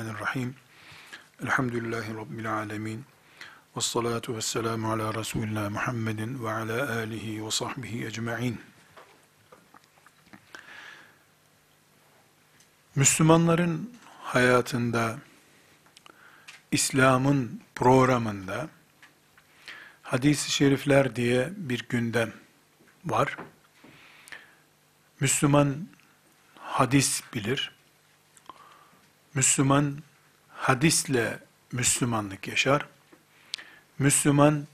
Bismillahirrahmanirrahim. 0.00 0.54
Elhamdülillahi 1.42 2.14
Rabbil 2.14 2.52
alemin. 2.52 3.04
Ve 3.76 3.80
salatu 3.80 4.36
ve 4.36 4.40
selamu 4.40 4.92
ala 4.92 5.14
Resulillah 5.14 5.70
Muhammedin 5.70 6.44
ve 6.44 6.52
ala 6.52 6.96
alihi 6.96 7.46
ve 7.46 7.50
sahbihi 7.50 8.06
ecma'in. 8.06 8.60
Müslümanların 12.94 13.92
hayatında, 14.22 15.18
İslam'ın 16.72 17.62
programında, 17.74 18.68
hadis-i 20.02 20.50
şerifler 20.50 21.16
diye 21.16 21.50
bir 21.56 21.86
gündem 21.88 22.32
var. 23.04 23.36
Müslüman 25.20 25.88
hadis 26.58 27.22
bilir. 27.34 27.79
Müslüman 29.34 29.98
hadisle 30.48 31.38
Müslümanlık 31.72 32.48
yaşar. 32.48 32.86
Müslüman 33.98 34.66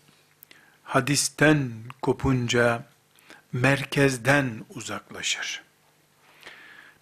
hadisten 0.84 1.72
kopunca 2.02 2.84
merkezden 3.52 4.64
uzaklaşır. 4.74 5.62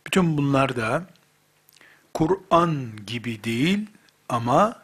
Bütün 0.06 0.38
bunlar 0.38 0.76
da 0.76 1.06
Kur'an 2.14 2.92
gibi 3.06 3.44
değil 3.44 3.86
ama 4.28 4.82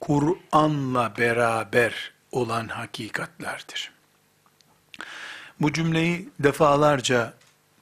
Kur'an'la 0.00 1.16
beraber 1.16 2.12
olan 2.32 2.68
hakikatlerdir. 2.68 3.92
Bu 5.60 5.72
cümleyi 5.72 6.28
defalarca 6.38 7.34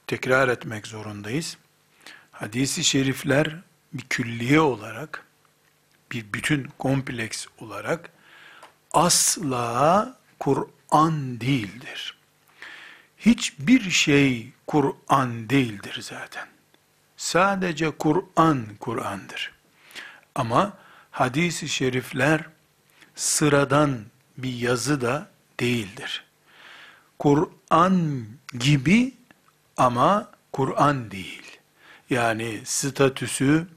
tekrar 0.07 0.47
etmek 0.47 0.87
zorundayız. 0.87 1.57
Hadisi 2.31 2.83
şerifler 2.83 3.59
bir 3.93 4.03
külliye 4.03 4.59
olarak, 4.59 5.25
bir 6.11 6.33
bütün 6.33 6.69
kompleks 6.79 7.45
olarak 7.59 8.09
asla 8.91 10.17
Kur'an 10.39 11.41
değildir. 11.41 12.17
Hiçbir 13.17 13.91
şey 13.91 14.51
Kur'an 14.67 15.49
değildir 15.49 15.99
zaten. 16.01 16.47
Sadece 17.17 17.91
Kur'an 17.91 18.65
Kur'an'dır. 18.79 19.51
Ama 20.35 20.77
hadisi 21.11 21.69
şerifler 21.69 22.41
sıradan 23.15 23.99
bir 24.37 24.53
yazı 24.53 25.01
da 25.01 25.29
değildir. 25.59 26.23
Kur'an 27.19 28.25
gibi 28.59 29.13
ama 29.77 30.31
Kur'an 30.51 31.11
değil. 31.11 31.59
Yani 32.09 32.61
statüsü, 32.65 33.67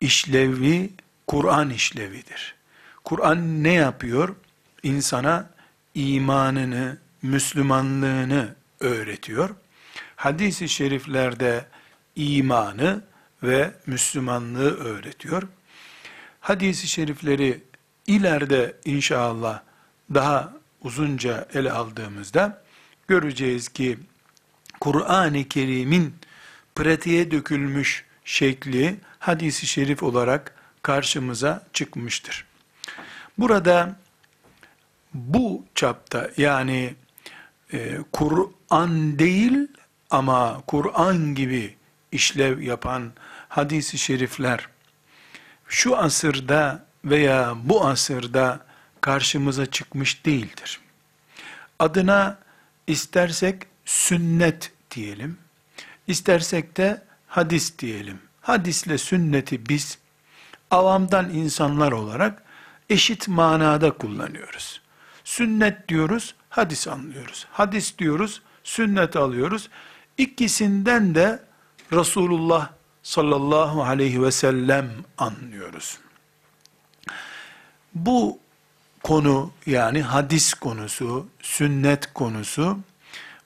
işlevi 0.00 0.90
Kur'an 1.26 1.70
işlevidir. 1.70 2.54
Kur'an 3.04 3.64
ne 3.64 3.72
yapıyor? 3.72 4.36
İnsana 4.82 5.50
imanını, 5.94 6.98
Müslümanlığını 7.22 8.54
öğretiyor. 8.80 9.50
Hadis-i 10.16 10.68
şeriflerde 10.68 11.66
imanı 12.16 13.04
ve 13.42 13.74
Müslümanlığı 13.86 14.76
öğretiyor. 14.76 15.42
Hadis-i 16.40 16.88
şerifleri 16.88 17.62
ileride 18.06 18.76
inşallah 18.84 19.60
daha 20.14 20.52
uzunca 20.82 21.48
ele 21.54 21.72
aldığımızda 21.72 22.62
göreceğiz 23.08 23.68
ki 23.68 23.98
Kur'an-ı 24.80 25.48
Kerim'in 25.48 26.14
pratiğe 26.74 27.30
dökülmüş 27.30 28.04
şekli 28.24 28.96
hadisi 29.26 29.66
şerif 29.66 30.02
olarak 30.02 30.54
karşımıza 30.82 31.66
çıkmıştır. 31.72 32.44
Burada 33.38 33.96
bu 35.14 35.64
çapta 35.74 36.30
yani 36.36 36.94
e, 37.72 37.98
Kur'an 38.12 39.18
değil 39.18 39.68
ama 40.10 40.62
Kur'an 40.66 41.34
gibi 41.34 41.76
işlev 42.12 42.60
yapan 42.60 43.12
hadisi 43.48 43.98
şerifler 43.98 44.68
şu 45.68 45.96
asırda 45.96 46.86
veya 47.04 47.54
bu 47.64 47.86
asırda 47.86 48.60
karşımıza 49.00 49.66
çıkmış 49.66 50.26
değildir. 50.26 50.80
Adına 51.78 52.38
istersek 52.86 53.62
sünnet 53.84 54.72
diyelim, 54.90 55.38
istersek 56.06 56.76
de 56.76 57.02
hadis 57.26 57.78
diyelim. 57.78 58.25
Hadisle 58.46 58.98
sünneti 58.98 59.68
biz 59.68 59.98
avamdan 60.70 61.30
insanlar 61.30 61.92
olarak 61.92 62.42
eşit 62.90 63.28
manada 63.28 63.90
kullanıyoruz. 63.90 64.80
Sünnet 65.24 65.88
diyoruz, 65.88 66.34
hadis 66.50 66.88
anlıyoruz. 66.88 67.46
Hadis 67.52 67.98
diyoruz, 67.98 68.42
sünnet 68.64 69.16
alıyoruz. 69.16 69.68
İkisinden 70.18 71.14
de 71.14 71.42
Resulullah 71.92 72.70
sallallahu 73.02 73.82
aleyhi 73.82 74.22
ve 74.22 74.32
sellem 74.32 74.90
anlıyoruz. 75.18 75.98
Bu 77.94 78.38
konu 79.02 79.50
yani 79.66 80.02
hadis 80.02 80.54
konusu, 80.54 81.26
sünnet 81.42 82.14
konusu 82.14 82.78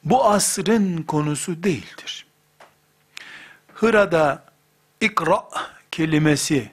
bu 0.04 0.24
asrın 0.24 1.02
konusu 1.02 1.62
değildir. 1.62 2.26
Hıra'da 3.74 4.49
ikra 5.00 5.48
kelimesi 5.90 6.72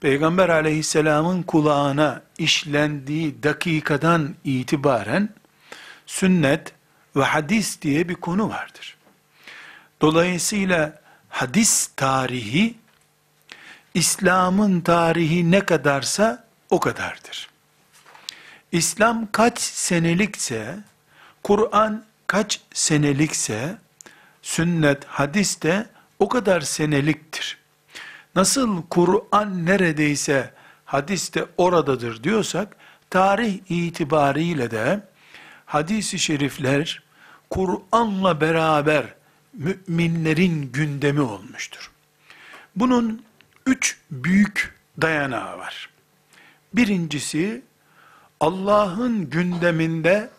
Peygamber 0.00 0.48
aleyhisselamın 0.48 1.42
kulağına 1.42 2.22
işlendiği 2.38 3.42
dakikadan 3.42 4.34
itibaren 4.44 5.28
sünnet 6.06 6.72
ve 7.16 7.24
hadis 7.24 7.82
diye 7.82 8.08
bir 8.08 8.14
konu 8.14 8.48
vardır. 8.48 8.96
Dolayısıyla 10.00 11.00
hadis 11.28 11.90
tarihi 11.96 12.74
İslam'ın 13.94 14.80
tarihi 14.80 15.50
ne 15.50 15.60
kadarsa 15.60 16.44
o 16.70 16.80
kadardır. 16.80 17.50
İslam 18.72 19.28
kaç 19.32 19.60
senelikse, 19.60 20.78
Kur'an 21.42 22.04
kaç 22.26 22.60
senelikse, 22.74 23.78
sünnet, 24.42 25.04
hadis 25.04 25.62
de 25.62 25.86
o 26.18 26.28
kadar 26.28 26.60
seneliktir. 26.60 27.59
Nasıl 28.36 28.82
Kur'an 28.90 29.66
neredeyse 29.66 30.54
hadis 30.84 31.34
de 31.34 31.46
oradadır 31.56 32.24
diyorsak, 32.24 32.76
tarih 33.10 33.58
itibariyle 33.68 34.70
de 34.70 35.00
hadisi 35.66 36.18
şerifler 36.18 37.02
Kur'an'la 37.50 38.40
beraber 38.40 39.14
müminlerin 39.54 40.72
gündemi 40.72 41.20
olmuştur. 41.20 41.90
Bunun 42.76 43.22
üç 43.66 43.98
büyük 44.10 44.74
dayanağı 45.00 45.58
var. 45.58 45.90
Birincisi 46.74 47.62
Allah'ın 48.40 49.30
gündeminde 49.30 50.30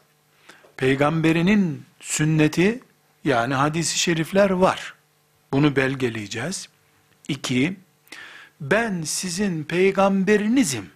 peygamberinin 0.78 1.86
sünneti 2.00 2.84
yani 3.24 3.54
hadisi 3.54 4.00
şerifler 4.00 4.50
var. 4.50 4.94
Bunu 5.54 5.76
belgeleyeceğiz. 5.76 6.70
İki, 7.32 7.78
ben 8.62 9.02
sizin 9.02 9.64
peygamberinizim. 9.64 10.90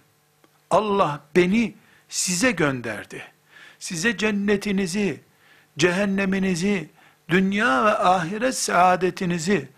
Allah 0.70 1.20
beni 1.36 1.74
size 2.08 2.50
gönderdi. 2.50 3.22
Size 3.78 4.16
cennetinizi, 4.16 5.20
cehenneminizi, 5.78 6.90
dünya 7.28 7.84
ve 7.84 7.98
ahiret 7.98 8.58
saadetinizi 8.58 9.68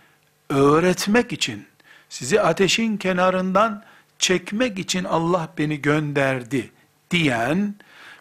öğretmek 0.49 1.33
için, 1.33 1.67
sizi 2.09 2.41
ateşin 2.41 2.97
kenarından 2.97 3.85
çekmek 4.19 4.79
için 4.79 5.05
Allah 5.05 5.49
beni 5.59 5.83
gönderdi 5.83 6.71
diyen 7.11 7.75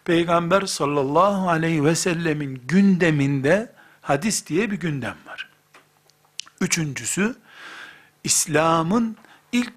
Peygamber 0.04 0.66
sallallahu 0.66 1.48
aleyhi 1.48 1.84
ve 1.84 1.94
sellemin 1.94 2.62
gündeminde 2.68 3.72
hadis 4.00 4.46
diye 4.46 4.70
bir 4.70 4.76
gündem 4.76 5.16
var. 5.26 5.48
Üçüncüsü, 6.60 7.34
İslam'ın 8.28 9.16
ilk 9.52 9.72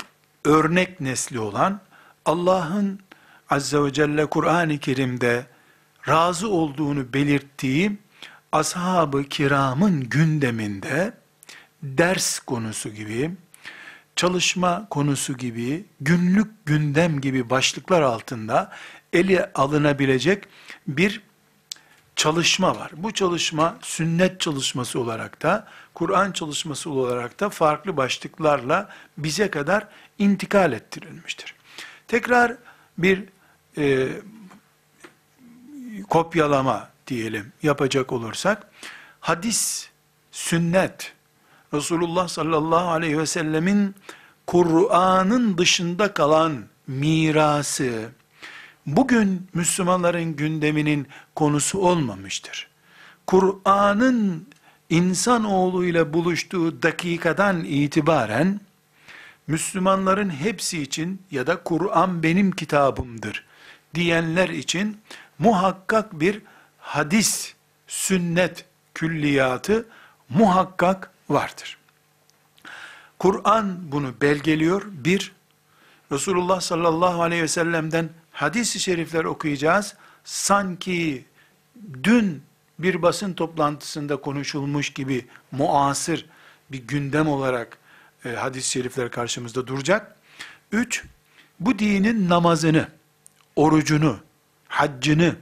örnek 0.45 1.01
nesli 1.01 1.39
olan 1.39 1.81
Allah'ın 2.25 2.99
Azze 3.49 3.83
ve 3.83 3.93
Celle 3.93 4.25
Kur'an-ı 4.25 4.77
Kerim'de 4.77 5.45
razı 6.07 6.49
olduğunu 6.49 7.13
belirttiği 7.13 7.97
ashab-ı 8.51 9.23
kiramın 9.23 10.09
gündeminde 10.09 11.13
ders 11.83 12.39
konusu 12.39 12.89
gibi, 12.89 13.31
çalışma 14.15 14.87
konusu 14.89 15.37
gibi, 15.37 15.85
günlük 16.01 16.65
gündem 16.65 17.21
gibi 17.21 17.49
başlıklar 17.49 18.01
altında 18.01 18.71
ele 19.13 19.51
alınabilecek 19.55 20.43
bir 20.87 21.21
çalışma 22.15 22.75
var. 22.75 22.91
Bu 22.97 23.11
çalışma 23.11 23.77
sünnet 23.81 24.39
çalışması 24.39 24.99
olarak 24.99 25.41
da, 25.41 25.67
Kur'an 25.93 26.31
çalışması 26.31 26.89
olarak 26.89 27.39
da 27.39 27.49
farklı 27.49 27.97
başlıklarla 27.97 28.89
bize 29.17 29.51
kadar 29.51 29.87
intikal 30.19 30.73
ettirilmiştir. 30.73 31.55
Tekrar 32.07 32.57
bir 32.97 33.23
e, 33.77 34.09
kopyalama 36.09 36.89
diyelim 37.07 37.51
yapacak 37.63 38.11
olursak, 38.11 38.67
hadis, 39.19 39.89
sünnet, 40.31 41.13
Resulullah 41.73 42.27
sallallahu 42.27 42.89
aleyhi 42.89 43.19
ve 43.19 43.25
sellemin 43.25 43.95
Kur'an'ın 44.47 45.57
dışında 45.57 46.13
kalan 46.13 46.63
mirası, 46.87 48.09
bugün 48.85 49.47
Müslümanların 49.53 50.35
gündeminin 50.35 51.07
konusu 51.35 51.79
olmamıştır. 51.79 52.67
Kur'an'ın 53.27 54.47
insanoğlu 54.91 55.85
ile 55.85 56.13
buluştuğu 56.13 56.83
dakikadan 56.83 57.63
itibaren, 57.63 58.59
Müslümanların 59.47 60.29
hepsi 60.29 60.81
için 60.81 61.21
ya 61.31 61.47
da 61.47 61.63
Kur'an 61.63 62.23
benim 62.23 62.51
kitabımdır 62.51 63.45
diyenler 63.95 64.49
için 64.49 65.01
muhakkak 65.39 66.19
bir 66.19 66.41
hadis, 66.77 67.53
sünnet 67.87 68.65
külliyatı 68.93 69.85
muhakkak 70.29 71.11
vardır. 71.29 71.77
Kur'an 73.19 73.91
bunu 73.91 74.13
belgeliyor. 74.21 74.83
Bir, 74.91 75.31
Resulullah 76.11 76.61
sallallahu 76.61 77.21
aleyhi 77.21 77.43
ve 77.43 77.47
sellem'den 77.47 78.09
hadis-i 78.31 78.79
şerifler 78.79 79.23
okuyacağız. 79.23 79.95
Sanki 80.23 81.25
dün 82.03 82.43
bir 82.83 83.01
basın 83.01 83.33
toplantısında 83.33 84.17
konuşulmuş 84.17 84.93
gibi 84.93 85.27
muasır 85.51 86.25
bir 86.71 86.87
gündem 86.87 87.27
olarak 87.27 87.77
e, 88.25 88.29
hadis-i 88.29 88.69
şerifler 88.69 89.11
karşımızda 89.11 89.67
duracak. 89.67 90.15
Üç, 90.71 91.03
bu 91.59 91.79
dinin 91.79 92.29
namazını, 92.29 92.87
orucunu, 93.55 94.19
haccını, 94.67 95.35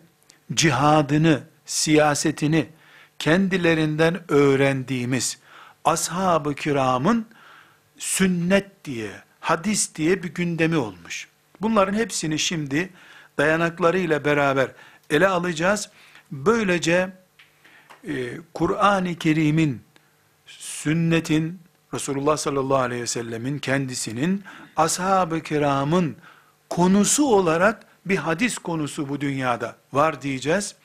cihadını, 0.53 1.43
siyasetini 1.65 2.69
kendilerinden 3.19 4.31
öğrendiğimiz 4.31 5.37
ashab-ı 5.85 6.55
kiramın 6.55 7.25
sünnet 7.97 8.85
diye, 8.85 9.11
hadis 9.39 9.95
diye 9.95 10.23
bir 10.23 10.33
gündemi 10.33 10.77
olmuş. 10.77 11.27
Bunların 11.61 11.93
hepsini 11.93 12.39
şimdi 12.39 12.89
dayanaklarıyla 13.37 14.25
beraber 14.25 14.71
ele 15.09 15.27
alacağız. 15.27 15.89
Böylece 16.31 17.09
e, 18.07 18.37
Kur'an-ı 18.53 19.15
Kerim'in, 19.15 19.81
sünnetin, 20.45 21.59
Resulullah 21.93 22.37
sallallahu 22.37 22.77
aleyhi 22.77 23.01
ve 23.01 23.07
sellemin 23.07 23.59
kendisinin, 23.59 24.43
ashab-ı 24.75 25.41
kiramın 25.41 26.15
konusu 26.69 27.25
olarak 27.25 27.85
bir 28.05 28.17
hadis 28.17 28.57
konusu 28.57 29.09
bu 29.09 29.21
dünyada 29.21 29.75
var 29.93 30.21
diyeceğiz. 30.21 30.75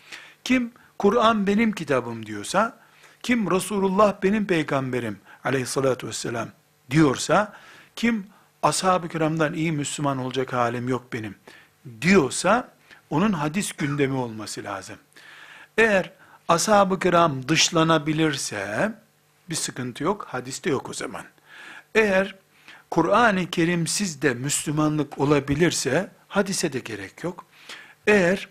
Kim 0.44 0.72
Kur'an 0.98 1.46
benim 1.46 1.72
kitabım 1.72 2.26
diyorsa, 2.26 2.78
kim 3.22 3.50
Resulullah 3.50 4.22
benim 4.22 4.46
peygamberim 4.46 5.18
aleyhissalatü 5.44 6.06
vesselam 6.06 6.48
diyorsa, 6.90 7.52
kim 7.96 8.26
ashab-ı 8.62 9.08
kiramdan 9.08 9.54
iyi 9.54 9.72
Müslüman 9.72 10.18
olacak 10.18 10.52
halim 10.52 10.88
yok 10.88 11.12
benim 11.12 11.34
diyorsa, 12.00 12.68
onun 13.10 13.32
hadis 13.32 13.72
gündemi 13.72 14.14
olması 14.14 14.64
lazım. 14.64 14.96
Eğer 15.78 16.12
ashab-ı 16.48 16.98
kiram 16.98 17.48
dışlanabilirse, 17.48 18.92
bir 19.50 19.54
sıkıntı 19.54 20.04
yok, 20.04 20.26
hadiste 20.28 20.70
yok 20.70 20.90
o 20.90 20.92
zaman. 20.92 21.24
Eğer 21.94 22.34
Kur'an-ı 22.90 23.50
Kerim 23.50 23.86
sizde 23.86 24.34
Müslümanlık 24.34 25.18
olabilirse, 25.18 26.10
hadise 26.28 26.72
de 26.72 26.78
gerek 26.78 27.24
yok. 27.24 27.44
Eğer 28.06 28.48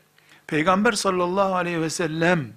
Peygamber 0.47 0.91
sallallahu 0.91 1.55
aleyhi 1.55 1.81
ve 1.81 1.89
sellem 1.89 2.47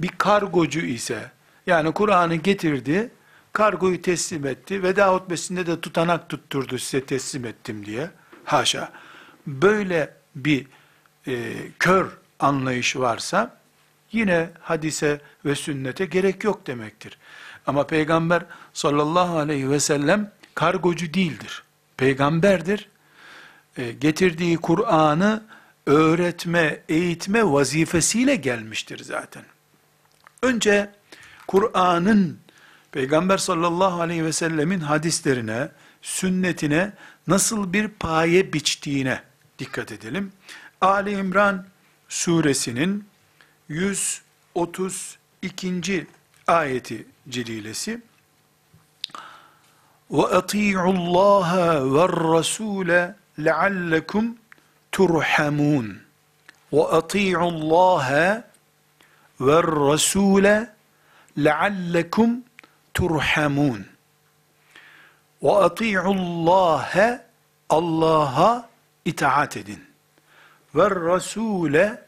bir 0.00 0.08
kargocu 0.08 0.80
ise, 0.80 1.30
yani 1.66 1.92
Kur'an'ı 1.92 2.34
getirdi, 2.34 3.10
kargoyu 3.52 4.02
teslim 4.02 4.46
etti, 4.46 4.82
veda 4.82 5.14
hutbesinde 5.14 5.66
de 5.66 5.80
tutanak 5.80 6.28
tutturdu 6.28 6.78
size 6.78 7.06
teslim 7.06 7.44
ettim 7.44 7.86
diye. 7.86 8.10
Haşa. 8.44 8.92
Böyle 9.46 10.14
bir 10.36 10.66
e, 11.26 11.54
kör 11.78 12.08
anlayış 12.40 12.96
varsa, 12.96 13.56
yine 14.12 14.50
hadise 14.60 15.20
ve 15.44 15.54
sünnete 15.54 16.04
gerek 16.04 16.44
yok 16.44 16.66
demektir. 16.66 17.18
Ama 17.66 17.86
Peygamber 17.86 18.42
sallallahu 18.72 19.38
aleyhi 19.38 19.70
ve 19.70 19.80
sellem 19.80 20.32
kargocu 20.54 21.14
değildir. 21.14 21.62
Peygamberdir. 21.96 22.88
E, 23.76 23.92
getirdiği 23.92 24.56
Kur'an'ı 24.56 25.42
öğretme, 25.86 26.80
eğitme 26.88 27.52
vazifesiyle 27.52 28.36
gelmiştir 28.36 29.04
zaten. 29.04 29.42
Önce 30.42 30.90
Kur'an'ın 31.46 32.38
Peygamber 32.92 33.38
sallallahu 33.38 34.00
aleyhi 34.00 34.24
ve 34.24 34.32
sellemin 34.32 34.80
hadislerine, 34.80 35.68
sünnetine 36.02 36.92
nasıl 37.26 37.72
bir 37.72 37.88
paye 37.88 38.52
biçtiğine 38.52 39.22
dikkat 39.58 39.92
edelim. 39.92 40.32
Ali 40.80 41.10
İmran 41.10 41.66
suresinin 42.08 43.11
132. 43.72 46.06
ayeti 46.46 47.06
celilesi. 47.28 48.00
Ve 50.10 50.22
ati'ullaha 50.22 51.94
ve 51.94 52.08
rasule 52.08 53.14
leallekum 53.38 54.36
turhamun. 54.92 56.02
Ve 56.72 56.82
ati'ullaha 56.82 58.44
ve 59.40 59.62
rasule 59.62 60.70
leallekum 61.38 62.44
turhamun. 62.94 63.86
Ve 65.42 65.52
ati'ullaha 65.52 67.24
Allah'a 67.68 68.68
itaat 69.04 69.56
edin. 69.56 69.84
Ve 70.74 70.90
rasule 70.90 72.02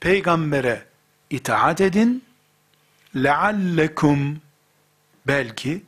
peygambere 0.00 0.85
itaat 1.30 1.80
edin 1.80 2.24
leallekum 3.16 4.40
belki 5.26 5.82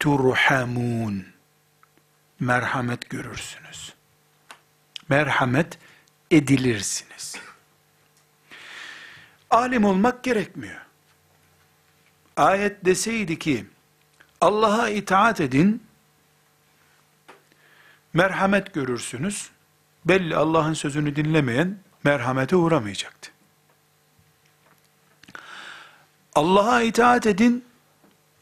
turhamun 0.00 1.26
merhamet 2.40 3.10
görürsünüz. 3.10 3.94
Merhamet 5.08 5.78
edilirsiniz. 6.30 7.36
Alim 9.50 9.84
olmak 9.84 10.24
gerekmiyor. 10.24 10.80
Ayet 12.36 12.84
deseydi 12.84 13.38
ki 13.38 13.66
Allah'a 14.40 14.88
itaat 14.88 15.40
edin 15.40 15.82
merhamet 18.12 18.74
görürsünüz. 18.74 19.50
Belli 20.04 20.36
Allah'ın 20.36 20.74
sözünü 20.74 21.16
dinlemeyen 21.16 21.78
merhamete 22.04 22.56
uğramayacaktı. 22.56 23.30
Allah'a 26.38 26.82
itaat 26.82 27.26
edin, 27.26 27.64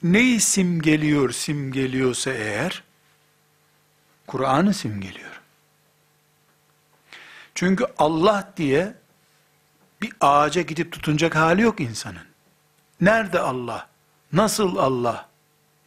neyi 0.03 0.41
simgeliyor 0.41 1.31
simgeliyorsa 1.31 2.31
eğer, 2.31 2.83
Kur'an'ı 4.27 4.75
simgeliyor. 4.75 5.41
Çünkü 7.55 7.87
Allah 7.99 8.53
diye 8.57 8.95
bir 10.03 10.13
ağaca 10.21 10.63
gidip 10.63 10.93
tutunacak 10.93 11.37
hali 11.37 11.63
yok 11.63 11.81
insanın. 11.81 12.27
Nerede 13.01 13.41
Allah? 13.41 13.89
Nasıl 14.33 14.77
Allah? 14.77 15.29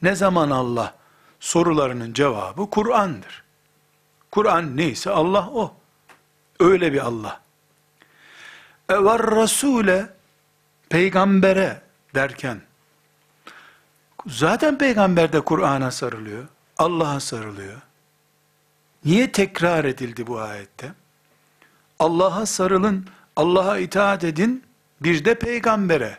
Ne 0.01 0.15
zaman 0.15 0.49
Allah? 0.49 0.95
Sorularının 1.39 2.13
cevabı 2.13 2.69
Kur'an'dır. 2.69 3.43
Kur'an 4.31 4.77
neyse 4.77 5.09
Allah 5.11 5.49
o. 5.49 5.75
Öyle 6.59 6.93
bir 6.93 7.05
Allah. 7.05 7.41
E 8.89 8.93
var 8.97 9.35
Resul'e, 9.35 10.09
peygambere 10.89 11.88
derken, 12.14 12.60
zaten 14.26 14.78
peygamber 14.78 15.32
de 15.32 15.40
Kur'an'a 15.40 15.90
sarılıyor, 15.90 16.44
Allah'a 16.78 17.20
sarılıyor. 17.20 17.80
Niye 19.04 19.32
tekrar 19.32 19.84
edildi 19.84 20.26
bu 20.26 20.40
ayette? 20.40 20.92
Allah'a 21.98 22.46
sarılın, 22.46 23.06
Allah'a 23.36 23.78
itaat 23.78 24.24
edin, 24.24 24.64
bir 25.00 25.24
de 25.24 25.34
peygambere. 25.34 26.18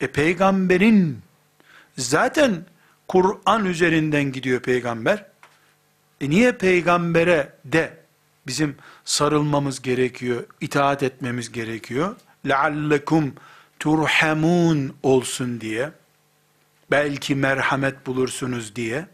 E 0.00 0.06
peygamberin 0.06 1.22
zaten 1.98 2.64
Kur'an 3.08 3.64
üzerinden 3.64 4.32
gidiyor 4.32 4.60
peygamber. 4.60 5.26
E 6.20 6.30
niye 6.30 6.52
peygambere 6.52 7.52
de 7.64 7.96
bizim 8.46 8.76
sarılmamız 9.04 9.82
gerekiyor, 9.82 10.44
itaat 10.60 11.02
etmemiz 11.02 11.52
gerekiyor? 11.52 12.16
لَعَلَّكُمْ 12.44 13.30
turhamun 13.79 14.95
olsun 15.03 15.61
diye, 15.61 15.91
belki 16.91 17.35
merhamet 17.35 18.05
bulursunuz 18.05 18.75
diye. 18.75 19.05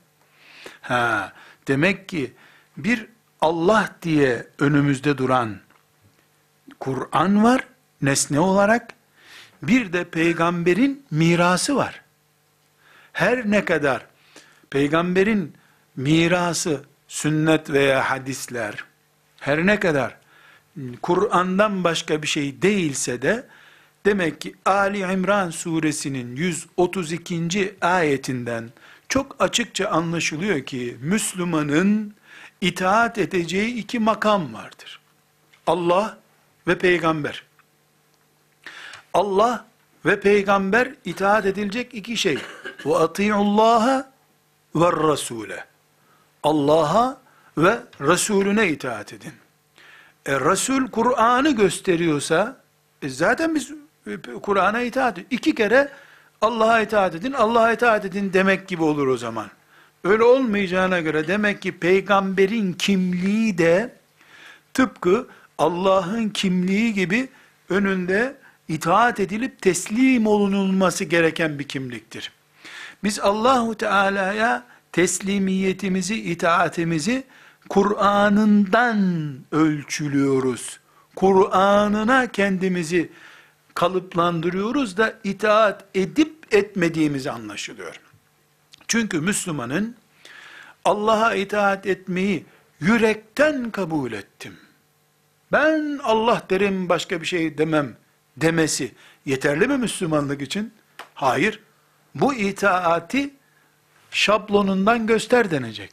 Ha, 0.81 1.33
demek 1.67 2.09
ki 2.09 2.33
bir 2.77 3.07
Allah 3.41 3.95
diye 4.01 4.47
önümüzde 4.59 5.17
duran 5.17 5.59
Kur'an 6.79 7.43
var, 7.43 7.67
nesne 8.01 8.39
olarak, 8.39 8.93
bir 9.61 9.93
de 9.93 10.03
peygamberin 10.03 11.05
mirası 11.11 11.75
var. 11.75 12.01
Her 13.13 13.51
ne 13.51 13.65
kadar 13.65 14.05
peygamberin 14.69 15.53
mirası 15.95 16.83
sünnet 17.07 17.69
veya 17.69 18.09
hadisler 18.09 18.85
her 19.45 19.65
ne 19.65 19.79
kadar 19.79 20.17
Kur'an'dan 21.01 21.83
başka 21.83 22.21
bir 22.21 22.27
şey 22.27 22.61
değilse 22.61 23.21
de 23.21 23.47
demek 24.05 24.41
ki 24.41 24.55
Ali 24.65 24.99
İmran 24.99 25.49
suresinin 25.49 26.35
132. 26.35 27.75
ayetinden 27.81 28.69
çok 29.09 29.35
açıkça 29.39 29.87
anlaşılıyor 29.87 30.61
ki 30.61 30.97
Müslümanın 31.01 32.15
itaat 32.61 33.17
edeceği 33.17 33.75
iki 33.75 33.99
makam 33.99 34.53
vardır. 34.53 34.99
Allah 35.67 36.17
ve 36.67 36.77
peygamber. 36.77 37.43
Allah 39.13 39.65
ve 40.05 40.19
peygamber 40.19 40.93
itaat 41.05 41.45
edilecek 41.45 41.93
iki 41.93 42.17
şey. 42.17 42.37
Ve 42.85 42.95
ati'ullaha 42.95 44.11
ve 44.75 44.91
rasule. 44.91 45.65
Allah'a 46.43 47.21
ve 47.57 47.79
Resulüne 48.01 48.69
itaat 48.69 49.13
edin. 49.13 49.33
E, 50.25 50.39
Resul 50.39 50.87
Kur'an'ı 50.87 51.51
gösteriyorsa, 51.51 52.61
e, 53.01 53.09
zaten 53.09 53.55
biz 53.55 53.71
Kur'an'a 54.41 54.81
itaat 54.81 55.13
ediyoruz. 55.13 55.27
İki 55.31 55.55
kere 55.55 55.89
Allah'a 56.41 56.81
itaat 56.81 57.15
edin, 57.15 57.31
Allah'a 57.31 57.71
itaat 57.71 58.05
edin 58.05 58.33
demek 58.33 58.67
gibi 58.67 58.83
olur 58.83 59.07
o 59.07 59.17
zaman. 59.17 59.47
Öyle 60.03 60.23
olmayacağına 60.23 60.99
göre 60.99 61.27
demek 61.27 61.61
ki 61.61 61.79
peygamberin 61.79 62.73
kimliği 62.73 63.57
de 63.57 63.95
tıpkı 64.73 65.27
Allah'ın 65.57 66.29
kimliği 66.29 66.93
gibi 66.93 67.29
önünde 67.69 68.35
itaat 68.67 69.19
edilip 69.19 69.61
teslim 69.61 70.27
olunulması 70.27 71.03
gereken 71.03 71.59
bir 71.59 71.67
kimliktir. 71.67 72.31
Biz 73.03 73.19
Allahu 73.19 73.75
Teala'ya 73.75 74.63
teslimiyetimizi, 74.91 76.15
itaatimizi 76.15 77.23
Kur'an'ından 77.69 78.99
ölçülüyoruz. 79.51 80.79
Kur'an'ına 81.15 82.27
kendimizi 82.31 83.09
kalıplandırıyoruz 83.75 84.97
da 84.97 85.13
itaat 85.23 85.85
edip 85.95 86.53
etmediğimizi 86.55 87.31
anlaşılıyor. 87.31 87.99
Çünkü 88.87 89.21
Müslümanın 89.21 89.95
Allah'a 90.85 91.35
itaat 91.35 91.85
etmeyi 91.85 92.45
yürekten 92.79 93.71
kabul 93.71 94.11
ettim. 94.11 94.57
Ben 95.51 95.99
Allah 96.03 96.41
derim 96.49 96.89
başka 96.89 97.21
bir 97.21 97.25
şey 97.25 97.57
demem 97.57 97.97
demesi 98.37 98.91
yeterli 99.25 99.67
mi 99.67 99.77
Müslümanlık 99.77 100.41
için? 100.41 100.73
Hayır. 101.13 101.59
Bu 102.15 102.33
itaati 102.33 103.33
şablonundan 104.11 105.07
göster 105.07 105.51
denecek. 105.51 105.91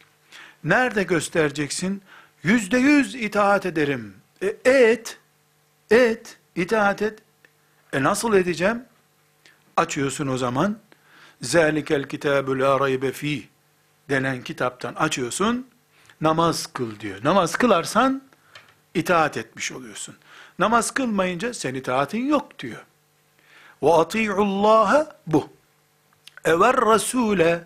Nerede 0.65 1.03
göstereceksin? 1.03 2.03
Yüzde 2.43 2.79
yüz 2.79 3.15
itaat 3.15 3.67
ederim. 3.67 4.15
E, 4.43 4.71
et, 4.71 5.19
et, 5.91 6.37
itaat 6.57 7.03
et. 7.03 7.19
E 7.92 8.02
nasıl 8.02 8.34
edeceğim? 8.34 8.84
Açıyorsun 9.76 10.26
o 10.26 10.38
zaman. 10.38 10.78
Zelikel 11.42 12.08
kitabü 12.08 12.58
la 12.58 12.80
raybe 12.80 13.12
fi 13.12 13.49
denen 14.08 14.42
kitaptan 14.42 14.94
açıyorsun. 14.94 15.68
Namaz 16.20 16.66
kıl 16.66 17.00
diyor. 17.00 17.25
Namaz 17.25 17.56
kılarsan 17.56 18.22
itaat 18.94 19.37
etmiş 19.37 19.72
oluyorsun. 19.72 20.16
Namaz 20.58 20.90
kılmayınca 20.90 21.54
sen 21.54 21.75
itaatin 21.75 22.26
yok 22.26 22.58
diyor. 22.58 22.84
Ve 23.82 23.92
ati'ullaha 23.92 25.16
bu. 25.26 25.49
Ever 26.44 26.76
Rasule 26.76 27.64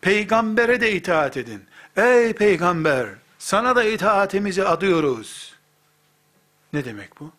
peygambere 0.00 0.80
de 0.80 0.92
itaat 0.92 1.36
edin. 1.36 1.64
Ey 1.96 2.32
peygamber 2.32 3.08
sana 3.38 3.76
da 3.76 3.84
itaatimizi 3.84 4.64
adıyoruz. 4.64 5.54
Ne 6.72 6.84
demek 6.84 7.20
bu? 7.20 7.32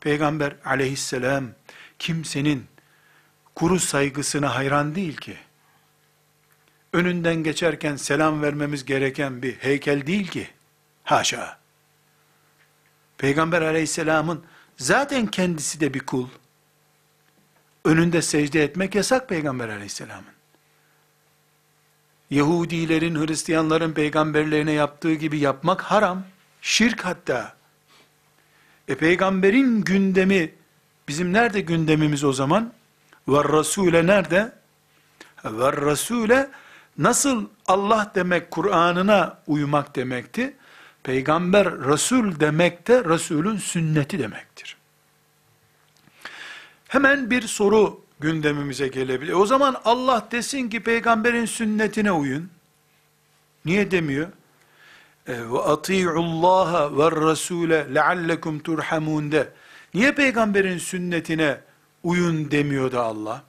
Peygamber 0.00 0.56
aleyhisselam 0.64 1.44
kimsenin 1.98 2.66
kuru 3.54 3.80
saygısına 3.80 4.54
hayran 4.54 4.94
değil 4.94 5.16
ki. 5.16 5.36
Önünden 6.92 7.36
geçerken 7.36 7.96
selam 7.96 8.42
vermemiz 8.42 8.84
gereken 8.84 9.42
bir 9.42 9.54
heykel 9.54 10.06
değil 10.06 10.28
ki. 10.28 10.48
Haşa. 11.04 11.58
Peygamber 13.18 13.62
aleyhisselamın 13.62 14.44
zaten 14.76 15.26
kendisi 15.26 15.80
de 15.80 15.94
bir 15.94 16.00
kul. 16.00 16.28
Önünde 17.84 18.22
secde 18.22 18.64
etmek 18.64 18.94
yasak 18.94 19.28
Peygamber 19.28 19.68
aleyhisselamın. 19.68 20.38
Yahudilerin, 22.30 23.26
Hristiyanların 23.26 23.92
peygamberlerine 23.92 24.72
yaptığı 24.72 25.14
gibi 25.14 25.38
yapmak 25.38 25.82
haram. 25.82 26.24
Şirk 26.60 27.04
hatta. 27.04 27.57
E 28.88 28.94
peygamberin 28.94 29.80
gündemi, 29.80 30.54
bizim 31.08 31.32
nerede 31.32 31.60
gündemimiz 31.60 32.24
o 32.24 32.32
zaman? 32.32 32.72
Ve 33.28 33.44
Rasule 33.44 34.06
nerede? 34.06 34.52
Ve 35.44 35.72
Rasule 35.72 36.50
nasıl 36.98 37.48
Allah 37.66 38.12
demek 38.14 38.50
Kur'an'ına 38.50 39.38
uymak 39.46 39.96
demekti? 39.96 40.56
Peygamber 41.02 41.78
Resul 41.78 42.40
demek 42.40 42.88
de 42.88 43.04
Resulün 43.04 43.56
sünneti 43.56 44.18
demektir. 44.18 44.76
Hemen 46.88 47.30
bir 47.30 47.42
soru 47.42 48.04
gündemimize 48.20 48.88
gelebilir. 48.88 49.32
O 49.32 49.46
zaman 49.46 49.76
Allah 49.84 50.28
desin 50.30 50.68
ki 50.68 50.80
peygamberin 50.80 51.44
sünnetine 51.44 52.12
uyun. 52.12 52.50
Niye 53.64 53.90
demiyor? 53.90 54.28
E, 55.28 55.32
ve 55.32 55.58
ati'ullaha 55.58 56.98
ve 56.98 57.10
rasule 57.10 57.94
leallekum 57.94 58.58
turhamun 58.58 59.32
de. 59.32 59.48
Niye 59.94 60.12
peygamberin 60.12 60.78
sünnetine 60.78 61.60
uyun 62.02 62.50
demiyor 62.50 62.92
da 62.92 63.02
Allah? 63.02 63.44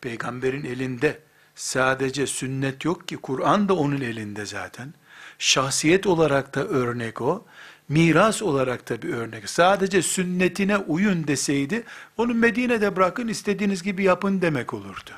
Peygamberin 0.00 0.64
elinde 0.64 1.20
sadece 1.54 2.26
sünnet 2.26 2.84
yok 2.84 3.08
ki, 3.08 3.16
Kur'an 3.16 3.68
da 3.68 3.74
onun 3.74 4.00
elinde 4.00 4.46
zaten. 4.46 4.94
Şahsiyet 5.38 6.06
olarak 6.06 6.54
da 6.54 6.64
örnek 6.64 7.20
o 7.20 7.44
miras 7.88 8.42
olarak 8.42 8.88
da 8.88 9.02
bir 9.02 9.14
örnek. 9.14 9.50
Sadece 9.50 10.02
sünnetine 10.02 10.76
uyun 10.76 11.26
deseydi, 11.26 11.84
onu 12.16 12.34
Medine'de 12.34 12.96
bırakın 12.96 13.28
istediğiniz 13.28 13.82
gibi 13.82 14.02
yapın 14.02 14.42
demek 14.42 14.74
olurdu. 14.74 15.10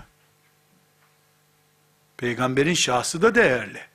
Peygamberin 2.16 2.74
şahsı 2.74 3.22
da 3.22 3.34
değerli 3.34 3.91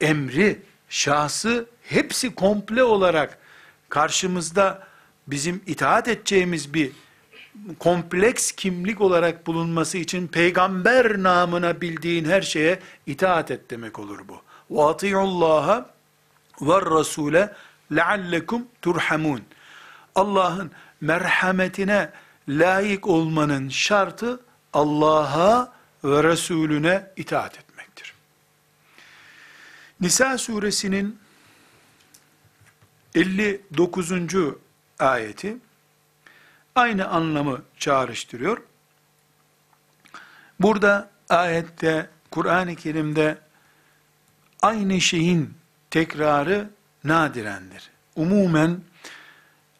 Emri, 0.00 0.62
şahsı 0.88 1.66
hepsi 1.82 2.34
komple 2.34 2.84
olarak 2.84 3.38
karşımızda 3.88 4.86
bizim 5.26 5.62
itaat 5.66 6.08
edeceğimiz 6.08 6.74
bir 6.74 6.92
kompleks 7.78 8.52
kimlik 8.52 9.00
olarak 9.00 9.46
bulunması 9.46 9.98
için 9.98 10.26
peygamber 10.26 11.22
namına 11.22 11.80
bildiğin 11.80 12.24
her 12.24 12.42
şeye 12.42 12.78
itaat 13.06 13.50
et 13.50 13.70
demek 13.70 13.98
olur 13.98 14.18
bu. 14.28 14.42
وَاطِعُ 14.70 15.12
اللّٰهَ 15.12 15.84
ve 16.60 16.90
rasule 16.90 17.52
leallekum 17.92 18.66
turhamun. 18.82 19.42
Allah'ın 20.14 20.70
merhametine 21.00 22.10
layık 22.48 23.06
olmanın 23.06 23.68
şartı 23.68 24.40
Allah'a 24.72 25.72
ve 26.04 26.22
Resulüne 26.22 27.10
itaat 27.16 27.52
etmektir. 27.52 27.67
Nisa 30.01 30.37
suresinin 30.37 31.19
59. 33.15 34.11
ayeti 34.99 35.57
aynı 36.75 37.07
anlamı 37.07 37.61
çağrıştırıyor. 37.77 38.61
Burada 40.59 41.09
ayette 41.29 42.09
Kur'an-ı 42.31 42.75
Kerim'de 42.75 43.37
aynı 44.61 45.01
şeyin 45.01 45.53
tekrarı 45.89 46.69
nadirendir. 47.03 47.89
Umumen 48.15 48.81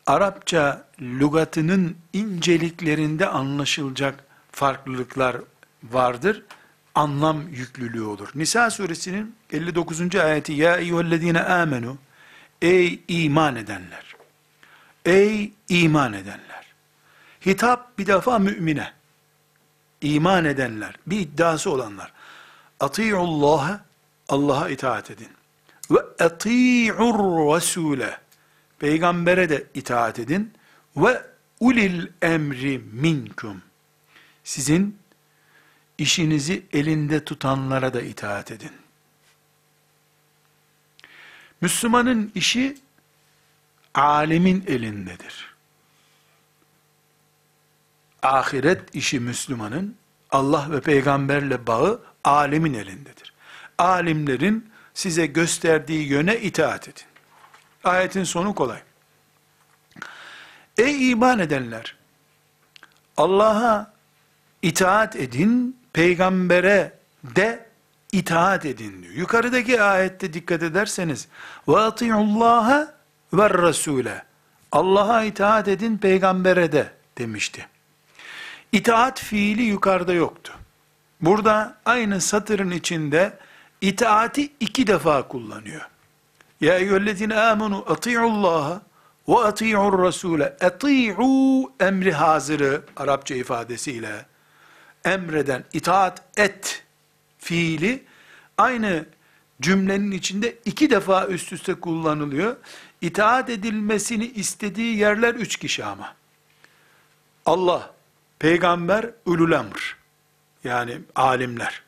Arapça 0.05 0.87
lügatının 1.01 1.97
inceliklerinde 2.13 3.27
anlaşılacak 3.27 4.23
farklılıklar 4.51 5.37
vardır. 5.83 6.43
Anlam 6.99 7.47
yüklülüğü 7.47 8.03
olur. 8.03 8.29
Nisa 8.35 8.71
suresinin 8.71 9.35
59. 9.51 10.15
ayeti 10.15 10.53
Ya 10.53 10.77
eyyühellezine 10.77 11.41
amenu 11.41 11.97
Ey 12.61 13.03
iman 13.07 13.55
edenler! 13.55 14.15
Ey 15.05 15.53
iman 15.69 16.13
edenler! 16.13 16.65
Hitap 17.45 17.97
bir 17.97 18.07
defa 18.07 18.39
mümine. 18.39 18.91
iman 20.01 20.45
edenler, 20.45 20.95
bir 21.07 21.19
iddiası 21.19 21.71
olanlar. 21.71 22.13
Ati'ullaha, 22.79 23.85
Allah'a 24.29 24.69
itaat 24.69 25.11
edin. 25.11 25.29
Ve 25.91 25.99
ati'ur 26.23 27.53
rasule. 27.53 28.17
Peygambere 28.79 29.49
de 29.49 29.63
itaat 29.73 30.19
edin. 30.19 30.53
Ve 30.97 31.21
ulil 31.59 32.07
emri 32.21 32.81
minkum. 32.93 33.61
Sizin 34.43 34.98
işinizi 35.99 36.65
elinde 36.73 37.25
tutanlara 37.25 37.93
da 37.93 38.01
itaat 38.01 38.51
edin. 38.51 38.71
Müslümanın 41.61 42.31
işi 42.35 42.77
alimin 43.93 44.63
elindedir. 44.67 45.55
Ahiret 48.21 48.95
işi 48.95 49.19
Müslümanın 49.19 49.95
Allah 50.31 50.71
ve 50.71 50.81
peygamberle 50.81 51.67
bağı 51.67 52.01
alimin 52.23 52.73
elindedir. 52.73 53.33
Alimlerin 53.77 54.71
size 54.93 55.25
gösterdiği 55.25 56.07
yöne 56.07 56.39
itaat 56.39 56.87
edin. 56.87 57.03
Ayetin 57.83 58.23
sonu 58.23 58.55
kolay. 58.55 58.81
Ey 60.77 61.11
iman 61.11 61.39
edenler! 61.39 61.95
Allah'a 63.17 63.93
itaat 64.61 65.15
edin, 65.15 65.78
peygambere 65.93 66.93
de 67.23 67.65
itaat 68.11 68.65
edin 68.65 69.03
diyor. 69.03 69.13
Yukarıdaki 69.13 69.81
ayette 69.81 70.33
dikkat 70.33 70.63
ederseniz 70.63 71.27
ve 71.67 71.77
atiullaha 71.77 72.93
ve 73.33 73.49
rasule 73.49 74.23
Allah'a 74.71 75.23
itaat 75.23 75.67
edin, 75.67 75.97
peygambere 75.97 76.71
de 76.71 76.89
demişti. 77.17 77.67
İtaat 78.71 79.19
fiili 79.19 79.61
yukarıda 79.61 80.13
yoktu. 80.13 80.53
Burada 81.21 81.77
aynı 81.85 82.21
satırın 82.21 82.71
içinde 82.71 83.37
itaati 83.81 84.51
iki 84.59 84.87
defa 84.87 85.27
kullanıyor. 85.27 85.87
Ya 86.61 86.77
eyyühellezine 86.77 87.39
amenu 87.39 87.85
ati'ullaha 87.87 88.81
ve 89.27 89.37
ati'ur 89.37 90.03
rasule. 90.03 90.57
Ati'u 90.61 91.71
emri 91.79 92.11
hazırı 92.11 92.81
Arapça 92.95 93.35
ifadesiyle 93.35 94.25
emreden 95.13 95.63
itaat 95.73 96.23
et 96.37 96.83
fiili 97.37 98.03
aynı 98.57 99.05
cümlenin 99.61 100.11
içinde 100.11 100.55
iki 100.65 100.89
defa 100.89 101.27
üst 101.27 101.53
üste 101.53 101.73
kullanılıyor. 101.73 102.57
İtaat 103.01 103.49
edilmesini 103.49 104.25
istediği 104.25 104.97
yerler 104.97 105.35
üç 105.35 105.57
kişi 105.57 105.85
ama. 105.85 106.15
Allah, 107.45 107.93
peygamber, 108.39 109.09
ulul 109.25 109.51
emr. 109.51 109.97
Yani 110.63 110.97
alimler. 111.15 111.83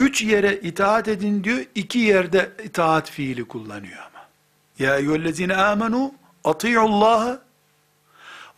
Üç 0.00 0.22
yere 0.22 0.56
itaat 0.56 1.08
edin 1.08 1.44
diyor, 1.44 1.64
iki 1.74 1.98
yerde 1.98 2.50
itaat 2.64 3.10
fiili 3.10 3.44
kullanıyor 3.44 3.98
ama. 3.98 4.26
Ya 4.78 4.96
eyyühellezine 4.96 5.56
amenu, 5.56 6.14
ati'ullaha 6.44 7.42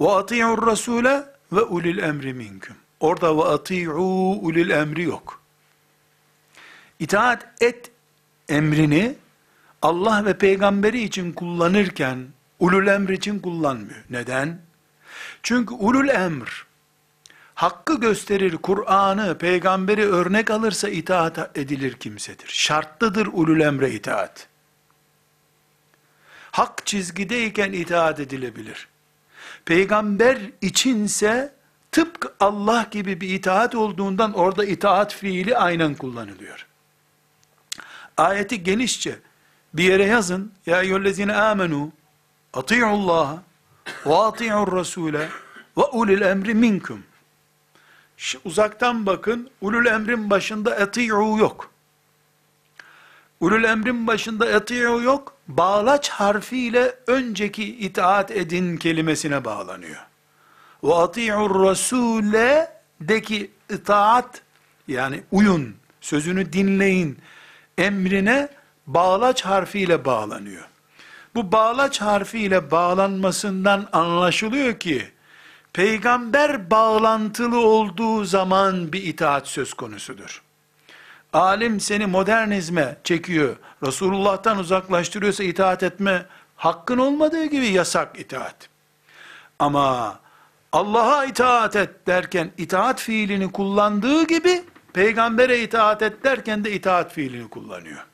ve 0.01 0.11
ati'ur 0.11 0.67
rasule 0.67 1.25
ve 1.53 1.61
ulil 1.63 1.99
emri 1.99 2.35
minkum. 2.35 2.77
Orada 3.01 3.37
ve 3.37 3.43
ati'u 3.43 4.33
ulil 4.41 4.71
emri 4.71 5.03
yok. 5.03 5.41
İtaat 6.99 7.47
et 7.61 7.91
emrini 8.49 9.15
Allah 9.83 10.25
ve 10.25 10.39
peygamberi 10.39 11.03
için 11.03 11.33
kullanırken 11.33 12.27
ulul 12.59 12.87
emr 12.87 13.09
için 13.09 13.39
kullanmıyor. 13.39 14.05
Neden? 14.11 14.61
Çünkü 15.43 15.75
ulul 15.75 16.09
emr 16.09 16.69
hakkı 17.59 18.01
gösterir 18.01 18.57
Kur'an'ı, 18.57 19.39
peygamberi 19.39 20.05
örnek 20.05 20.51
alırsa 20.51 20.89
itaat 20.89 21.59
edilir 21.59 21.93
kimsedir. 21.93 22.49
Şartlıdır 22.49 23.27
ulul 23.33 23.61
emre 23.61 23.91
itaat. 23.91 24.49
Hak 26.51 26.87
çizgideyken 26.87 27.73
itaat 27.73 28.21
edilebilir. 28.21 28.89
Peygamber 29.65 30.39
içinse 30.61 31.55
tıpkı 31.93 32.35
Allah 32.41 32.87
gibi 32.91 33.21
bir 33.21 33.31
itaat 33.31 33.75
olduğundan 33.75 34.33
orada 34.33 34.65
itaat 34.65 35.15
fiili 35.15 35.57
aynen 35.57 35.95
kullanılıyor. 35.95 36.67
Ayeti 38.17 38.63
genişçe 38.63 39.19
bir 39.75 39.85
yere 39.85 40.05
yazın. 40.07 40.53
Ya 40.67 40.83
eyyühellezine 40.83 41.35
amenu 41.35 41.93
ati'ullaha 42.53 43.43
ve 44.07 44.15
ati'ur 44.15 44.73
rasule 44.73 45.29
ve 45.79 45.83
ulil 45.83 46.21
emri 46.21 46.55
minkum. 46.55 47.03
Uzaktan 48.45 49.07
bakın, 49.07 49.51
ulul 49.61 49.87
emrin 49.87 50.31
başında 50.31 50.77
eti'u 50.77 51.39
yok. 51.39 51.71
Ulul 53.41 53.65
emrin 53.65 54.07
başında 54.07 54.51
eti'u 54.51 55.03
yok, 55.03 55.37
bağlaç 55.49 56.09
harfiyle 56.09 56.95
önceki 57.07 57.65
itaat 57.79 58.31
edin 58.31 58.77
kelimesine 58.77 59.45
bağlanıyor. 59.45 60.08
Ve 60.85 60.95
ati'ur 60.95 61.65
rasule 61.65 62.73
deki 63.01 63.51
itaat, 63.71 64.43
yani 64.89 65.23
uyun, 65.31 65.77
sözünü 66.01 66.53
dinleyin, 66.53 67.19
emrine 67.79 68.49
bağlaç 68.87 69.45
harfiyle 69.45 70.05
bağlanıyor. 70.05 70.65
Bu 71.35 71.53
bağlaç 71.53 72.01
harfiyle 72.01 72.71
bağlanmasından 72.71 73.89
anlaşılıyor 73.93 74.79
ki, 74.79 75.11
peygamber 75.73 76.71
bağlantılı 76.71 77.59
olduğu 77.61 78.25
zaman 78.25 78.93
bir 78.93 79.03
itaat 79.03 79.49
söz 79.49 79.75
konusudur. 79.75 80.43
Alim 81.33 81.81
seni 81.81 82.07
modernizme 82.07 82.97
çekiyor, 83.05 83.57
Resulullah'tan 83.87 84.59
uzaklaştırıyorsa 84.59 85.45
itaat 85.45 85.83
etme 85.83 86.27
hakkın 86.57 86.99
olmadığı 86.99 87.45
gibi 87.45 87.67
yasak 87.67 88.21
itaat. 88.21 88.69
Ama 89.59 90.19
Allah'a 90.73 91.25
itaat 91.25 91.77
et 91.77 92.07
derken 92.07 92.51
itaat 92.59 93.01
fiilini 93.01 93.53
kullandığı 93.53 94.27
gibi 94.27 94.65
peygambere 94.93 95.63
itaat 95.63 96.03
et 96.03 96.25
derken 96.25 96.65
de 96.65 96.73
itaat 96.73 97.13
fiilini 97.13 97.49
kullanıyor. 97.49 98.07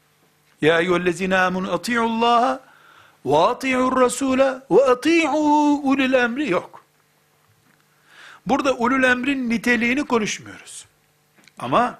Ya 0.60 0.80
eyyühellezine 0.80 1.38
amunu 1.38 1.72
ati'ullaha 1.72 2.60
ve 3.26 3.36
ati'ur 3.36 4.00
rasule 4.00 4.54
ve 4.70 4.84
ati'u 4.84 5.80
ulil 5.82 6.12
emri 6.12 6.50
yok. 6.50 6.84
Burada 8.46 8.72
ulul 8.72 9.02
emrin 9.02 9.50
niteliğini 9.50 10.04
konuşmuyoruz. 10.04 10.86
Ama 11.58 11.98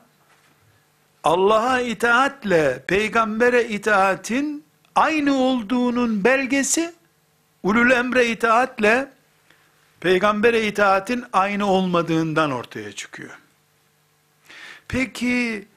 Allah'a 1.25 1.81
itaatle 1.81 2.85
peygambere 2.87 3.65
itaatin 3.65 4.65
aynı 4.95 5.37
olduğunun 5.37 6.25
belgesi 6.25 6.95
ulul 7.63 7.91
emre 7.91 8.27
itaatle 8.27 9.09
peygambere 10.05 10.67
itaatin 10.67 11.25
aynı 11.33 11.67
olmadığından 11.67 12.51
ortaya 12.51 12.93
çıkıyor. 12.93 13.39
Peki 14.89 15.69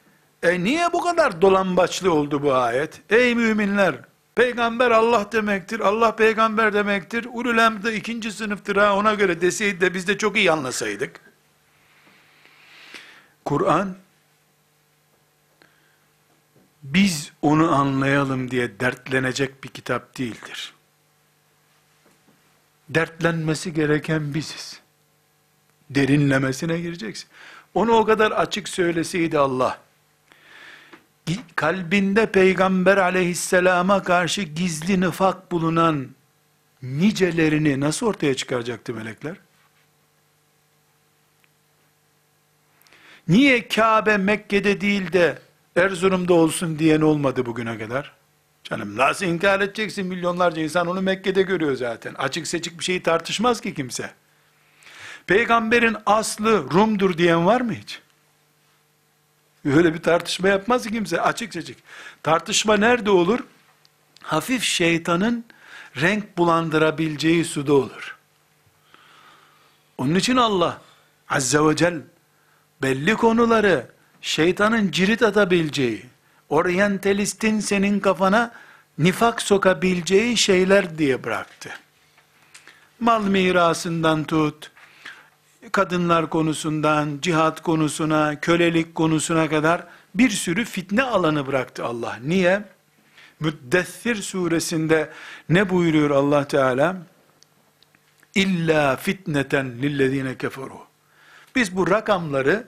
e 0.43 0.63
niye 0.63 0.93
bu 0.93 1.01
kadar 1.01 1.41
dolambaçlı 1.41 2.13
oldu 2.13 2.43
bu 2.43 2.53
ayet? 2.53 3.01
Ey 3.09 3.35
müminler! 3.35 3.95
Peygamber 4.35 4.91
Allah 4.91 5.31
demektir, 5.31 5.79
Allah 5.79 6.15
peygamber 6.15 6.73
demektir. 6.73 7.27
Ulul 7.33 7.57
emr 7.57 7.83
de 7.83 7.95
ikinci 7.95 8.31
sınıftır 8.31 8.75
ha 8.75 8.95
ona 8.95 9.13
göre 9.13 9.41
deseydi 9.41 9.81
de 9.81 9.93
biz 9.93 10.07
de 10.07 10.17
çok 10.17 10.37
iyi 10.37 10.51
anlasaydık. 10.51 11.19
Kur'an 13.45 13.95
biz 16.83 17.31
onu 17.41 17.75
anlayalım 17.75 18.51
diye 18.51 18.79
dertlenecek 18.79 19.63
bir 19.63 19.69
kitap 19.69 20.17
değildir. 20.17 20.76
Dertlenmesi 22.89 23.73
gereken 23.73 24.33
biziz. 24.33 24.79
Derinlemesine 25.89 26.79
gireceksin. 26.79 27.29
Onu 27.73 27.91
o 27.91 28.05
kadar 28.05 28.31
açık 28.31 28.69
söyleseydi 28.69 29.39
Allah, 29.39 29.79
kalbinde 31.55 32.31
peygamber 32.31 32.97
aleyhisselama 32.97 34.03
karşı 34.03 34.41
gizli 34.41 35.01
nifak 35.01 35.51
bulunan 35.51 36.07
nicelerini 36.83 37.79
nasıl 37.79 38.05
ortaya 38.05 38.35
çıkaracaktı 38.35 38.93
melekler? 38.93 39.35
Niye 43.27 43.67
Kabe 43.67 44.17
Mekke'de 44.17 44.81
değil 44.81 45.13
de 45.13 45.39
Erzurum'da 45.75 46.33
olsun 46.33 46.79
diyen 46.79 47.01
olmadı 47.01 47.45
bugüne 47.45 47.77
kadar? 47.77 48.16
Canım 48.69 48.97
nasıl 48.97 49.25
inkar 49.25 49.59
edeceksin 49.59 50.07
milyonlarca 50.07 50.61
insan 50.61 50.87
onu 50.87 51.01
Mekke'de 51.01 51.41
görüyor 51.41 51.75
zaten. 51.75 52.13
Açık 52.13 52.47
seçik 52.47 52.79
bir 52.79 52.83
şeyi 52.83 53.03
tartışmaz 53.03 53.61
ki 53.61 53.73
kimse. 53.73 54.11
Peygamberin 55.27 55.97
aslı 56.05 56.71
Rum'dur 56.71 57.17
diyen 57.17 57.45
var 57.45 57.61
mı 57.61 57.73
hiç? 57.73 58.01
Öyle 59.65 59.93
bir 59.93 60.01
tartışma 60.01 60.47
yapmaz 60.47 60.87
kimse 60.87 61.21
açık 61.21 61.53
seçik. 61.53 61.77
Tartışma 62.23 62.77
nerede 62.77 63.09
olur? 63.09 63.39
Hafif 64.21 64.63
şeytanın 64.63 65.45
renk 66.01 66.37
bulandırabileceği 66.37 67.45
suda 67.45 67.73
olur. 67.73 68.17
Onun 69.97 70.15
için 70.15 70.35
Allah 70.35 70.81
Azze 71.29 71.59
ve 71.59 71.75
Celle 71.75 72.01
belli 72.81 73.13
konuları 73.13 73.91
şeytanın 74.21 74.91
cirit 74.91 75.23
atabileceği, 75.23 76.05
oryantalistin 76.49 77.59
senin 77.59 77.99
kafana 77.99 78.51
nifak 78.97 79.41
sokabileceği 79.41 80.37
şeyler 80.37 80.97
diye 80.97 81.23
bıraktı. 81.23 81.69
Mal 82.99 83.23
mirasından 83.23 84.23
tut, 84.23 84.71
kadınlar 85.71 86.29
konusundan, 86.29 87.19
cihat 87.21 87.61
konusuna, 87.61 88.39
kölelik 88.39 88.95
konusuna 88.95 89.49
kadar 89.49 89.83
bir 90.15 90.29
sürü 90.29 90.65
fitne 90.65 91.03
alanı 91.03 91.47
bıraktı 91.47 91.85
Allah. 91.85 92.19
Niye? 92.23 92.63
Müddessir 93.39 94.15
suresinde 94.15 95.09
ne 95.49 95.69
buyuruyor 95.69 96.09
Allah 96.09 96.47
Teala? 96.47 96.97
İlla 98.35 98.95
fitneten 98.95 99.81
lillezine 99.81 100.37
keferu. 100.37 100.79
Biz 101.55 101.75
bu 101.75 101.89
rakamları 101.89 102.67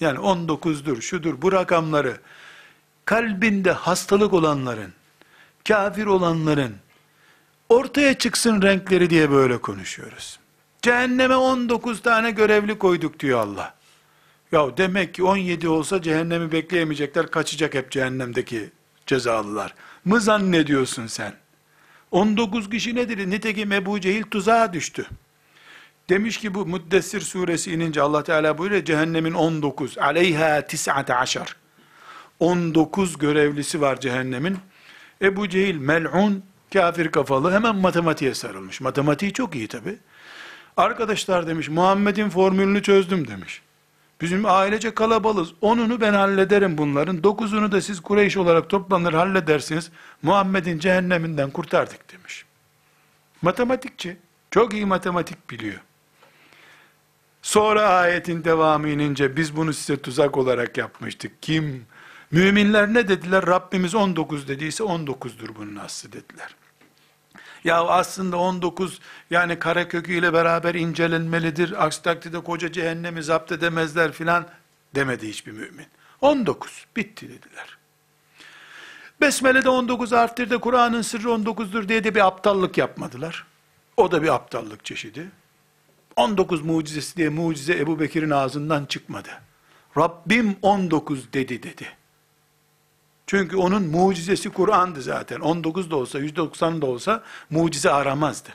yani 0.00 0.18
19'dur, 0.18 1.00
şudur 1.00 1.42
bu 1.42 1.52
rakamları 1.52 2.20
kalbinde 3.08 3.72
hastalık 3.72 4.32
olanların, 4.32 4.92
kafir 5.68 6.06
olanların 6.06 6.74
ortaya 7.68 8.18
çıksın 8.18 8.62
renkleri 8.62 9.10
diye 9.10 9.30
böyle 9.30 9.58
konuşuyoruz. 9.58 10.38
Cehenneme 10.82 11.36
19 11.36 12.02
tane 12.02 12.30
görevli 12.30 12.78
koyduk 12.78 13.20
diyor 13.20 13.40
Allah. 13.40 13.74
Ya 14.52 14.76
demek 14.76 15.14
ki 15.14 15.22
17 15.22 15.68
olsa 15.68 16.02
cehennemi 16.02 16.52
bekleyemeyecekler, 16.52 17.30
kaçacak 17.30 17.74
hep 17.74 17.90
cehennemdeki 17.90 18.70
cezalılar. 19.06 19.74
Mı 20.04 20.20
zannediyorsun 20.20 21.06
sen? 21.06 21.34
19 22.10 22.70
kişi 22.70 22.94
nedir? 22.94 23.30
Nitekim 23.30 23.72
Ebu 23.72 24.00
Cehil 24.00 24.22
tuzağa 24.22 24.72
düştü. 24.72 25.06
Demiş 26.08 26.38
ki 26.38 26.54
bu 26.54 26.66
Müddessir 26.66 27.20
suresi 27.20 27.72
inince 27.72 28.02
Allah 28.02 28.24
Teala 28.24 28.58
buyuruyor 28.58 28.84
cehennemin 28.84 29.34
19 29.34 29.98
aleyha 29.98 30.66
tis'ate 30.66 31.14
aşar 31.14 31.56
19 32.40 33.18
görevlisi 33.18 33.80
var 33.80 34.00
cehennemin. 34.00 34.58
Ebu 35.22 35.48
Cehil 35.48 35.76
mel'un 35.76 36.44
kafir 36.72 37.10
kafalı 37.10 37.52
hemen 37.52 37.76
matematiğe 37.76 38.34
sarılmış. 38.34 38.80
Matematiği 38.80 39.32
çok 39.32 39.54
iyi 39.54 39.68
tabi. 39.68 39.98
Arkadaşlar 40.76 41.46
demiş 41.46 41.68
Muhammed'in 41.68 42.28
formülünü 42.28 42.82
çözdüm 42.82 43.28
demiş. 43.28 43.62
Bizim 44.20 44.46
ailece 44.46 44.94
kalabalız. 44.94 45.48
Onunu 45.60 46.00
ben 46.00 46.14
hallederim 46.14 46.78
bunların. 46.78 47.22
Dokuzunu 47.22 47.72
da 47.72 47.80
siz 47.80 48.00
Kureyş 48.00 48.36
olarak 48.36 48.68
toplanır 48.68 49.14
halledersiniz. 49.14 49.90
Muhammed'in 50.22 50.78
cehenneminden 50.78 51.50
kurtardık 51.50 52.12
demiş. 52.12 52.44
Matematikçi. 53.42 54.16
Çok 54.50 54.74
iyi 54.74 54.86
matematik 54.86 55.50
biliyor. 55.50 55.80
Sonra 57.42 57.88
ayetin 57.88 58.44
devamı 58.44 58.88
inince 58.88 59.36
biz 59.36 59.56
bunu 59.56 59.72
size 59.72 60.02
tuzak 60.02 60.36
olarak 60.36 60.78
yapmıştık. 60.78 61.42
Kim? 61.42 61.86
Müminler 62.30 62.94
ne 62.94 63.08
dediler? 63.08 63.46
Rabbimiz 63.46 63.94
19 63.94 64.48
dediyse 64.48 64.84
19'dur 64.84 65.54
bunun 65.54 65.76
aslı 65.76 66.12
dediler. 66.12 66.56
Ya 67.64 67.84
aslında 67.84 68.36
19 68.36 69.00
yani 69.30 69.58
kara 69.58 69.88
köküyle 69.88 70.32
beraber 70.32 70.74
incelenmelidir. 70.74 71.84
Aksi 71.86 72.02
takdirde 72.02 72.40
koca 72.40 72.72
cehennemi 72.72 73.22
zapt 73.22 73.52
edemezler 73.52 74.12
filan 74.12 74.46
demedi 74.94 75.28
hiçbir 75.28 75.52
mümin. 75.52 75.86
19 76.20 76.86
bitti 76.96 77.28
dediler. 77.28 77.78
Besmele'de 79.20 79.68
19 79.68 80.12
harftir 80.12 80.50
de 80.50 80.58
Kur'an'ın 80.58 81.02
sırrı 81.02 81.28
19'dur 81.28 81.88
diye 81.88 82.04
de 82.04 82.14
bir 82.14 82.26
aptallık 82.26 82.78
yapmadılar. 82.78 83.46
O 83.96 84.10
da 84.10 84.22
bir 84.22 84.34
aptallık 84.34 84.84
çeşidi. 84.84 85.28
19 86.16 86.62
mucizesi 86.62 87.16
diye 87.16 87.28
mucize 87.28 87.78
Ebu 87.78 88.00
Bekir'in 88.00 88.30
ağzından 88.30 88.84
çıkmadı. 88.84 89.28
Rabbim 89.96 90.56
19 90.62 91.32
dedi 91.32 91.62
dedi. 91.62 91.97
Çünkü 93.28 93.56
onun 93.56 93.82
mucizesi 93.82 94.50
Kur'an'dı 94.50 95.02
zaten. 95.02 95.40
19 95.40 95.90
da 95.90 95.96
olsa, 95.96 96.18
190 96.18 96.82
da 96.82 96.86
olsa 96.86 97.22
mucize 97.50 97.90
aramazdı. 97.90 98.48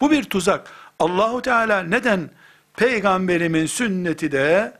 Bu 0.00 0.10
bir 0.10 0.24
tuzak. 0.24 0.70
Allahu 0.98 1.42
Teala 1.42 1.82
neden 1.82 2.30
peygamberimin 2.76 3.66
sünneti 3.66 4.32
de 4.32 4.78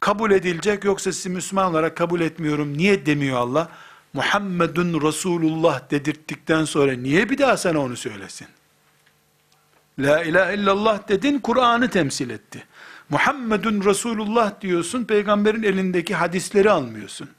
kabul 0.00 0.30
edilecek 0.30 0.84
yoksa 0.84 1.12
sizi 1.12 1.28
Müslüman 1.28 1.70
olarak 1.70 1.96
kabul 1.96 2.20
etmiyorum 2.20 2.78
niye 2.78 3.06
demiyor 3.06 3.38
Allah? 3.38 3.68
Muhammedun 4.12 5.06
Resulullah 5.06 5.90
dedirttikten 5.90 6.64
sonra 6.64 6.92
niye 6.92 7.30
bir 7.30 7.38
daha 7.38 7.56
sana 7.56 7.78
onu 7.78 7.96
söylesin? 7.96 8.46
La 9.98 10.22
ilahe 10.24 10.54
illallah 10.54 11.08
dedin, 11.08 11.38
Kur'an'ı 11.38 11.90
temsil 11.90 12.30
etti. 12.30 12.64
Muhammedun 13.08 13.84
Resulullah 13.84 14.60
diyorsun, 14.60 15.04
peygamberin 15.04 15.62
elindeki 15.62 16.14
hadisleri 16.14 16.70
almıyorsun. 16.70 17.30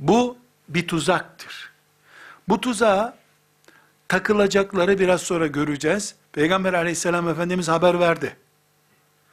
Bu 0.00 0.38
bir 0.68 0.88
tuzaktır. 0.88 1.70
Bu 2.48 2.60
tuzağa 2.60 3.16
takılacakları 4.08 4.98
biraz 4.98 5.20
sonra 5.22 5.46
göreceğiz. 5.46 6.14
Peygamber 6.32 6.72
aleyhisselam 6.72 7.28
Efendimiz 7.28 7.68
haber 7.68 8.00
verdi. 8.00 8.36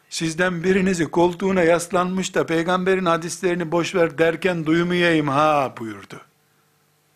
Sizden 0.09 0.63
birinizi 0.63 1.05
koltuğuna 1.05 1.63
yaslanmış 1.63 2.35
da 2.35 2.45
peygamberin 2.45 3.05
hadislerini 3.05 3.71
boş 3.71 3.95
ver 3.95 4.17
derken 4.17 4.65
duymayayım 4.65 5.27
ha 5.27 5.73
buyurdu. 5.79 6.21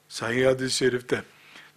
Sahih 0.10 0.48
hadis-i 0.48 0.78
şerifte. 0.78 1.24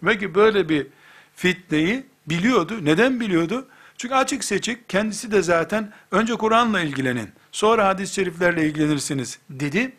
Demek 0.01 0.19
ki 0.19 0.35
böyle 0.35 0.69
bir 0.69 0.87
fitneyi 1.35 2.05
biliyordu. 2.27 2.73
Neden 2.81 3.19
biliyordu? 3.19 3.67
Çünkü 3.97 4.15
açık 4.15 4.43
seçik 4.43 4.89
kendisi 4.89 5.31
de 5.31 5.41
zaten 5.41 5.93
önce 6.11 6.35
Kur'an'la 6.35 6.81
ilgilenin, 6.81 7.29
sonra 7.51 7.87
hadis-i 7.87 8.13
şeriflerle 8.13 8.65
ilgilenirsiniz 8.65 9.39
dedi. 9.49 9.93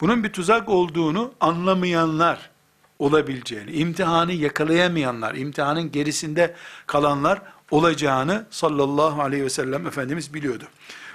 Bunun 0.00 0.24
bir 0.24 0.32
tuzak 0.32 0.68
olduğunu 0.68 1.32
anlamayanlar 1.40 2.50
olabileceğini, 2.98 3.70
imtihanı 3.70 4.32
yakalayamayanlar, 4.32 5.34
imtihanın 5.34 5.92
gerisinde 5.92 6.54
kalanlar 6.86 7.42
olacağını 7.70 8.46
sallallahu 8.50 9.22
aleyhi 9.22 9.44
ve 9.44 9.50
sellem 9.50 9.86
Efendimiz 9.86 10.34
biliyordu. 10.34 10.64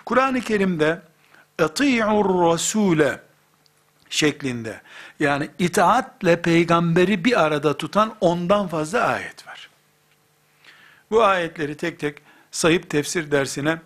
Kur'an-ı 0.05 0.41
Kerim'de 0.41 1.01
eti'ur 1.59 2.51
rasule 2.51 3.21
şeklinde 4.09 4.81
yani 5.19 5.49
itaatle 5.59 6.41
peygamberi 6.41 7.25
bir 7.25 7.43
arada 7.43 7.77
tutan 7.77 8.15
ondan 8.21 8.67
fazla 8.67 9.01
ayet 9.01 9.47
var. 9.47 9.69
Bu 11.11 11.23
ayetleri 11.23 11.77
tek 11.77 11.99
tek 11.99 12.17
sayıp 12.51 12.89
tefsir 12.89 13.31
dersine 13.31 13.77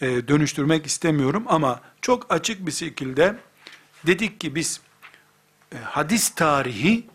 e, 0.00 0.28
dönüştürmek 0.28 0.86
istemiyorum 0.86 1.44
ama 1.46 1.80
çok 2.00 2.34
açık 2.34 2.66
bir 2.66 2.72
şekilde 2.72 3.36
dedik 4.06 4.40
ki 4.40 4.54
biz 4.54 4.80
e, 5.72 5.78
hadis 5.78 6.30
tarihi 6.30 7.06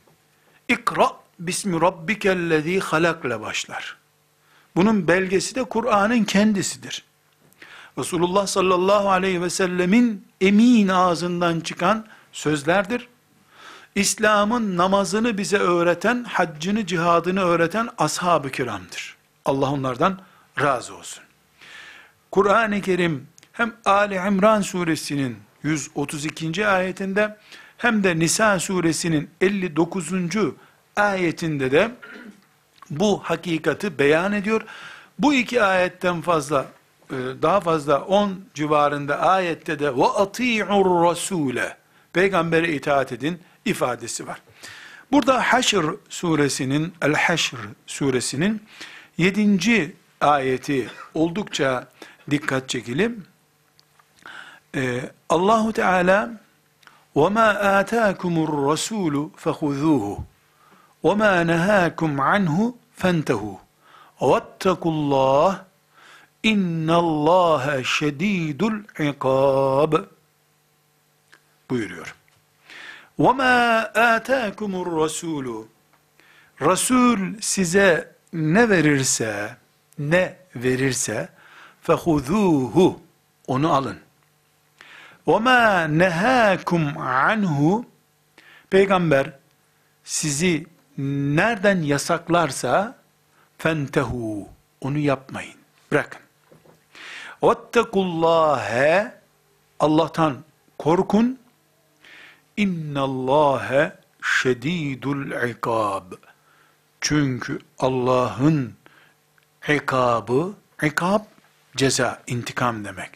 ikra 0.68 1.12
bismi 1.40 1.82
rabbikellezi 1.82 2.80
halakle 2.80 3.42
başlar. 3.42 3.98
Bunun 4.76 5.08
belgesi 5.08 5.56
de 5.56 5.64
Kur'an'ın 5.64 6.24
kendisidir. 6.24 7.04
Resulullah 7.98 8.48
sallallahu 8.48 9.10
aleyhi 9.10 9.42
ve 9.42 9.50
sellemin 9.50 10.28
emin 10.42 10.88
ağzından 10.88 11.60
çıkan 11.60 12.06
sözlerdir. 12.32 13.08
İslam'ın 13.96 14.78
namazını 14.78 15.38
bize 15.38 15.58
öğreten, 15.58 16.24
haccını, 16.24 16.86
cihadını 16.86 17.42
öğreten 17.42 17.90
ashab-ı 17.98 18.52
kiramdır. 18.52 19.16
Allah 19.46 19.72
onlardan 19.72 20.20
razı 20.62 20.96
olsun. 20.96 21.24
Kur'an-ı 22.32 22.82
Kerim 22.82 23.28
hem 23.52 23.76
Ali 23.86 24.16
İmran 24.16 24.62
suresinin 24.62 25.47
132. 25.64 26.68
ayetinde 26.68 27.38
hem 27.78 28.04
de 28.04 28.20
Nisa 28.20 28.60
suresinin 28.60 29.30
59. 29.42 30.12
ayetinde 30.96 31.72
de 31.72 31.92
bu 32.90 33.20
hakikati 33.24 34.00
beyan 34.00 34.34
ediyor. 34.34 34.62
Bu 35.20 35.34
iki 35.34 35.64
ayetten 35.64 36.22
fazla 36.22 36.66
e, 37.12 37.16
daha 37.42 37.60
fazla 37.60 38.02
10 38.02 38.46
civarında 38.54 39.20
ayette 39.20 39.80
de 39.80 39.98
ve 39.98 40.06
ati'ur 40.06 41.04
rasule 41.06 41.78
peygambere 42.14 42.74
itaat 42.74 43.12
edin 43.12 43.40
ifadesi 43.66 44.28
var. 44.28 44.42
Burada 45.12 45.54
Haşr 45.54 45.86
suresinin 46.10 46.94
El 47.02 47.14
Haşr 47.14 47.56
suresinin 47.88 48.62
7. 49.18 49.96
ayeti 50.22 50.90
oldukça 51.14 51.88
dikkat 52.32 52.70
çekelim. 52.70 53.26
Ee, 54.77 55.11
Allahu 55.29 55.73
Teala 55.73 56.31
وَمَا 57.15 57.81
آتَاكُمُ 57.81 58.35
الرَّسُولُ 58.47 59.31
فَخُذُوهُ 59.37 60.25
وَمَا 61.03 61.43
نَهَاكُمْ 61.45 62.21
عَنْهُ 62.21 62.75
فَانْتَهُوا 62.97 63.59
وَاتَّقُوا 64.21 64.93
اللّٰهِ 64.93 65.51
اِنَّ 66.53 66.91
اللّٰهَ 67.05 67.83
شَد۪يدُ 67.83 68.61
الْعِقَابِ 68.73 70.09
buyuruyor. 71.71 72.09
وَمَا 73.19 73.57
آتَاكُمُ 74.17 74.73
الرَّسُولُ 74.85 75.67
Resul 76.63 77.41
size 77.41 78.15
ne 78.33 78.69
verirse, 78.69 79.57
ne 79.99 80.37
verirse 80.57 81.29
fehuzuhu 81.83 83.01
onu 83.47 83.73
alın. 83.73 83.99
وَمَا 85.27 85.87
نَهَاكُمْ 85.87 86.99
anhu 86.99 87.85
Peygamber 88.71 89.33
sizi 90.05 90.67
nereden 90.99 91.83
yasaklarsa 91.83 92.97
fentehu 93.59 94.49
onu 94.81 94.99
yapmayın. 94.99 95.55
Bırakın. 95.93 96.21
وَاتَّقُوا 97.43 99.11
Allah'tan 99.81 100.37
korkun. 100.79 101.39
İnna 102.57 103.01
Allahe 103.01 103.93
şedidul 104.23 105.49
ikab. 105.51 106.13
Çünkü 107.01 107.59
Allah'ın 107.79 108.75
ikabı, 109.69 110.55
ikab 110.83 111.21
ceza, 111.77 112.23
intikam 112.27 112.85
demek. 112.85 113.11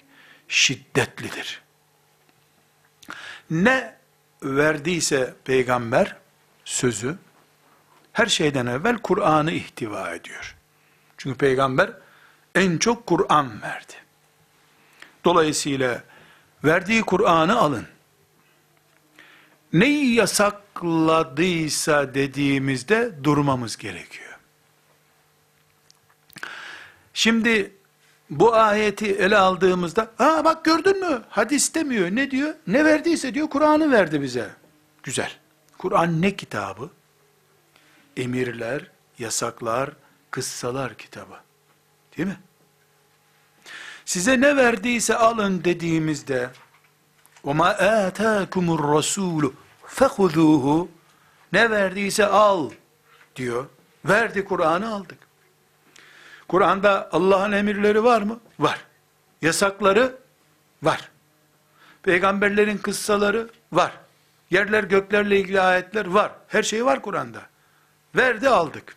Şiddetlidir. 0.48 1.62
Ne 3.51 3.95
verdiyse 4.43 5.33
peygamber 5.45 6.15
sözü 6.65 7.17
her 8.13 8.25
şeyden 8.25 8.65
evvel 8.65 8.97
Kur'an'ı 8.97 9.51
ihtiva 9.51 10.11
ediyor. 10.11 10.55
Çünkü 11.17 11.37
peygamber 11.37 11.91
en 12.55 12.77
çok 12.77 13.07
Kur'an 13.07 13.61
verdi. 13.61 13.93
Dolayısıyla 15.25 16.03
verdiği 16.63 17.01
Kur'an'ı 17.01 17.59
alın. 17.59 17.87
Neyi 19.73 20.13
yasakladıysa 20.13 22.13
dediğimizde 22.13 23.23
durmamız 23.23 23.77
gerekiyor. 23.77 24.39
Şimdi 27.13 27.71
bu 28.30 28.54
ayeti 28.54 29.06
ele 29.06 29.36
aldığımızda, 29.36 30.10
ha 30.18 30.44
bak 30.44 30.64
gördün 30.64 31.00
mü? 31.00 31.22
Hadis 31.28 31.74
demiyor. 31.74 32.10
Ne 32.10 32.30
diyor? 32.30 32.54
Ne 32.66 32.84
verdiyse 32.84 33.34
diyor 33.34 33.48
Kur'an'ı 33.50 33.92
verdi 33.92 34.22
bize. 34.22 34.50
Güzel. 35.02 35.32
Kur'an 35.78 36.22
ne 36.22 36.36
kitabı? 36.36 36.90
Emirler, 38.16 38.90
yasaklar, 39.18 39.90
kıssalar 40.30 40.94
kitabı. 40.94 41.34
Değil 42.16 42.28
mi? 42.28 42.36
Size 44.04 44.40
ne 44.40 44.56
verdiyse 44.56 45.16
alın 45.16 45.64
dediğimizde 45.64 46.50
وَمَا 47.44 47.76
آتَاكُمُ 47.76 48.66
الرَّسُولُ 48.76 49.52
فَخُذُوهُ 49.86 50.88
Ne 51.52 51.70
verdiyse 51.70 52.26
al 52.26 52.70
diyor. 53.36 53.66
Verdi 54.04 54.44
Kur'an'ı 54.44 54.94
aldık. 54.94 55.18
Kur'an'da 56.50 57.08
Allah'ın 57.12 57.52
emirleri 57.52 58.04
var 58.04 58.22
mı? 58.22 58.40
Var. 58.58 58.78
Yasakları 59.42 60.16
var. 60.82 61.10
Peygamberlerin 62.02 62.78
kıssaları 62.78 63.48
var. 63.72 63.92
Yerler 64.50 64.84
göklerle 64.84 65.40
ilgili 65.40 65.60
ayetler 65.60 66.06
var. 66.06 66.32
Her 66.48 66.62
şey 66.62 66.84
var 66.84 67.02
Kur'an'da. 67.02 67.40
Verdi 68.16 68.48
aldık. 68.48 68.96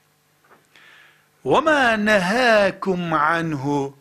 وَمَا 1.45 2.09
نَهَاكُمْ 2.09 3.09
عَنْهُ 3.09 3.93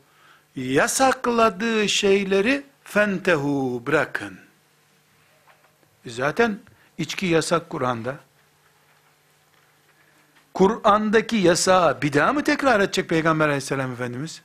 Yasakladığı 0.56 1.88
şeyleri 1.88 2.64
fentehu 2.84 3.82
bırakın. 3.86 4.38
Zaten 6.06 6.58
içki 6.98 7.26
yasak 7.26 7.70
Kur'an'da. 7.70 8.16
Kur'an'daki 10.53 11.35
yasağı 11.35 12.01
bir 12.01 12.13
daha 12.13 12.33
mı 12.33 12.43
tekrar 12.43 12.79
edecek 12.79 13.09
Peygamber 13.09 13.45
aleyhisselam 13.45 13.91
Efendimiz? 13.91 14.41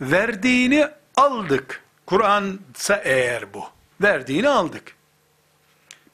Verdiğini 0.00 0.88
aldık. 1.16 1.82
Kur'ansa 2.06 2.96
eğer 2.96 3.54
bu. 3.54 3.64
Verdiğini 4.00 4.48
aldık. 4.48 4.96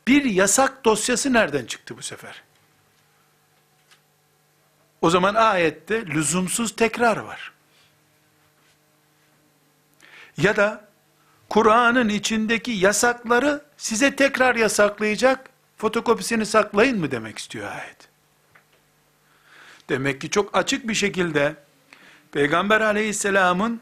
Bir 0.07 0.24
yasak 0.24 0.85
dosyası 0.85 1.33
nereden 1.33 1.66
çıktı 1.66 1.96
bu 1.98 2.02
sefer? 2.02 2.42
O 5.02 5.11
zaman 5.11 5.35
ayette 5.35 6.07
lüzumsuz 6.07 6.76
tekrar 6.76 7.16
var. 7.16 7.52
Ya 10.37 10.57
da 10.57 10.88
Kur'an'ın 11.48 12.09
içindeki 12.09 12.70
yasakları 12.70 13.64
size 13.76 14.16
tekrar 14.16 14.57
yasaklayacak, 14.57 15.50
fotokopisini 15.76 16.46
saklayın 16.46 16.98
mı 16.98 17.11
demek 17.11 17.38
istiyor 17.38 17.72
ayet. 17.72 18.07
Demek 19.89 20.21
ki 20.21 20.29
çok 20.29 20.57
açık 20.57 20.88
bir 20.88 20.93
şekilde 20.93 21.55
Peygamber 22.31 22.81
aleyhisselamın 22.81 23.81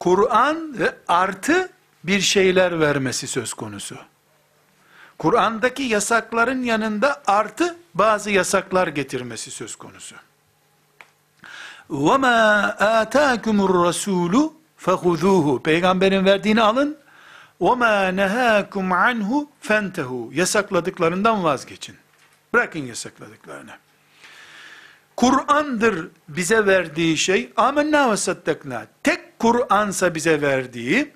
Kur'an 0.00 0.78
ve 0.78 0.94
artı 1.08 1.68
bir 2.04 2.20
şeyler 2.20 2.80
vermesi 2.80 3.26
söz 3.26 3.54
konusu. 3.54 3.96
Kur'an'daki 5.18 5.82
yasakların 5.82 6.62
yanında 6.62 7.22
artı 7.26 7.76
bazı 7.94 8.30
yasaklar 8.30 8.88
getirmesi 8.88 9.50
söz 9.50 9.76
konusu. 9.76 10.16
وَمَا 11.90 12.76
آتَاكُمُ 12.76 13.58
الرَّسُولُ 13.68 14.52
فَخُذُوهُ 14.80 15.62
Peygamberin 15.62 16.24
verdiğini 16.24 16.62
alın. 16.62 16.98
وَمَا 17.60 18.16
نَهَاكُمْ 18.20 18.88
عَنْهُ 18.92 19.46
فَانْتَهُ 19.62 20.34
Yasakladıklarından 20.34 21.44
vazgeçin. 21.44 21.96
Bırakın 22.52 22.80
yasakladıklarını. 22.80 23.72
Kur'an'dır 25.15 26.07
bize 26.27 26.65
verdiği 26.65 27.17
şey. 27.17 27.53
Amenna 27.57 28.11
ve 28.11 28.17
saddakna. 28.17 28.87
Tek 29.03 29.39
Kur'ansa 29.39 30.15
bize 30.15 30.41
verdiği 30.41 31.11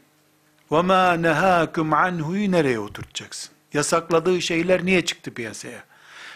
ve 0.71 0.81
ma 0.81 1.13
nehakum 1.13 1.93
anhu'yu 1.93 2.51
nereye 2.51 2.79
oturtacaksın? 2.79 3.51
Yasakladığı 3.73 4.41
şeyler 4.41 4.85
niye 4.85 5.05
çıktı 5.05 5.33
piyasaya? 5.33 5.83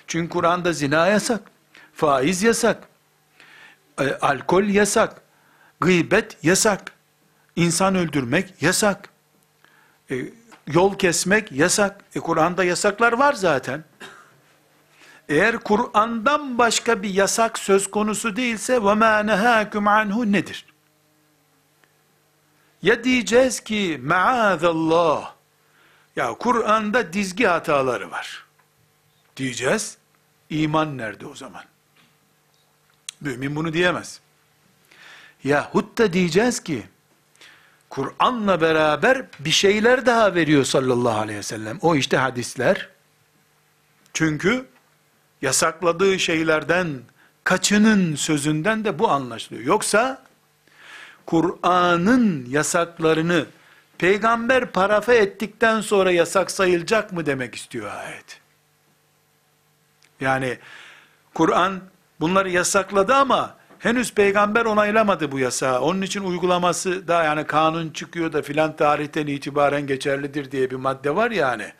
Çünkü 0.07 0.29
Kur'an'da 0.29 0.73
zina 0.73 1.07
yasak, 1.07 1.41
faiz 1.93 2.43
yasak, 2.43 2.87
e, 3.99 4.13
alkol 4.13 4.63
yasak, 4.63 5.21
gıybet 5.79 6.37
yasak, 6.43 6.91
insan 7.55 7.95
öldürmek 7.95 8.61
yasak, 8.61 9.09
e, 10.11 10.15
yol 10.67 10.97
kesmek 10.97 11.51
yasak. 11.51 12.03
E, 12.15 12.19
Kur'an'da 12.19 12.63
yasaklar 12.63 13.13
var 13.13 13.33
zaten. 13.33 13.83
Eğer 15.28 15.58
Kur'an'dan 15.58 16.58
başka 16.58 17.02
bir 17.02 17.10
yasak 17.10 17.58
söz 17.58 17.90
konusu 17.90 18.36
değilse 18.36 18.74
وَمَا 18.74 19.30
نَهَاكُمْ 19.30 19.90
anhu 19.90 20.32
nedir? 20.32 20.66
Ya 22.82 23.04
diyeceğiz 23.04 23.60
ki 23.60 24.00
maazallah 24.02 25.34
ya 26.16 26.34
Kur'an'da 26.34 27.12
dizgi 27.12 27.46
hataları 27.46 28.10
var. 28.10 28.44
Diyeceğiz. 29.36 29.98
İman 30.50 30.98
nerede 30.98 31.26
o 31.26 31.34
zaman? 31.34 31.64
Mümin 33.20 33.56
bunu 33.56 33.72
diyemez. 33.72 34.20
Ya 35.44 35.70
hutta 35.72 36.12
diyeceğiz 36.12 36.62
ki 36.62 36.86
Kur'an'la 37.90 38.60
beraber 38.60 39.26
bir 39.38 39.50
şeyler 39.50 40.06
daha 40.06 40.34
veriyor 40.34 40.64
sallallahu 40.64 41.18
aleyhi 41.18 41.38
ve 41.38 41.42
sellem. 41.42 41.78
O 41.82 41.96
işte 41.96 42.16
hadisler. 42.16 42.88
Çünkü 44.12 44.66
yasakladığı 45.41 46.19
şeylerden 46.19 46.87
kaçının 47.43 48.15
sözünden 48.15 48.85
de 48.85 48.99
bu 48.99 49.09
anlaşılıyor. 49.09 49.65
Yoksa 49.65 50.23
Kur'an'ın 51.25 52.45
yasaklarını 52.49 53.45
peygamber 53.97 54.71
parafe 54.71 55.15
ettikten 55.15 55.81
sonra 55.81 56.11
yasak 56.11 56.51
sayılacak 56.51 57.11
mı 57.11 57.25
demek 57.25 57.55
istiyor 57.55 57.91
ayet. 57.91 58.41
Yani 60.21 60.57
Kur'an 61.33 61.79
bunları 62.19 62.49
yasakladı 62.49 63.13
ama 63.13 63.55
henüz 63.79 64.13
peygamber 64.13 64.65
onaylamadı 64.65 65.31
bu 65.31 65.39
yasağı. 65.39 65.79
Onun 65.79 66.01
için 66.01 66.23
uygulaması 66.23 67.07
da 67.07 67.23
yani 67.23 67.43
kanun 67.47 67.89
çıkıyor 67.89 68.33
da 68.33 68.41
filan 68.41 68.75
tarihten 68.75 69.27
itibaren 69.27 69.87
geçerlidir 69.87 70.51
diye 70.51 70.71
bir 70.71 70.75
madde 70.75 71.15
var 71.15 71.31
yani. 71.31 71.73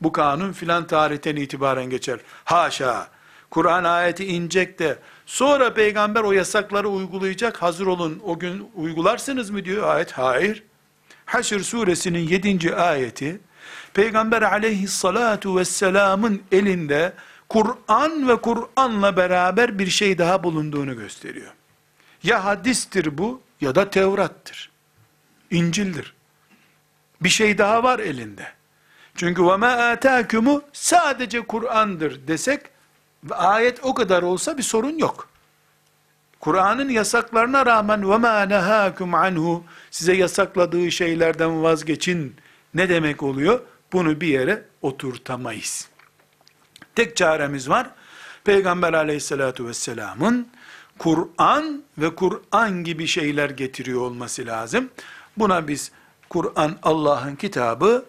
Bu 0.00 0.12
kanun 0.12 0.52
filan 0.52 0.86
tarihten 0.86 1.36
itibaren 1.36 1.90
geçer. 1.90 2.20
Haşa. 2.44 3.08
Kur'an 3.50 3.84
ayeti 3.84 4.24
inecek 4.24 4.78
de 4.78 4.98
sonra 5.26 5.74
peygamber 5.74 6.22
o 6.22 6.32
yasakları 6.32 6.88
uygulayacak. 6.88 7.62
Hazır 7.62 7.86
olun 7.86 8.20
o 8.24 8.38
gün 8.38 8.70
uygularsınız 8.74 9.50
mı 9.50 9.64
diyor 9.64 9.88
ayet. 9.88 10.12
Hayır. 10.12 10.62
Haşr 11.26 11.60
suresinin 11.60 12.18
7. 12.18 12.74
ayeti 12.74 13.40
Peygamber 13.94 14.42
aleyhissalatu 14.42 15.56
vesselamın 15.56 16.42
elinde 16.52 17.12
Kur'an 17.48 18.28
ve 18.28 18.36
Kur'an'la 18.36 19.16
beraber 19.16 19.78
bir 19.78 19.86
şey 19.86 20.18
daha 20.18 20.42
bulunduğunu 20.42 20.96
gösteriyor. 20.96 21.52
Ya 22.22 22.44
hadistir 22.44 23.18
bu 23.18 23.40
ya 23.60 23.74
da 23.74 23.90
Tevrat'tır. 23.90 24.70
İncil'dir. 25.50 26.14
Bir 27.20 27.28
şey 27.28 27.58
daha 27.58 27.82
var 27.82 27.98
elinde. 27.98 28.55
Çünkü 29.16 29.42
ma 29.42 29.68
atâkumu 29.68 30.62
sadece 30.72 31.40
Kur'an'dır 31.40 32.28
desek 32.28 32.60
ayet 33.30 33.84
o 33.84 33.94
kadar 33.94 34.22
olsa 34.22 34.58
bir 34.58 34.62
sorun 34.62 34.98
yok. 34.98 35.28
Kur'an'ın 36.40 36.88
yasaklarına 36.88 37.66
rağmen 37.66 38.00
ma 38.00 38.42
nehakum 38.42 39.14
anhu 39.14 39.64
size 39.90 40.12
yasakladığı 40.12 40.90
şeylerden 40.90 41.62
vazgeçin 41.62 42.36
ne 42.74 42.88
demek 42.88 43.22
oluyor? 43.22 43.60
Bunu 43.92 44.20
bir 44.20 44.28
yere 44.28 44.64
oturtamayız. 44.82 45.88
Tek 46.94 47.16
çaremiz 47.16 47.68
var. 47.68 47.90
Peygamber 48.44 48.92
aleyhissalatu 48.92 49.66
vesselamın 49.66 50.48
Kur'an 50.98 51.82
ve 51.98 52.14
Kur'an 52.14 52.84
gibi 52.84 53.06
şeyler 53.06 53.50
getiriyor 53.50 54.00
olması 54.00 54.46
lazım. 54.46 54.90
Buna 55.36 55.68
biz 55.68 55.92
Kur'an 56.30 56.78
Allah'ın 56.82 57.36
kitabı 57.36 58.04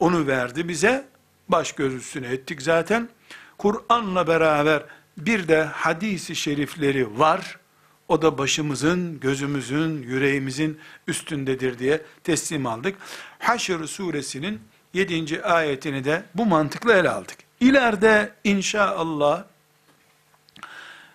onu 0.00 0.26
verdi 0.26 0.68
bize. 0.68 1.08
Baş 1.48 1.72
göz 1.72 1.94
üstüne 1.94 2.26
ettik 2.26 2.62
zaten. 2.62 3.08
Kur'an'la 3.58 4.26
beraber 4.26 4.82
bir 5.16 5.48
de 5.48 5.64
hadisi 5.64 6.36
şerifleri 6.36 7.18
var. 7.18 7.58
O 8.08 8.22
da 8.22 8.38
başımızın, 8.38 9.20
gözümüzün, 9.20 10.02
yüreğimizin 10.02 10.78
üstündedir 11.06 11.78
diye 11.78 12.02
teslim 12.24 12.66
aldık. 12.66 12.96
Haşr 13.38 13.84
suresinin 13.84 14.60
7. 14.94 15.42
ayetini 15.42 16.04
de 16.04 16.22
bu 16.34 16.46
mantıkla 16.46 16.94
ele 16.94 17.10
aldık. 17.10 17.36
İleride 17.60 18.32
inşallah 18.44 19.44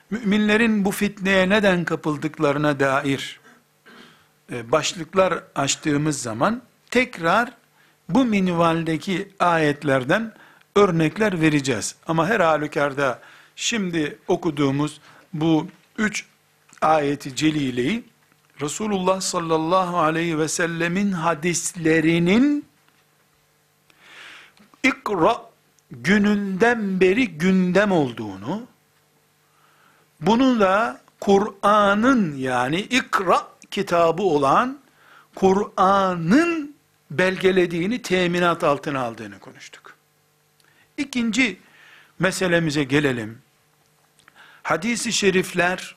müminlerin 0.10 0.86
bu 0.86 0.92
fitneye 0.92 1.50
neden 1.50 1.86
kapıldıklarına 1.86 2.80
dair 2.80 3.40
e, 4.52 4.72
başlıklar 4.72 5.44
açtığımız 5.56 6.22
zaman 6.22 6.62
tekrar 6.92 7.52
bu 8.10 8.26
minvaldeki 8.26 9.30
ayetlerden 9.40 10.34
örnekler 10.76 11.42
vereceğiz. 11.42 11.96
Ama 12.08 12.28
her 12.28 12.40
halükarda 12.40 13.20
şimdi 13.56 14.20
okuduğumuz 14.28 15.02
bu 15.34 15.68
üç 15.98 16.26
ayeti 16.82 17.36
celileyi 17.36 18.04
Resulullah 18.62 19.22
sallallahu 19.22 19.98
aleyhi 20.00 20.40
ve 20.40 20.48
sellemin 20.48 21.12
hadislerinin 21.12 22.66
ikra 24.84 25.42
gününden 25.92 27.00
beri 27.00 27.28
gündem 27.28 27.92
olduğunu, 27.92 28.64
bunu 30.22 30.60
da 30.60 31.02
Kur'an'ın 31.20 32.36
yani 32.36 32.80
ikra 32.80 33.48
kitabı 33.72 34.24
olan 34.24 34.80
Kur'an'ın 35.36 36.75
belgelediğini 37.18 38.02
teminat 38.02 38.64
altına 38.64 39.02
aldığını 39.02 39.40
konuştuk. 39.40 39.96
İkinci 40.98 41.60
meselemize 42.20 42.84
gelelim. 42.84 43.42
Hadis-i 44.64 45.14
şerifler 45.14 45.96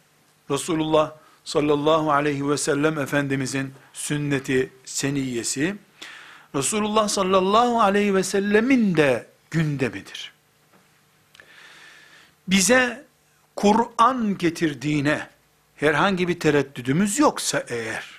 Resulullah 0.50 1.12
sallallahu 1.44 2.12
aleyhi 2.12 2.48
ve 2.48 2.57
sellem 2.57 2.98
Efendimizin 2.98 3.74
sünneti 3.92 4.72
seniyesi 4.85 5.76
Resulullah 6.54 7.09
sallallahu 7.09 7.81
aleyhi 7.81 8.14
ve 8.14 8.22
sellemin 8.22 8.96
de 8.96 9.26
gündemidir. 9.50 10.33
Bize 12.48 13.04
Kur'an 13.57 14.38
getirdiğine 14.38 15.28
herhangi 15.76 16.28
bir 16.28 16.40
tereddüdümüz 16.40 17.18
yoksa 17.18 17.64
eğer, 17.68 18.17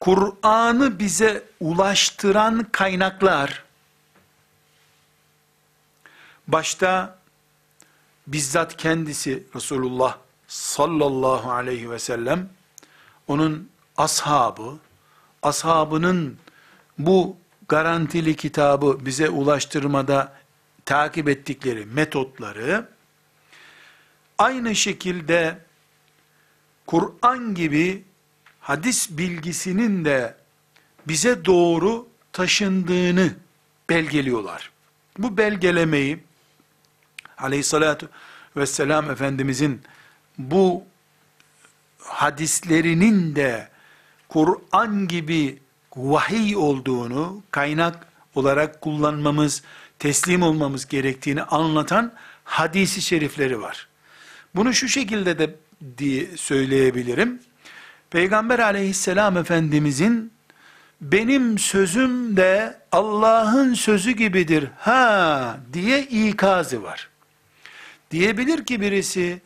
Kur'an'ı 0.00 0.98
bize 0.98 1.44
ulaştıran 1.60 2.66
kaynaklar, 2.72 3.64
başta 6.48 7.18
bizzat 8.26 8.76
kendisi 8.76 9.44
Resulullah 9.54 10.18
sallallahu 10.48 11.50
aleyhi 11.50 11.90
ve 11.90 11.98
sellem, 11.98 12.48
onun 13.28 13.70
ashabı, 13.96 14.78
ashabının 15.42 16.38
bu 16.98 17.36
garantili 17.68 18.36
kitabı 18.36 19.06
bize 19.06 19.30
ulaştırmada 19.30 20.32
takip 20.84 21.28
ettikleri 21.28 21.86
metotları, 21.86 22.88
aynı 24.38 24.74
şekilde 24.74 25.58
Kur'an 26.86 27.54
gibi 27.54 28.04
hadis 28.70 29.10
bilgisinin 29.10 30.04
de 30.04 30.34
bize 31.08 31.44
doğru 31.44 32.08
taşındığını 32.32 33.34
belgeliyorlar. 33.88 34.70
Bu 35.18 35.36
belgelemeyi 35.36 36.18
aleyhissalatü 37.38 38.08
vesselam 38.56 39.10
Efendimizin 39.10 39.82
bu 40.38 40.84
hadislerinin 41.98 43.36
de 43.36 43.68
Kur'an 44.28 45.08
gibi 45.08 45.58
vahiy 45.96 46.56
olduğunu, 46.56 47.42
kaynak 47.50 48.06
olarak 48.34 48.80
kullanmamız, 48.80 49.62
teslim 49.98 50.42
olmamız 50.42 50.86
gerektiğini 50.86 51.42
anlatan 51.42 52.12
hadisi 52.44 53.02
şerifleri 53.02 53.60
var. 53.60 53.88
Bunu 54.54 54.74
şu 54.74 54.88
şekilde 54.88 55.38
de 55.38 55.56
diye 55.98 56.36
söyleyebilirim. 56.36 57.49
Peygamber 58.10 58.58
aleyhisselam 58.58 59.36
efendimizin 59.36 60.32
benim 61.00 61.58
sözüm 61.58 62.36
de 62.36 62.80
Allah'ın 62.92 63.74
sözü 63.74 64.10
gibidir 64.10 64.68
ha 64.78 65.58
diye 65.72 66.02
ikazı 66.02 66.82
var. 66.82 67.08
Diyebilir 68.10 68.64
ki 68.64 68.80
birisi, 68.80 69.42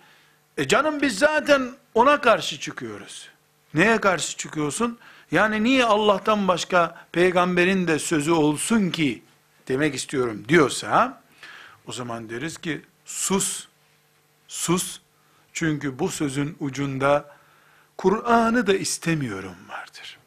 e 0.59 0.69
canım 0.69 1.03
biz 1.03 1.19
zaten 1.19 1.63
ona 1.95 2.21
karşı 2.21 2.61
çıkıyoruz. 2.61 3.29
Neye 3.75 4.01
karşı 4.01 4.37
çıkıyorsun? 4.37 4.99
Yani 5.33 5.65
niye 5.65 5.85
Allah'tan 5.85 6.49
başka 6.49 7.07
peygamberin 7.13 7.87
de 7.87 7.99
sözü 7.99 8.33
olsun 8.33 8.91
ki 8.91 9.23
demek 9.69 9.95
istiyorum 9.95 10.45
diyorsa 10.49 11.23
o 11.87 11.93
zaman 11.93 12.31
deriz 12.31 12.59
ki 12.59 12.83
sus, 13.05 13.69
sus. 14.49 15.01
Çünkü 15.53 15.99
bu 15.99 16.09
sözün 16.09 16.57
ucunda 16.61 17.34
Kur'an'ı 17.97 18.67
da 18.67 18.75
istemiyorum 18.75 19.57
vardır. 19.69 20.19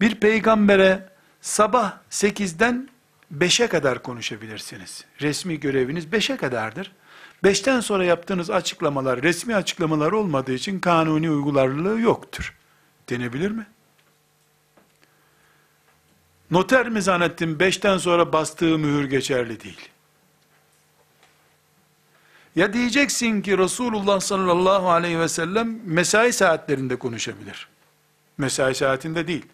Bir 0.00 0.14
peygambere 0.14 1.08
sabah 1.40 1.98
8'den 2.10 2.88
5'e 3.38 3.66
kadar 3.66 4.02
konuşabilirsiniz. 4.02 5.04
Resmi 5.20 5.60
göreviniz 5.60 6.06
5'e 6.06 6.36
kadardır. 6.36 6.92
5'ten 7.44 7.80
sonra 7.80 8.04
yaptığınız 8.04 8.50
açıklamalar 8.50 9.22
resmi 9.22 9.54
açıklamalar 9.54 10.12
olmadığı 10.12 10.52
için 10.52 10.80
kanuni 10.80 11.30
uygularlılığı 11.30 12.00
yoktur. 12.00 12.54
Denebilir 13.10 13.50
mi? 13.50 13.66
Noter 16.50 16.88
mi 16.88 17.02
zannettim 17.02 17.60
beşten 17.60 17.98
sonra 17.98 18.32
bastığı 18.32 18.78
mühür 18.78 19.04
geçerli 19.04 19.60
değil. 19.60 19.88
Ya 22.56 22.72
diyeceksin 22.72 23.42
ki 23.42 23.58
Resulullah 23.58 24.20
sallallahu 24.20 24.90
aleyhi 24.90 25.18
ve 25.20 25.28
sellem 25.28 25.80
mesai 25.84 26.32
saatlerinde 26.32 26.96
konuşabilir. 26.96 27.68
Mesai 28.38 28.74
saatinde 28.74 29.26
değil. 29.26 29.46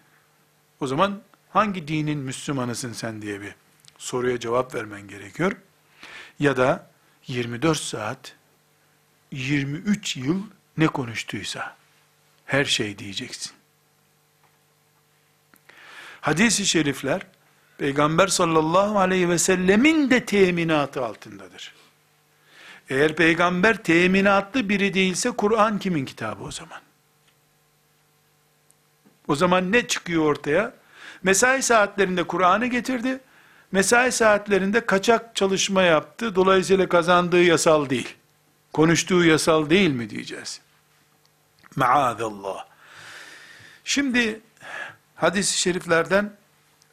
O 0.79 0.87
zaman 0.87 1.21
hangi 1.49 1.87
dinin 1.87 2.19
Müslümanısın 2.19 2.93
sen 2.93 3.21
diye 3.21 3.41
bir 3.41 3.55
soruya 3.97 4.39
cevap 4.39 4.75
vermen 4.75 5.07
gerekiyor. 5.07 5.51
Ya 6.39 6.57
da 6.57 6.89
24 7.27 7.77
saat, 7.77 8.35
23 9.31 10.17
yıl 10.17 10.43
ne 10.77 10.87
konuştuysa 10.87 11.75
her 12.45 12.65
şey 12.65 12.99
diyeceksin. 12.99 13.51
Hadis-i 16.21 16.65
şerifler 16.65 17.21
Peygamber 17.77 18.27
sallallahu 18.27 18.99
aleyhi 18.99 19.29
ve 19.29 19.37
sellemin 19.37 20.09
de 20.09 20.25
teminatı 20.25 21.05
altındadır. 21.05 21.78
Eğer 22.89 23.15
peygamber 23.15 23.83
teminatlı 23.83 24.69
biri 24.69 24.93
değilse 24.93 25.31
Kur'an 25.31 25.79
kimin 25.79 26.05
kitabı 26.05 26.43
o 26.43 26.51
zaman? 26.51 26.79
O 29.27 29.35
zaman 29.35 29.71
ne 29.71 29.87
çıkıyor 29.87 30.23
ortaya? 30.23 30.73
Mesai 31.23 31.63
saatlerinde 31.63 32.23
Kur'an'ı 32.23 32.65
getirdi. 32.65 33.19
Mesai 33.71 34.11
saatlerinde 34.11 34.85
kaçak 34.85 35.35
çalışma 35.35 35.81
yaptı. 35.81 36.35
Dolayısıyla 36.35 36.89
kazandığı 36.89 37.43
yasal 37.43 37.89
değil. 37.89 38.15
Konuştuğu 38.73 39.25
yasal 39.25 39.69
değil 39.69 39.89
mi 39.89 40.09
diyeceğiz. 40.09 40.61
Maazallah. 41.75 42.65
Şimdi 43.83 44.41
hadis-i 45.15 45.57
şeriflerden 45.57 46.33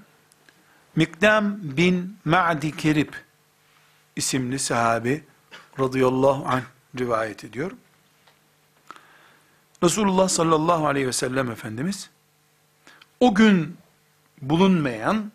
Mikdam 0.96 1.78
bin 1.78 2.18
Ma'di 2.26 2.78
Kerib 2.78 3.14
isimli 4.16 4.60
sahabi 4.60 5.24
radıyallahu 5.80 6.46
anh 6.48 6.64
rivayet 7.00 7.44
ediyor. 7.44 7.72
Resulullah 9.84 10.30
sallallahu 10.30 10.88
aleyhi 10.88 11.08
ve 11.08 11.14
sellem 11.14 11.52
Efendimiz 11.52 12.10
o 13.20 13.36
gün 13.36 13.78
bulunmayan 14.42 15.32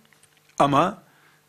ama 0.59 1.03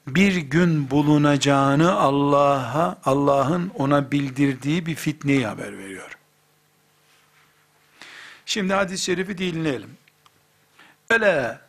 bir 0.08 0.36
gün 0.36 0.92
bulunacağını 0.92 1.94
Allah'a 1.94 2.98
Allah'ın 3.06 3.72
ona 3.76 4.12
bildirdiği 4.12 4.86
bir 4.86 4.96
fitneyi 4.96 5.48
haber 5.48 5.78
veriyor. 5.78 6.18
Şimdi 8.46 8.74
hadis-i 8.74 9.04
şerifi 9.04 9.38
dinleyelim. 9.38 9.98
Ela 11.10 11.62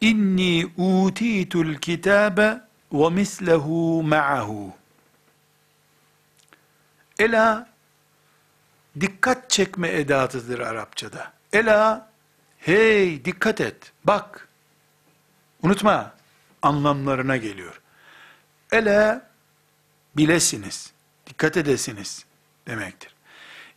inni 0.00 0.66
utitul 0.76 1.74
kitabe 1.74 2.60
ve 2.92 3.08
mislehu 3.10 4.02
ma'ahu. 4.02 4.72
Ela 7.18 7.67
dikkat 9.00 9.50
çekme 9.50 9.88
edatıdır 9.88 10.58
Arapçada. 10.58 11.32
Ela 11.52 12.10
hey 12.58 13.24
dikkat 13.24 13.60
et 13.60 13.92
bak 14.04 14.48
unutma 15.62 16.14
anlamlarına 16.62 17.36
geliyor. 17.36 17.80
Ela 18.72 19.30
bilesiniz, 20.16 20.92
dikkat 21.26 21.56
edesiniz 21.56 22.24
demektir. 22.66 23.14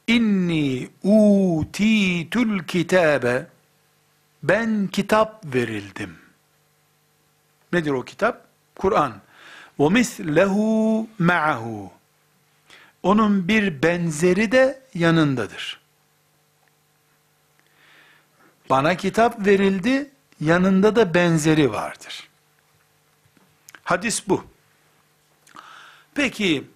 İnni 0.08 0.90
utitul 1.04 2.64
kitabe 2.64 3.48
ben 4.44 4.88
kitap 4.88 5.56
verildim. 5.56 6.18
Nedir 7.74 7.92
o 7.92 8.06
kitap? 8.06 8.46
Kur'an. 8.76 9.22
Mislehu 9.78 11.08
ma'ahu. 11.20 11.92
Onun 13.04 13.48
bir 13.48 13.84
benzeri 13.84 14.52
de 14.52 14.82
yanındadır. 14.94 15.82
Bana 18.70 18.98
kitap 18.98 19.46
verildi, 19.46 20.12
yanında 20.40 20.96
da 20.96 21.14
benzeri 21.14 21.72
vardır. 21.72 22.30
Hadis 23.84 24.28
bu. 24.28 24.46
Peki, 26.14 26.68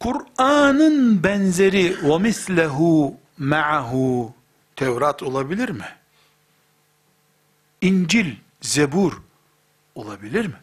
Kur'an'ın 0.00 1.22
benzeri 1.22 1.96
mislehu 2.18 3.16
ma'ahu 3.38 4.34
Tevrat 4.76 5.22
olabilir 5.22 5.68
mi? 5.68 5.88
İncil, 7.80 8.36
Zebur 8.60 9.22
olabilir 9.94 10.46
mi? 10.46 10.61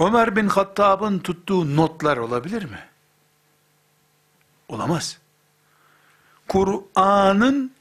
Ömer 0.00 0.36
bin 0.36 0.48
Hattab'ın 0.48 1.18
tuttuğu 1.18 1.76
notlar 1.76 2.16
olabilir 2.16 2.64
mi? 2.64 2.78
Olamaz. 4.68 5.18
Kur'an'ın 6.48 7.72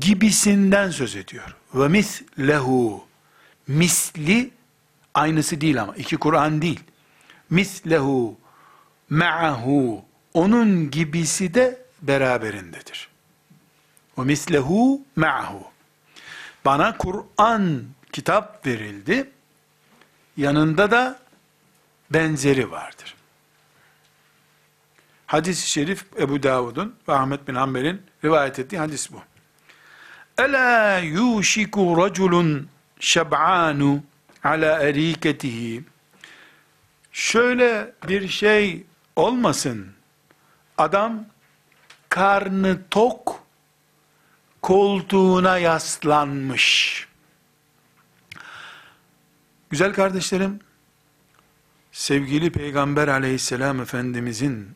gibisinden 0.00 0.90
söz 0.90 1.16
ediyor. 1.16 1.56
Ve 1.74 1.88
mislehu. 1.88 3.04
Misli 3.66 4.50
aynısı 5.14 5.60
değil 5.60 5.82
ama 5.82 5.96
iki 5.96 6.16
Kur'an 6.16 6.62
değil. 6.62 6.80
Mislehu 7.50 8.36
ma'ahu 9.10 10.04
onun 10.34 10.90
gibisi 10.90 11.54
de 11.54 11.82
beraberindedir. 12.02 13.08
O 14.16 14.24
mislehu 14.24 15.00
ma'hu. 15.16 15.62
Bana 16.64 16.96
Kur'an 16.96 17.84
kitap 18.12 18.66
verildi. 18.66 19.30
Yanında 20.36 20.90
da 20.90 21.22
benzeri 22.14 22.70
vardır. 22.70 23.14
Hadis-i 25.26 25.70
şerif 25.70 26.04
Ebu 26.18 26.42
Davud'un 26.42 26.96
ve 27.08 27.12
Ahmet 27.12 27.48
bin 27.48 27.54
Hanbel'in 27.54 28.02
rivayet 28.24 28.58
ettiği 28.58 28.78
hadis 28.78 29.12
bu. 29.12 29.22
Ela 30.38 30.98
yuşiku 30.98 31.96
raculun 31.96 32.68
şeb'anu 33.00 34.02
ala 34.44 34.82
eriketihi. 34.82 35.84
Şöyle 37.12 37.94
bir 38.08 38.28
şey 38.28 38.86
olmasın. 39.16 39.92
Adam 40.78 41.24
karnı 42.08 42.78
tok 42.90 43.44
koltuğuna 44.62 45.58
yaslanmış. 45.58 47.08
Güzel 49.70 49.92
kardeşlerim, 49.94 50.60
sevgili 51.92 52.50
Peygamber 52.50 53.08
aleyhisselam 53.08 53.80
Efendimizin 53.80 54.68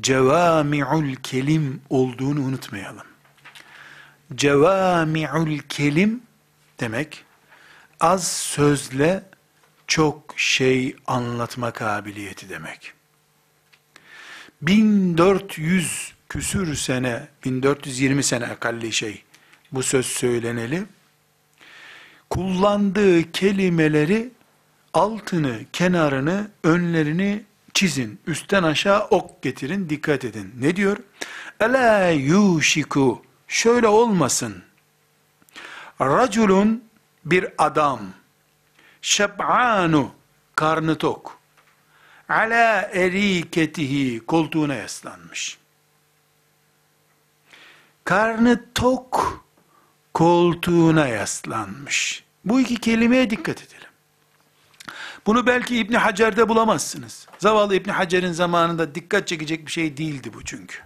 cevami'ul 0.00 1.14
kelim 1.14 1.80
olduğunu 1.90 2.40
unutmayalım. 2.40 3.06
Cevami'ul 4.34 5.58
kelim 5.58 6.22
demek, 6.80 7.24
az 8.00 8.28
sözle 8.28 9.22
çok 9.86 10.34
şey 10.36 10.96
anlatma 11.06 11.70
kabiliyeti 11.70 12.48
demek. 12.48 12.92
1400 14.62 16.12
küsür 16.28 16.74
sene, 16.74 17.28
1420 17.44 18.22
sene 18.22 18.46
akalli 18.46 18.92
şey, 18.92 19.22
bu 19.72 19.82
söz 19.82 20.06
söyleneli, 20.06 20.82
kullandığı 22.30 23.32
kelimeleri 23.32 24.30
altını, 24.94 25.60
kenarını, 25.72 26.50
önlerini 26.64 27.44
çizin. 27.74 28.20
Üstten 28.26 28.62
aşağı 28.62 29.04
ok 29.04 29.42
getirin, 29.42 29.88
dikkat 29.88 30.24
edin. 30.24 30.54
Ne 30.60 30.76
diyor? 30.76 30.96
Ela 31.60 32.10
yuşiku. 32.10 33.22
Şöyle 33.48 33.88
olmasın. 33.88 34.62
Raculun 36.00 36.84
bir 37.24 37.46
adam. 37.58 38.00
Şeb'anu. 39.02 40.10
Karnı 40.56 40.98
tok. 40.98 41.38
Ala 42.28 42.82
eriketihi. 42.92 44.20
Koltuğuna 44.20 44.74
yaslanmış. 44.74 45.58
Karnı 48.04 48.64
tok. 48.74 49.44
Koltuğuna 50.14 51.08
yaslanmış. 51.08 52.24
Bu 52.44 52.60
iki 52.60 52.76
kelimeye 52.76 53.30
dikkat 53.30 53.62
edelim. 53.62 53.77
Bunu 55.26 55.46
belki 55.46 55.76
İbni 55.78 55.96
Hacer'de 55.96 56.48
bulamazsınız. 56.48 57.26
Zavallı 57.38 57.74
İbni 57.74 57.92
Hacer'in 57.92 58.32
zamanında 58.32 58.94
dikkat 58.94 59.28
çekecek 59.28 59.66
bir 59.66 59.72
şey 59.72 59.96
değildi 59.96 60.30
bu 60.34 60.44
çünkü. 60.44 60.78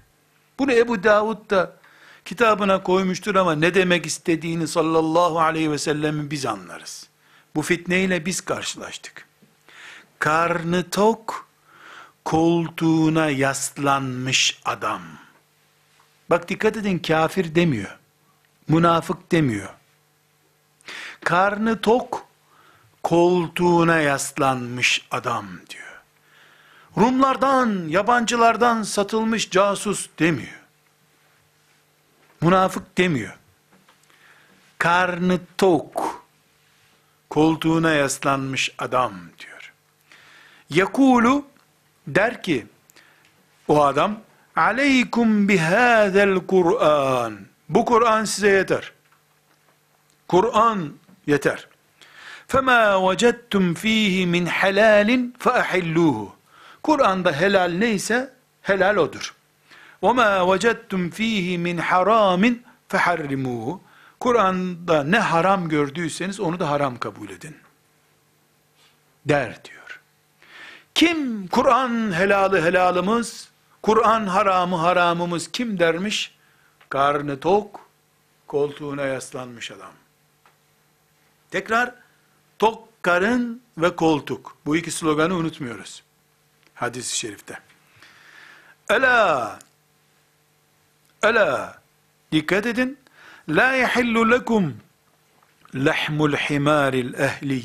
Bunu 0.58 0.72
Ebu 0.72 1.02
Davud 1.02 1.50
da 1.50 1.76
kitabına 2.24 2.82
koymuştur 2.82 3.34
ama 3.34 3.54
ne 3.54 3.74
demek 3.74 4.06
istediğini 4.06 4.68
sallallahu 4.68 5.40
aleyhi 5.40 5.70
ve 5.70 5.78
sellem'i 5.78 6.30
biz 6.30 6.46
anlarız. 6.46 7.08
Bu 7.54 7.62
fitneyle 7.62 8.26
biz 8.26 8.40
karşılaştık. 8.40 9.26
Karnı 10.18 10.90
tok, 10.90 11.48
koltuğuna 12.24 13.30
yaslanmış 13.30 14.60
adam. 14.64 15.02
Bak 16.30 16.48
dikkat 16.48 16.76
edin 16.76 16.98
kafir 16.98 17.54
demiyor. 17.54 17.98
Münafık 18.68 19.32
demiyor. 19.32 19.68
Karnı 21.24 21.80
tok, 21.80 22.26
koltuğuna 23.02 23.98
yaslanmış 23.98 25.06
adam 25.10 25.46
diyor. 25.70 26.02
Rumlardan, 26.96 27.88
yabancılardan 27.88 28.82
satılmış 28.82 29.50
casus 29.50 30.08
demiyor. 30.18 30.62
Münafık 32.40 32.98
demiyor. 32.98 33.38
Karnı 34.78 35.40
tok, 35.58 36.24
koltuğuna 37.30 37.90
yaslanmış 37.90 38.74
adam 38.78 39.14
diyor. 39.38 39.72
Yakulu 40.70 41.46
der 42.06 42.42
ki, 42.42 42.66
o 43.68 43.84
adam, 43.84 44.20
aleykum 44.56 45.48
bihâzel 45.48 46.46
Kur'an. 46.46 47.40
Bu 47.68 47.84
Kur'an 47.84 48.24
size 48.24 48.48
yeter. 48.48 48.92
Kur'an 50.28 50.92
yeter. 51.26 51.71
فَمَا 52.51 52.81
وَجَدْتُمْ 52.95 53.65
ف۪يهِ 53.73 54.15
مِنْ 54.35 54.43
حَلَالٍ 54.59 55.09
فَأَحِلُّوهُ 55.43 56.29
Kur'an'da 56.83 57.31
helal 57.31 57.71
neyse 57.71 58.33
helal 58.61 58.97
odur. 58.97 59.33
وَمَا 60.01 60.31
وَجَدْتُمْ 60.49 61.09
ف۪يهِ 61.09 61.57
مِنْ 61.57 61.81
حَرَامٍ 61.81 62.55
فَحَرِّمُوهُ 62.89 63.79
Kur'an'da 64.19 65.03
ne 65.03 65.19
haram 65.19 65.69
gördüyseniz 65.69 66.39
onu 66.39 66.59
da 66.59 66.69
haram 66.69 66.97
kabul 66.97 67.29
edin. 67.29 67.55
Der 69.25 69.63
diyor. 69.65 69.99
Kim 70.95 71.47
Kur'an 71.47 72.13
helalı 72.13 72.61
helalımız, 72.61 73.49
Kur'an 73.83 74.27
haramı 74.27 74.75
haramımız 74.75 75.51
kim 75.51 75.79
dermiş? 75.79 76.37
karnı 76.89 77.39
tok, 77.39 77.89
koltuğuna 78.47 79.01
yaslanmış 79.01 79.71
adam. 79.71 79.91
Tekrar, 81.51 81.95
tok 82.62 83.02
karın 83.02 83.62
ve 83.78 83.96
koltuk. 83.96 84.56
Bu 84.66 84.76
iki 84.76 84.90
sloganı 84.90 85.34
unutmuyoruz. 85.34 86.02
Hadis-i 86.74 87.18
şerifte. 87.18 87.58
Ela, 88.90 89.58
ela, 91.22 91.82
dikkat 92.32 92.66
edin, 92.66 92.98
la 93.48 93.72
yahillu 93.72 94.30
lekum 94.30 94.76
lahmul 95.74 96.32
himaril 96.32 97.14
ehli. 97.14 97.62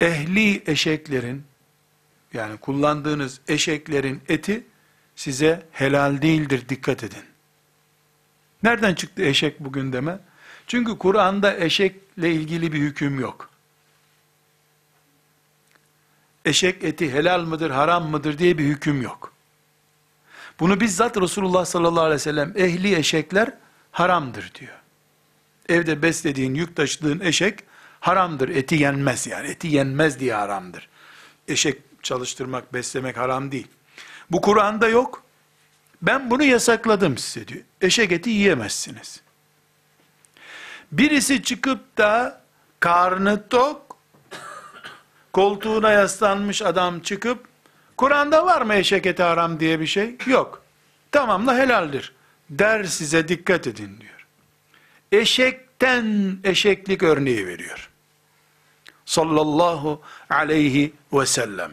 Ehli 0.00 0.62
eşeklerin, 0.66 1.44
yani 2.32 2.56
kullandığınız 2.56 3.40
eşeklerin 3.48 4.22
eti 4.28 4.66
size 5.16 5.66
helal 5.72 6.22
değildir 6.22 6.68
dikkat 6.68 7.04
edin. 7.04 7.24
Nereden 8.62 8.94
çıktı 8.94 9.22
eşek 9.22 9.60
bugün 9.60 9.92
deme? 9.92 10.18
Çünkü 10.68 10.98
Kur'an'da 10.98 11.56
eşekle 11.56 12.32
ilgili 12.32 12.72
bir 12.72 12.78
hüküm 12.78 13.20
yok. 13.20 13.50
Eşek 16.44 16.84
eti 16.84 17.12
helal 17.12 17.44
mıdır, 17.44 17.70
haram 17.70 18.10
mıdır 18.10 18.38
diye 18.38 18.58
bir 18.58 18.64
hüküm 18.64 19.02
yok. 19.02 19.32
Bunu 20.60 20.80
bizzat 20.80 21.20
Resulullah 21.20 21.64
sallallahu 21.64 22.04
aleyhi 22.04 22.14
ve 22.14 22.18
sellem 22.18 22.52
ehli 22.56 22.94
eşekler 22.94 23.52
haramdır 23.92 24.52
diyor. 24.54 24.78
Evde 25.68 26.02
beslediğin, 26.02 26.54
yük 26.54 26.76
taşıdığın 26.76 27.20
eşek 27.20 27.58
haramdır. 28.00 28.48
Eti 28.48 28.74
yenmez 28.74 29.26
yani. 29.26 29.48
Eti 29.48 29.68
yenmez 29.68 30.20
diye 30.20 30.34
haramdır. 30.34 30.88
Eşek 31.48 31.82
çalıştırmak, 32.02 32.74
beslemek 32.74 33.16
haram 33.16 33.52
değil. 33.52 33.66
Bu 34.30 34.40
Kur'an'da 34.40 34.88
yok. 34.88 35.22
Ben 36.02 36.30
bunu 36.30 36.44
yasakladım 36.44 37.18
size 37.18 37.48
diyor. 37.48 37.64
Eşek 37.80 38.12
eti 38.12 38.30
yiyemezsiniz. 38.30 39.27
Birisi 40.91 41.43
çıkıp 41.43 41.97
da 41.97 42.41
karnı 42.79 43.47
tok, 43.49 43.97
koltuğuna 45.33 45.91
yaslanmış 45.91 46.61
adam 46.61 46.99
çıkıp, 46.99 47.47
Kur'an'da 47.97 48.45
var 48.45 48.61
mı 48.61 48.73
eşek 48.73 49.05
eti 49.05 49.23
haram 49.23 49.59
diye 49.59 49.79
bir 49.79 49.87
şey? 49.87 50.17
Yok. 50.25 50.63
Tamamla 51.11 51.57
helaldir. 51.57 52.13
Der 52.49 52.83
size 52.83 53.27
dikkat 53.27 53.67
edin 53.67 54.01
diyor. 54.01 54.27
Eşekten 55.11 56.37
eşeklik 56.43 57.03
örneği 57.03 57.47
veriyor. 57.47 57.89
Sallallahu 59.05 60.01
aleyhi 60.29 60.93
ve 61.13 61.25
sellem. 61.25 61.71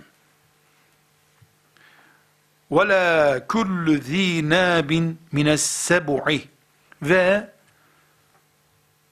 وَلَا 2.71 3.47
كُلُّ 3.47 3.87
ذ۪ي 4.09 4.49
نَابٍ 4.55 5.15
مِنَ 5.33 5.49
السَّبُعِ 5.49 6.41
Ve 7.03 7.51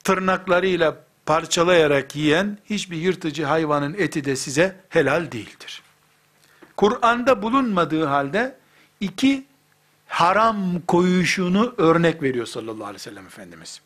tırnaklarıyla 0.03 0.97
parçalayarak 1.25 2.15
yiyen 2.15 2.57
hiçbir 2.69 2.97
yırtıcı 2.97 3.45
hayvanın 3.45 3.95
eti 3.97 4.25
de 4.25 4.35
size 4.35 4.75
helal 4.89 5.31
değildir. 5.31 5.81
Kur'an'da 6.77 7.41
bulunmadığı 7.41 8.05
halde 8.05 8.55
iki 8.99 9.45
haram 10.07 10.81
koyuşunu 10.87 11.75
örnek 11.77 12.23
veriyor 12.23 12.45
sallallahu 12.45 12.83
aleyhi 12.83 12.95
ve 12.95 12.99
sellem 12.99 13.25
Efendimiz. 13.25 13.81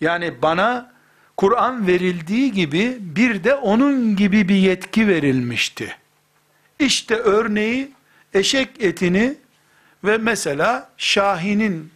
Yani 0.00 0.42
bana 0.42 0.94
Kur'an 1.36 1.86
verildiği 1.86 2.52
gibi 2.52 2.96
bir 3.00 3.44
de 3.44 3.54
onun 3.54 4.16
gibi 4.16 4.48
bir 4.48 4.54
yetki 4.54 5.08
verilmişti. 5.08 5.96
İşte 6.78 7.14
örneği 7.14 7.92
eşek 8.34 8.68
etini 8.82 9.34
ve 10.04 10.18
mesela 10.18 10.90
şahinin 10.96 11.92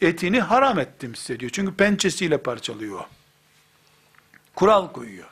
etini 0.00 0.40
haram 0.40 0.78
ettim 0.78 1.14
size 1.14 1.40
diyor. 1.40 1.50
Çünkü 1.54 1.74
pençesiyle 1.74 2.38
parçalıyor. 2.38 3.00
Kural 4.54 4.92
koyuyor. 4.92 5.28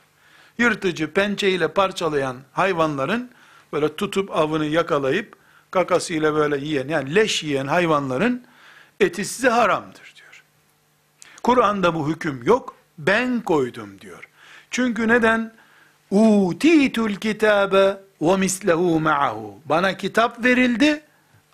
Yırtıcı 0.57 1.13
pençeyle 1.13 1.67
parçalayan 1.67 2.37
hayvanların 2.53 3.31
böyle 3.73 3.95
tutup 3.95 4.37
avını 4.37 4.65
yakalayıp 4.65 5.35
kakasıyla 5.71 6.35
böyle 6.35 6.57
yiyen 6.65 6.87
yani 6.87 7.15
leş 7.15 7.43
yiyen 7.43 7.67
hayvanların 7.67 8.45
eti 8.99 9.25
size 9.25 9.49
haramdır 9.49 10.13
diyor. 10.15 10.43
Kur'an'da 11.43 11.95
bu 11.95 12.09
hüküm 12.09 12.43
yok. 12.43 12.75
Ben 12.97 13.41
koydum 13.41 14.01
diyor. 14.01 14.27
Çünkü 14.71 15.07
neden? 15.07 15.53
Utitul 16.11 17.15
kitabe 17.15 17.97
ve 18.21 18.37
mislehu 18.37 18.99
ma'ahu. 18.99 19.59
Bana 19.65 19.97
kitap 19.97 20.43
verildi, 20.43 21.03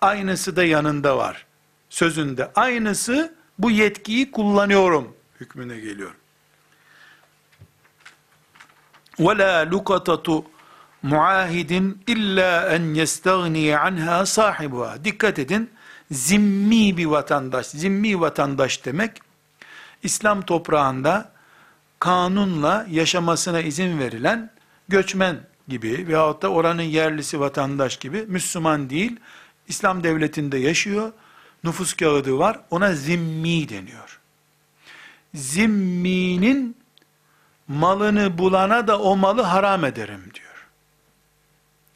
aynısı 0.00 0.56
da 0.56 0.64
yanında 0.64 1.18
var 1.18 1.46
Sözünde 1.93 2.51
aynısı 2.55 3.35
bu 3.59 3.71
yetkiyi 3.71 4.31
kullanıyorum 4.31 5.15
hükmüne 5.39 5.79
geliyor. 5.79 6.15
وَلَا 9.19 9.69
لُقَطَةُ 9.69 10.43
muahidin 11.03 12.03
illa 12.07 12.69
en 12.69 12.93
yestagni 12.93 13.77
anha 13.77 14.25
sahibuha. 14.25 15.05
Dikkat 15.05 15.39
edin, 15.39 15.69
zimmi 16.11 16.97
bir 16.97 17.05
vatandaş, 17.05 17.67
zimmi 17.67 18.19
vatandaş 18.19 18.85
demek, 18.85 19.21
İslam 20.03 20.41
toprağında 20.41 21.31
kanunla 21.99 22.85
yaşamasına 22.89 23.61
izin 23.61 23.99
verilen 23.99 24.51
göçmen 24.87 25.39
gibi 25.67 26.07
veyahut 26.07 26.41
da 26.41 26.49
oranın 26.49 26.81
yerlisi 26.81 27.39
vatandaş 27.39 27.97
gibi 27.97 28.25
Müslüman 28.27 28.89
değil, 28.89 29.19
İslam 29.67 30.03
devletinde 30.03 30.57
yaşıyor, 30.57 31.11
nüfus 31.64 31.94
kağıdı 31.94 32.38
var, 32.38 32.60
ona 32.70 32.92
zimmi 32.92 33.68
deniyor. 33.68 34.20
Zimminin 35.34 36.76
malını 37.68 38.38
bulana 38.38 38.86
da 38.88 39.00
o 39.00 39.16
malı 39.16 39.42
haram 39.42 39.84
ederim 39.84 40.22
diyor. 40.34 40.68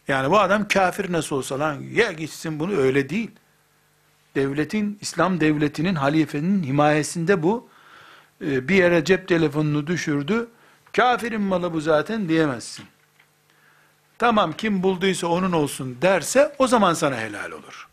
Yani 0.09 0.31
bu 0.31 0.39
adam 0.39 0.69
kafir 0.69 1.13
nasıl 1.13 1.37
olsa 1.37 1.59
lan 1.59 1.83
ya 1.93 2.13
gitsin 2.13 2.61
bunu 2.61 2.77
öyle 2.77 3.09
değil. 3.09 3.31
Devletin, 4.35 4.99
İslam 5.01 5.41
devletinin, 5.41 5.95
halifenin 5.95 6.63
himayesinde 6.63 7.43
bu. 7.43 7.69
Ee, 8.43 8.69
bir 8.69 8.75
yere 8.75 9.05
cep 9.05 9.29
telefonunu 9.29 9.87
düşürdü. 9.87 10.49
Kafirin 10.93 11.41
malı 11.41 11.73
bu 11.73 11.81
zaten 11.81 12.29
diyemezsin. 12.29 12.85
Tamam 14.19 14.53
kim 14.53 14.83
bulduysa 14.83 15.27
onun 15.27 15.53
olsun 15.53 15.99
derse 16.03 16.55
o 16.59 16.67
zaman 16.67 16.95
sana 16.95 17.17
helal 17.17 17.51
olur. 17.51 17.88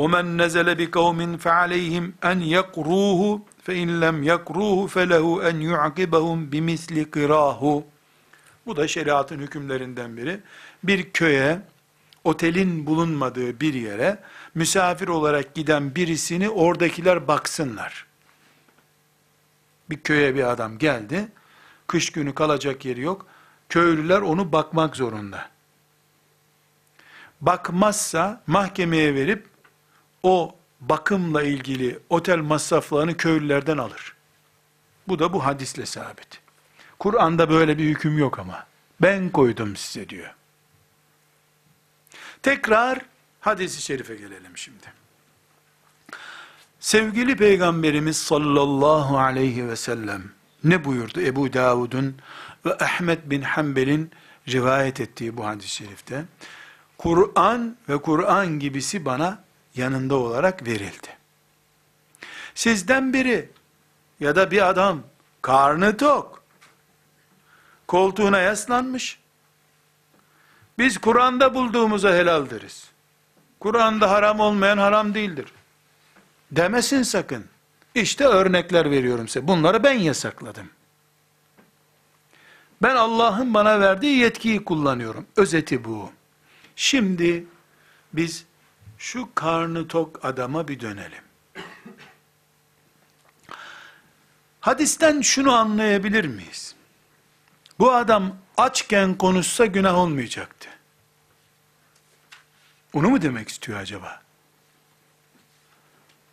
وَمَنْ 0.00 0.24
نَزَلَ 0.42 0.68
بِقَوْمٍ 0.80 1.20
فَعَلَيْهِمْ 1.44 2.04
أَنْ 2.30 2.38
يَقْرُوهُ 2.56 3.20
فَاِنْ 3.66 3.88
لَمْ 4.04 4.16
يَقْرُوهُ 4.32 4.78
فَلَهُ 4.94 5.24
اَنْ 5.48 5.56
يُعْقِبَهُمْ 5.72 6.38
بِمِثْلِ 6.52 6.96
قِرَاهُ 7.14 7.82
Bu 8.66 8.76
da 8.76 8.88
şeriatın 8.88 9.38
hükümlerinden 9.38 10.16
biri. 10.16 10.40
Bir 10.84 11.12
köye, 11.12 11.60
otelin 12.24 12.86
bulunmadığı 12.86 13.60
bir 13.60 13.74
yere, 13.74 14.18
misafir 14.54 15.08
olarak 15.08 15.54
giden 15.54 15.94
birisini 15.94 16.50
oradakiler 16.50 17.28
baksınlar. 17.28 18.06
Bir 19.90 20.00
köye 20.00 20.34
bir 20.34 20.50
adam 20.50 20.78
geldi, 20.78 21.28
kış 21.86 22.10
günü 22.10 22.34
kalacak 22.34 22.84
yeri 22.84 23.00
yok, 23.00 23.26
köylüler 23.68 24.20
onu 24.20 24.52
bakmak 24.52 24.96
zorunda. 24.96 25.48
Bakmazsa 27.40 28.42
mahkemeye 28.46 29.14
verip 29.14 29.49
o 30.23 30.55
bakımla 30.81 31.43
ilgili 31.43 31.99
otel 32.09 32.37
masraflarını 32.37 33.17
köylülerden 33.17 33.77
alır. 33.77 34.15
Bu 35.07 35.19
da 35.19 35.33
bu 35.33 35.45
hadisle 35.45 35.85
sabit. 35.85 36.41
Kur'an'da 36.99 37.49
böyle 37.49 37.77
bir 37.77 37.83
hüküm 37.83 38.17
yok 38.17 38.39
ama. 38.39 38.67
Ben 39.01 39.29
koydum 39.29 39.75
size 39.75 40.09
diyor. 40.09 40.33
Tekrar 42.43 42.99
hadisi 43.39 43.81
şerife 43.81 44.15
gelelim 44.15 44.57
şimdi. 44.57 44.93
Sevgili 46.79 47.35
Peygamberimiz 47.35 48.17
sallallahu 48.17 49.19
aleyhi 49.19 49.67
ve 49.67 49.75
sellem 49.75 50.23
ne 50.63 50.85
buyurdu 50.85 51.21
Ebu 51.21 51.53
Davud'un 51.53 52.15
ve 52.65 52.77
Ahmet 52.77 53.29
bin 53.29 53.41
Hanbel'in 53.41 54.11
rivayet 54.49 55.01
ettiği 55.01 55.37
bu 55.37 55.45
hadis-i 55.45 55.69
şerifte? 55.69 56.25
Kur'an 56.97 57.77
ve 57.89 57.97
Kur'an 57.97 58.59
gibisi 58.59 59.05
bana 59.05 59.43
yanında 59.75 60.15
olarak 60.15 60.67
verildi. 60.67 61.07
Sizden 62.55 63.13
biri 63.13 63.49
ya 64.19 64.35
da 64.35 64.51
bir 64.51 64.69
adam 64.69 65.03
karnı 65.41 65.97
tok, 65.97 66.43
koltuğuna 67.87 68.39
yaslanmış, 68.39 69.19
biz 70.77 70.97
Kur'an'da 70.97 71.53
bulduğumuza 71.53 72.13
helal 72.13 72.49
deriz. 72.49 72.91
Kur'an'da 73.59 74.11
haram 74.11 74.39
olmayan 74.39 74.77
haram 74.77 75.13
değildir. 75.13 75.45
Demesin 76.51 77.03
sakın. 77.03 77.45
İşte 77.95 78.25
örnekler 78.25 78.91
veriyorum 78.91 79.27
size. 79.27 79.47
Bunları 79.47 79.83
ben 79.83 79.93
yasakladım. 79.93 80.69
Ben 82.81 82.95
Allah'ın 82.95 83.53
bana 83.53 83.79
verdiği 83.79 84.17
yetkiyi 84.17 84.63
kullanıyorum. 84.63 85.25
Özeti 85.35 85.83
bu. 85.83 86.11
Şimdi 86.75 87.45
biz 88.13 88.45
şu 89.01 89.29
karnı 89.35 89.87
tok 89.87 90.25
adama 90.25 90.67
bir 90.67 90.79
dönelim. 90.79 91.23
Hadisten 94.59 95.21
şunu 95.21 95.51
anlayabilir 95.51 96.25
miyiz? 96.25 96.75
Bu 97.79 97.91
adam 97.91 98.37
açken 98.57 99.17
konuşsa 99.17 99.65
günah 99.65 99.97
olmayacaktı. 99.97 100.69
Onu 102.93 103.09
mu 103.09 103.21
demek 103.21 103.49
istiyor 103.49 103.79
acaba? 103.79 104.21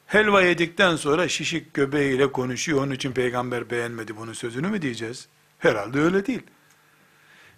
Helva 0.06 0.42
yedikten 0.42 0.96
sonra 0.96 1.28
şişik 1.28 1.74
göbeğiyle 1.74 2.32
konuşuyor. 2.32 2.82
Onun 2.82 2.92
için 2.92 3.12
peygamber 3.12 3.70
beğenmedi 3.70 4.16
bunun 4.16 4.32
sözünü 4.32 4.68
mü 4.68 4.82
diyeceğiz? 4.82 5.28
Herhalde 5.58 6.00
öyle 6.00 6.26
değil. 6.26 6.42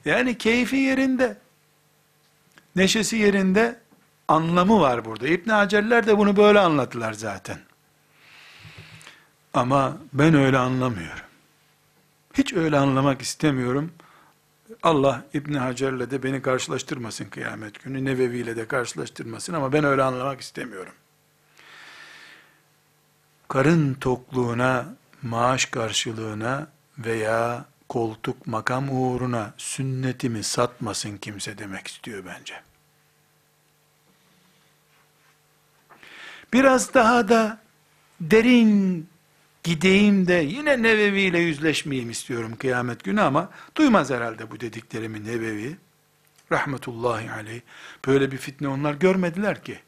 Yani 0.05 0.39
keyfi 0.39 0.77
yerinde, 0.77 1.39
neşesi 2.77 3.17
yerinde 3.17 3.81
anlamı 4.31 4.81
var 4.81 5.05
burada. 5.05 5.29
İbn 5.29 5.51
Hacerler 5.51 6.07
de 6.07 6.19
bunu 6.19 6.37
böyle 6.37 6.61
anlattılar 6.61 7.13
zaten. 7.13 7.59
Ama 9.55 9.97
ben 10.13 10.35
öyle 10.35 10.59
anlamıyorum. 10.59 11.25
Hiç 12.35 12.53
öyle 12.53 12.79
anlamak 12.79 13.23
istemiyorum. 13.23 13.93
Allah 14.83 15.25
İbn 15.35 15.55
Hacer'le 15.55 16.11
de 16.11 16.23
beni 16.23 16.43
karşılaştırmasın 16.43 17.25
kıyamet 17.25 17.85
günü. 17.85 18.05
Nevevi 18.05 18.39
ile 18.39 18.57
de 18.57 18.69
karşılaştırmasın 18.69 19.55
ama 19.55 19.73
ben 19.73 19.85
öyle 19.85 20.03
anlamak 20.03 20.41
istemiyorum. 20.41 20.93
Karın 23.49 23.95
tokluğuna, 23.95 24.87
maaş 25.23 25.65
karşılığına 25.65 26.67
veya 26.99 27.65
koltuk 27.89 28.47
makam 28.47 28.89
uğruna 28.91 29.55
sünnetimi 29.57 30.43
satmasın 30.43 31.17
kimse 31.17 31.59
demek 31.59 31.87
istiyor 31.87 32.25
bence. 32.27 32.70
Biraz 36.53 36.95
daha 36.95 37.29
da 37.29 37.59
derin 38.21 39.09
gideyim 39.63 40.27
de 40.27 40.35
yine 40.35 40.83
Nevevi 40.83 41.21
ile 41.21 41.39
yüzleşmeyeyim 41.39 42.11
istiyorum 42.11 42.57
kıyamet 42.59 43.05
günü 43.05 43.21
ama 43.21 43.51
duymaz 43.77 44.11
herhalde 44.11 44.51
bu 44.51 44.61
dediklerimi 44.61 45.25
Nevevi. 45.25 45.77
Rahmetullahi 46.53 47.31
aleyh. 47.31 47.61
Böyle 48.07 48.33
bir 48.33 48.37
fitne 48.37 48.69
onlar 48.69 48.95
görmediler 48.95 49.65
ki. 49.65 49.79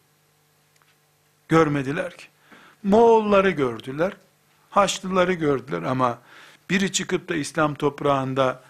Görmediler 1.48 2.16
ki. 2.16 2.24
Moğolları 2.82 3.50
gördüler. 3.50 4.12
Haçlıları 4.70 5.32
gördüler 5.32 5.82
ama 5.82 6.18
biri 6.70 6.92
çıkıp 6.92 7.28
da 7.28 7.36
İslam 7.36 7.74
toprağında 7.74 8.62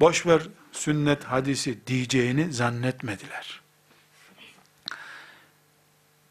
boşver 0.00 0.42
sünnet 0.72 1.24
hadisi 1.24 1.86
diyeceğini 1.86 2.52
zannetmediler. 2.52 3.60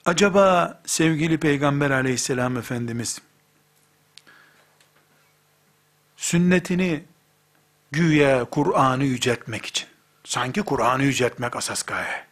Acaba 0.09 0.81
sevgili 0.85 1.37
Peygamber 1.37 1.91
aleyhisselam 1.91 2.57
Efendimiz 2.57 3.21
sünnetini 6.17 7.03
güya 7.91 8.45
Kur'an'ı 8.45 9.03
yüceltmek 9.03 9.65
için, 9.65 9.87
sanki 10.23 10.61
Kur'an'ı 10.61 11.03
yüceltmek 11.03 11.55
asas 11.55 11.83
gaye. 11.83 12.25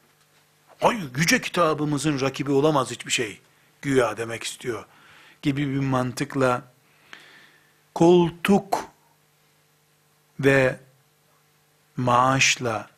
Ay 0.82 1.00
yüce 1.18 1.42
kitabımızın 1.42 2.22
rakibi 2.22 2.52
olamaz 2.52 2.92
hiçbir 2.92 3.12
şey, 3.12 3.42
güya 3.82 4.18
demek 4.18 4.44
istiyor 4.44 4.86
gibi 5.42 5.68
bir 5.68 5.80
mantıkla 5.80 6.62
koltuk 7.96 8.86
ve 10.40 10.80
maaşla 11.98 12.90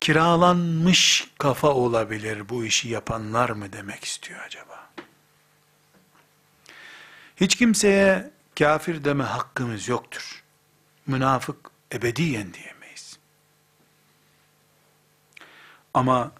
kiralanmış 0.00 1.30
kafa 1.38 1.68
olabilir 1.68 2.48
bu 2.48 2.64
işi 2.64 2.88
yapanlar 2.88 3.50
mı 3.50 3.72
demek 3.72 4.04
istiyor 4.04 4.40
acaba? 4.40 4.90
Hiç 7.36 7.56
kimseye 7.56 8.30
kafir 8.58 9.04
deme 9.04 9.24
hakkımız 9.24 9.88
yoktur. 9.88 10.44
Münafık 11.06 11.70
ebediyen 11.92 12.54
diyemeyiz. 12.54 13.18
Ama 15.94 16.32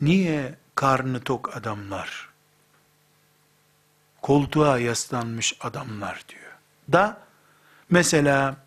niye 0.00 0.54
karnı 0.74 1.20
tok 1.20 1.56
adamlar, 1.56 2.28
koltuğa 4.22 4.78
yaslanmış 4.78 5.56
adamlar 5.60 6.24
diyor. 6.28 6.52
Da 6.92 7.20
mesela 7.90 8.65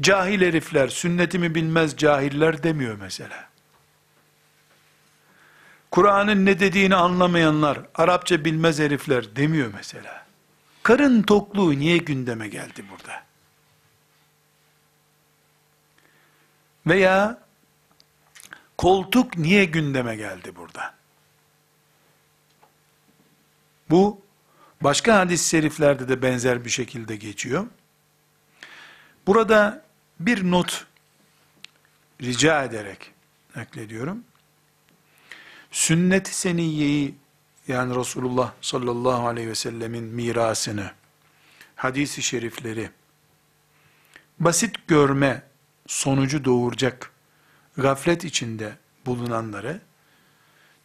cahil 0.00 0.40
herifler, 0.40 0.88
sünnetimi 0.88 1.54
bilmez 1.54 1.96
cahiller 1.96 2.62
demiyor 2.62 2.96
mesela. 3.00 3.48
Kur'an'ın 5.90 6.46
ne 6.46 6.60
dediğini 6.60 6.94
anlamayanlar, 6.94 7.78
Arapça 7.94 8.44
bilmez 8.44 8.78
herifler 8.78 9.36
demiyor 9.36 9.70
mesela. 9.74 10.26
Karın 10.82 11.22
tokluğu 11.22 11.78
niye 11.78 11.98
gündeme 11.98 12.48
geldi 12.48 12.84
burada? 12.90 13.22
Veya 16.86 17.38
koltuk 18.78 19.36
niye 19.36 19.64
gündeme 19.64 20.16
geldi 20.16 20.56
burada? 20.56 20.94
Bu 23.90 24.20
başka 24.80 25.18
hadis-i 25.18 25.48
şeriflerde 25.48 26.08
de 26.08 26.22
benzer 26.22 26.64
bir 26.64 26.70
şekilde 26.70 27.16
geçiyor. 27.16 27.66
Burada 29.26 29.84
bir 30.20 30.50
not 30.50 30.86
rica 32.22 32.64
ederek 32.64 33.12
naklediyorum. 33.56 34.24
Sünnet-i 35.70 36.34
seniyyeyi 36.34 37.14
yani 37.68 37.96
Resulullah 37.96 38.52
sallallahu 38.60 39.26
aleyhi 39.26 39.48
ve 39.48 39.54
sellemin 39.54 40.04
mirasını, 40.04 40.92
hadisi 41.76 42.22
şerifleri, 42.22 42.90
basit 44.40 44.88
görme 44.88 45.42
sonucu 45.86 46.44
doğuracak 46.44 47.12
gaflet 47.76 48.24
içinde 48.24 48.76
bulunanları 49.06 49.80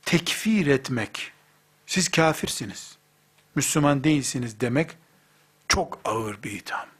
tekfir 0.01 0.67
etmek, 0.67 1.31
siz 1.85 2.09
kafirsiniz, 2.09 2.97
Müslüman 3.55 4.03
değilsiniz 4.03 4.59
demek 4.59 4.97
çok 5.67 5.99
ağır 6.05 6.43
bir 6.43 6.51
itham. 6.51 6.98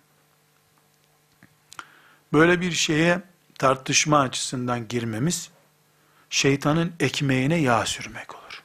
Böyle 2.33 2.61
bir 2.61 2.71
şeye 2.71 3.21
tartışma 3.57 4.19
açısından 4.19 4.87
girmemiz, 4.87 5.49
şeytanın 6.29 6.93
ekmeğine 6.99 7.55
yağ 7.55 7.85
sürmek 7.85 8.35
olur. 8.35 8.63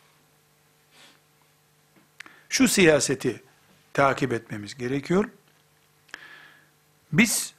Şu 2.48 2.68
siyaseti 2.68 3.42
takip 3.92 4.32
etmemiz 4.32 4.74
gerekiyor. 4.74 5.30
Biz, 7.12 7.54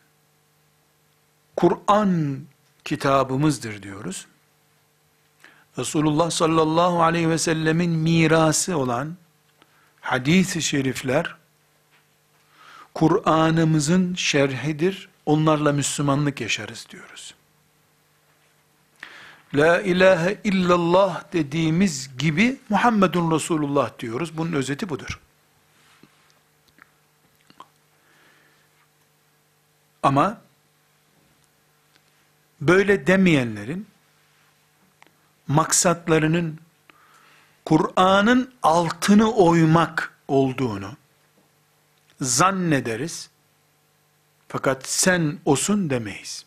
Kur'an 1.55 2.41
kitabımızdır 2.83 3.83
diyoruz. 3.83 4.27
Resulullah 5.77 6.29
sallallahu 6.29 7.03
aleyhi 7.03 7.29
ve 7.29 7.37
sellemin 7.37 7.91
mirası 7.91 8.77
olan 8.77 9.17
hadis-i 10.01 10.61
şerifler, 10.61 11.35
Kur'an'ımızın 12.93 14.15
şerhidir, 14.15 15.09
onlarla 15.25 15.71
Müslümanlık 15.71 16.41
yaşarız 16.41 16.87
diyoruz. 16.89 17.35
La 19.53 19.81
ilahe 19.81 20.39
illallah 20.43 21.23
dediğimiz 21.33 22.17
gibi 22.17 22.59
Muhammedun 22.69 23.31
Resulullah 23.31 23.99
diyoruz. 23.99 24.37
Bunun 24.37 24.53
özeti 24.53 24.89
budur. 24.89 25.19
Ama 30.03 30.41
böyle 32.61 33.07
demeyenlerin 33.07 33.87
maksatlarının 35.47 36.59
Kur'an'ın 37.65 38.53
altını 38.63 39.31
oymak 39.31 40.13
olduğunu 40.27 40.91
zannederiz. 42.21 43.29
Fakat 44.55 44.87
sen 44.87 45.39
osun 45.45 45.89
demeyiz. 45.89 46.45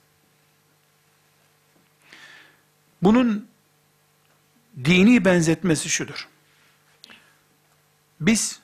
Bunun 3.02 3.48
dini 4.84 5.24
benzetmesi 5.24 5.88
şudur. 5.88 6.28
Biz 8.20 8.60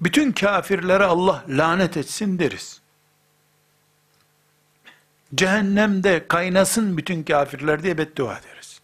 bütün 0.00 0.32
kafirlere 0.32 1.04
Allah 1.04 1.44
lanet 1.48 1.96
etsin 1.96 2.38
deriz. 2.38 2.80
Cehennemde 5.34 6.28
kaynasın 6.28 6.96
bütün 6.96 7.22
kafirler 7.22 7.82
diye 7.82 7.98
beddua 7.98 8.38
ederiz. 8.38 8.80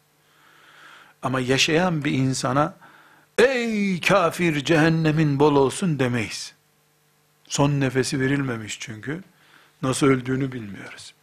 Ama 1.22 1.40
yaşayan 1.40 2.04
bir 2.04 2.12
insana 2.12 2.74
ey 3.38 4.00
kafir 4.00 4.64
cehennemin 4.64 5.40
bol 5.40 5.56
olsun 5.56 5.98
demeyiz. 5.98 6.54
Son 7.48 7.80
nefesi 7.80 8.20
verilmemiş 8.20 8.80
çünkü. 8.80 9.22
Nasıl 9.82 10.06
öldüğünü 10.06 10.52
bilmiyoruz. 10.52 11.14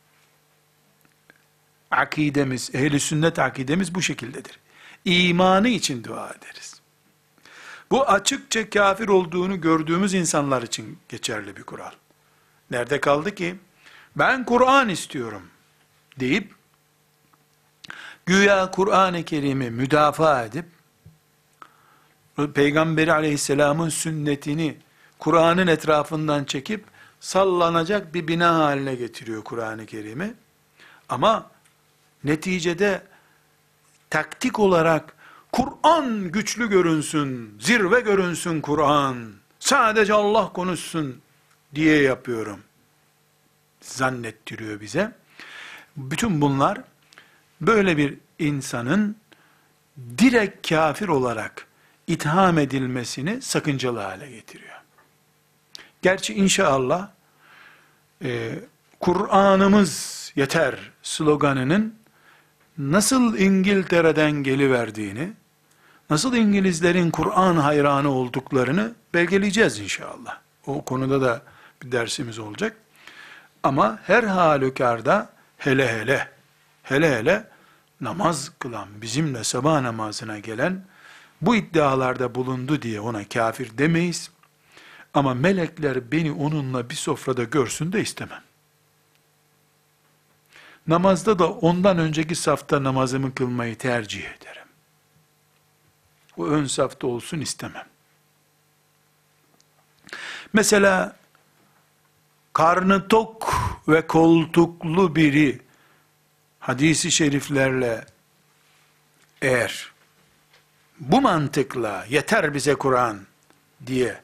Akidemiz, 1.91 2.75
ehli 2.75 2.99
sünnet 2.99 3.39
akidemiz 3.39 3.95
bu 3.95 4.01
şekildedir. 4.01 4.59
imanı 5.05 5.67
için 5.67 6.03
dua 6.03 6.29
ederiz. 6.29 6.81
Bu 7.91 8.07
açıkça 8.09 8.69
kafir 8.69 9.07
olduğunu 9.07 9.61
gördüğümüz 9.61 10.13
insanlar 10.13 10.61
için 10.61 10.99
geçerli 11.09 11.55
bir 11.55 11.63
kural. 11.63 11.91
Nerede 12.71 13.01
kaldı 13.01 13.35
ki? 13.35 13.55
Ben 14.15 14.45
Kur'an 14.45 14.89
istiyorum 14.89 15.43
deyip 16.19 16.55
güya 18.25 18.71
Kur'an-ı 18.71 19.23
Kerim'i 19.23 19.71
müdafaa 19.71 20.43
edip 20.43 20.65
Peygamberi 22.53 23.13
aleyhisselamın 23.13 23.89
sünnetini 23.89 24.77
Kur'an'ın 25.19 25.67
etrafından 25.67 26.43
çekip 26.43 26.85
sallanacak 27.19 28.13
bir 28.13 28.27
bina 28.27 28.55
haline 28.55 28.95
getiriyor 28.95 29.43
Kur'an-ı 29.43 29.85
Kerim'i. 29.85 30.33
Ama 31.09 31.51
neticede 32.23 33.01
taktik 34.09 34.59
olarak 34.59 35.13
Kur'an 35.51 36.31
güçlü 36.31 36.69
görünsün, 36.69 37.57
zirve 37.59 38.01
görünsün 38.01 38.61
Kur'an, 38.61 39.33
sadece 39.59 40.13
Allah 40.13 40.53
konuşsun 40.53 41.21
diye 41.75 42.01
yapıyorum. 42.01 42.59
Zannettiriyor 43.81 44.81
bize. 44.81 45.11
Bütün 45.97 46.41
bunlar 46.41 46.81
böyle 47.61 47.97
bir 47.97 48.17
insanın 48.39 49.15
direkt 50.17 50.69
kafir 50.69 51.07
olarak 51.07 51.67
itham 52.07 52.57
edilmesini 52.57 53.41
sakıncalı 53.41 53.99
hale 53.99 54.29
getiriyor. 54.29 54.76
Gerçi 56.07 56.33
inşallah 56.33 57.07
e, 58.23 58.59
Kur'an'ımız 58.99 60.31
yeter 60.35 60.75
sloganının 61.03 61.95
nasıl 62.77 63.37
İngiltere'den 63.37 64.31
geliverdiğini, 64.31 65.33
nasıl 66.09 66.35
İngilizlerin 66.35 67.11
Kur'an 67.11 67.55
hayranı 67.55 68.11
olduklarını 68.11 68.93
belgeleyeceğiz 69.13 69.79
inşallah. 69.79 70.37
O 70.65 70.85
konuda 70.85 71.21
da 71.21 71.41
bir 71.83 71.91
dersimiz 71.91 72.39
olacak. 72.39 72.77
Ama 73.63 73.99
her 74.03 74.23
halükarda 74.23 75.29
hele 75.57 75.99
hele, 75.99 76.27
hele 76.83 77.17
hele 77.17 77.47
namaz 78.01 78.51
kılan, 78.59 78.87
bizimle 79.01 79.43
sabah 79.43 79.81
namazına 79.81 80.39
gelen, 80.39 80.85
bu 81.41 81.55
iddialarda 81.55 82.35
bulundu 82.35 82.81
diye 82.81 82.99
ona 82.99 83.27
kafir 83.27 83.77
demeyiz. 83.77 84.31
Ama 85.13 85.33
melekler 85.33 86.11
beni 86.11 86.31
onunla 86.31 86.89
bir 86.89 86.95
sofrada 86.95 87.43
görsün 87.43 87.91
de 87.91 88.01
istemem. 88.01 88.43
Namazda 90.87 91.39
da 91.39 91.51
ondan 91.51 91.97
önceki 91.97 92.35
safta 92.35 92.83
namazımı 92.83 93.35
kılmayı 93.35 93.77
tercih 93.77 94.25
ederim. 94.25 94.67
O 96.37 96.45
ön 96.45 96.65
safta 96.65 97.07
olsun 97.07 97.39
istemem. 97.39 97.87
Mesela 100.53 101.15
karnı 102.53 103.07
tok 103.07 103.53
ve 103.87 104.07
koltuklu 104.07 105.15
biri 105.15 105.61
hadisi 106.59 107.11
şeriflerle 107.11 108.05
eğer 109.41 109.91
bu 110.99 111.21
mantıkla 111.21 112.05
yeter 112.09 112.53
bize 112.53 112.75
Kur'an 112.75 113.27
diye 113.85 114.21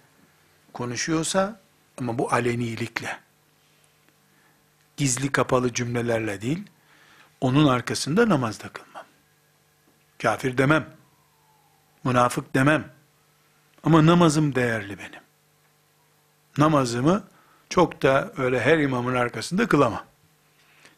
konuşuyorsa 0.73 1.59
ama 1.97 2.17
bu 2.17 2.33
alenilikle 2.33 3.19
gizli 4.97 5.31
kapalı 5.31 5.73
cümlelerle 5.73 6.41
değil 6.41 6.63
onun 7.41 7.67
arkasında 7.67 8.29
namazda 8.29 8.69
kılmam. 8.69 9.05
Kafir 10.21 10.57
demem. 10.57 10.89
Münafık 12.03 12.55
demem. 12.55 12.91
Ama 13.83 14.05
namazım 14.05 14.55
değerli 14.55 14.97
benim. 14.97 15.21
Namazımı 16.57 17.23
çok 17.69 18.01
da 18.01 18.33
öyle 18.37 18.61
her 18.61 18.79
imamın 18.79 19.15
arkasında 19.15 19.67
kılamam. 19.67 20.05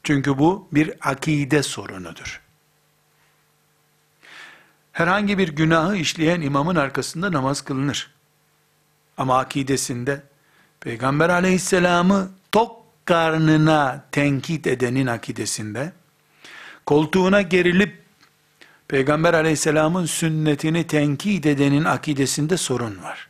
Çünkü 0.03 0.37
bu 0.37 0.67
bir 0.71 1.09
akide 1.09 1.63
sorunudur. 1.63 2.41
Herhangi 4.91 5.37
bir 5.37 5.47
günahı 5.47 5.95
işleyen 5.95 6.41
imamın 6.41 6.75
arkasında 6.75 7.31
namaz 7.31 7.61
kılınır. 7.61 8.14
Ama 9.17 9.39
akidesinde 9.39 10.21
Peygamber 10.79 11.29
aleyhisselamı 11.29 12.31
tok 12.51 12.85
karnına 13.05 14.05
tenkit 14.11 14.67
edenin 14.67 15.07
akidesinde, 15.07 15.93
koltuğuna 16.85 17.41
gerilip 17.41 18.05
Peygamber 18.87 19.33
aleyhisselamın 19.33 20.05
sünnetini 20.05 20.87
tenkit 20.87 21.45
edenin 21.45 21.83
akidesinde 21.83 22.57
sorun 22.57 23.03
var. 23.03 23.27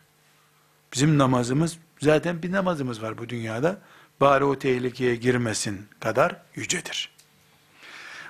Bizim 0.93 1.17
namazımız, 1.17 1.77
zaten 2.01 2.43
bir 2.43 2.51
namazımız 2.51 3.01
var 3.01 3.17
bu 3.17 3.29
dünyada, 3.29 3.77
bari 4.21 4.43
o 4.43 4.59
tehlikeye 4.59 5.15
girmesin 5.15 5.87
kadar 5.99 6.35
yücedir. 6.55 7.09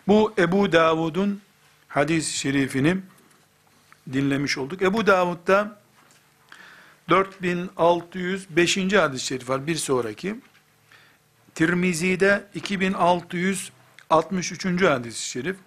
Bu 0.08 0.34
Ebu 0.38 0.72
Davud'un 0.72 1.42
hadis-i 1.88 2.38
şerifini 2.38 2.98
dinlemiş 4.14 4.58
olduk. 4.58 4.82
Ebu 4.82 5.08
Davud'da 5.08 5.80
4605. 7.10 8.94
hadis-i 8.94 9.26
şerif 9.26 9.50
var 9.50 9.68
bir 9.68 9.76
sonraki. 9.76 10.36
Tirmizi'de 11.56 12.48
2663. 12.56 14.82
hadis-i 14.82 15.30
şerif. 15.30 15.58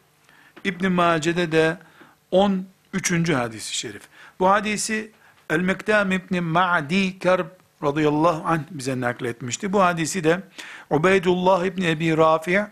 İbn 0.65 0.93
Mace'de 0.93 1.53
de 1.53 1.79
13. 2.31 3.31
hadis-i 3.31 3.77
şerif. 3.77 4.03
Bu 4.41 4.51
hadisi 4.51 5.13
El-Mektam 5.51 6.13
İbn 6.13 6.43
Ma'di 6.43 7.19
Kerb 7.19 7.47
radıyallahu 7.83 8.49
anh 8.49 8.63
bize 8.71 9.01
nakletmişti. 9.01 9.73
Bu 9.73 9.83
hadisi 9.83 10.25
de 10.25 10.41
Ubeydullah 10.91 11.65
İbn 11.65 11.83
Ebi 11.83 12.17
Rafi' 12.17 12.67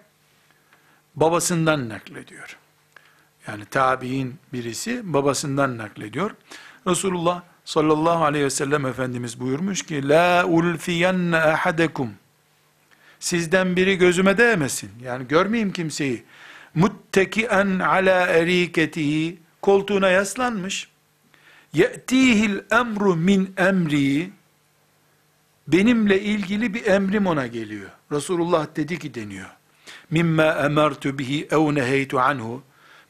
babasından 1.15 1.89
naklediyor. 1.89 2.57
Yani 3.47 3.65
tabi'in 3.65 4.39
birisi 4.53 5.13
babasından 5.13 5.79
naklediyor. 5.79 6.31
Resulullah 6.87 7.43
sallallahu 7.67 8.25
aleyhi 8.25 8.45
ve 8.45 8.51
sellem 8.51 8.87
Efendimiz 8.87 9.41
buyurmuş 9.41 9.83
ki 9.83 10.09
La 10.09 10.45
ulfiyenne 10.47 11.37
ahadekum 11.37 12.11
Sizden 13.21 13.77
biri 13.77 13.99
gözüme 13.99 14.39
değmesin. 14.39 14.91
Yani 15.03 15.29
görmeyeyim 15.29 15.73
kimseyi. 15.73 16.23
Muttekien 16.75 17.79
ala 17.79 18.27
eriketihi 18.27 19.39
koltuğuna 19.63 20.09
yaslanmış. 20.09 20.89
Ye'tihil 21.73 22.59
emru 22.71 23.17
min 23.17 23.55
emri 23.57 24.31
benimle 25.69 26.21
ilgili 26.21 26.75
bir 26.75 26.87
emrim 26.87 27.27
ona 27.27 27.47
geliyor. 27.47 27.91
Resulullah 28.13 28.67
dedi 28.77 28.99
ki 28.99 29.15
deniyor. 29.15 29.51
Mimma 30.11 30.53
emertu 30.53 31.19
bihi 31.19 31.49
ev 31.51 31.75
neheytu 31.75 32.21
anhu. 32.21 32.63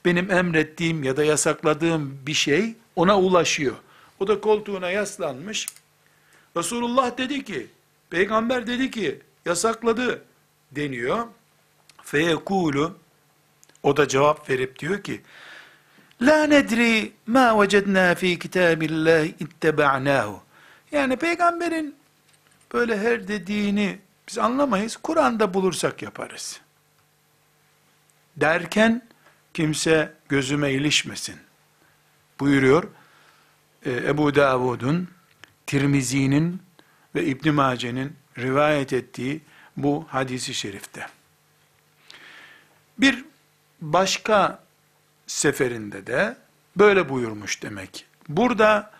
Benim 0.05 0.31
emrettiğim 0.31 1.03
ya 1.03 1.17
da 1.17 1.25
yasakladığım 1.25 2.19
bir 2.27 2.35
şey 2.35 2.75
ona 2.97 3.21
ulaşıyor. 3.21 3.77
O 4.21 4.29
da 4.29 4.41
koltuğuna 4.41 4.91
yaslanmış. 4.91 5.67
Resulullah 6.57 7.19
dedi 7.19 7.45
ki, 7.45 7.67
peygamber 8.11 8.67
dedi 8.67 8.91
ki, 8.91 9.21
yasakladı 9.45 10.25
deniyor. 10.73 11.27
Feyekulu, 12.03 12.99
o 13.83 13.97
da 13.97 14.09
cevap 14.09 14.51
verip 14.51 14.79
diyor 14.79 15.03
ki, 15.03 15.23
La 16.23 16.45
nedri 16.45 17.13
ma 17.27 17.63
vecedna 17.63 18.15
fi 18.15 18.39
kitabillahi 18.39 19.35
itteba'nahu. 19.41 20.43
Yani 20.93 21.17
peygamberin 21.17 21.95
böyle 22.73 22.99
her 22.99 23.29
dediğini 23.29 23.99
biz 24.29 24.39
anlamayız. 24.39 24.97
Kur'an'da 24.97 25.55
bulursak 25.55 26.03
yaparız. 26.03 26.61
Derken 28.37 29.03
kimse 29.55 30.13
gözüme 30.29 30.73
ilişmesin. 30.73 31.37
Buyuruyor 32.41 32.85
Ebu 33.87 34.35
Davud'un, 34.35 35.09
Tirmizi'nin 35.67 36.63
ve 37.15 37.25
İbn 37.25 37.51
Mace'nin 37.51 38.17
rivayet 38.39 38.93
ettiği 38.93 39.41
bu 39.77 40.07
hadisi 40.09 40.55
şerifte. 40.55 41.07
Bir 42.99 43.25
başka 43.81 44.63
seferinde 45.27 46.07
de 46.07 46.37
böyle 46.77 47.09
buyurmuş 47.09 47.63
demek. 47.63 48.07
Burada 48.29 48.91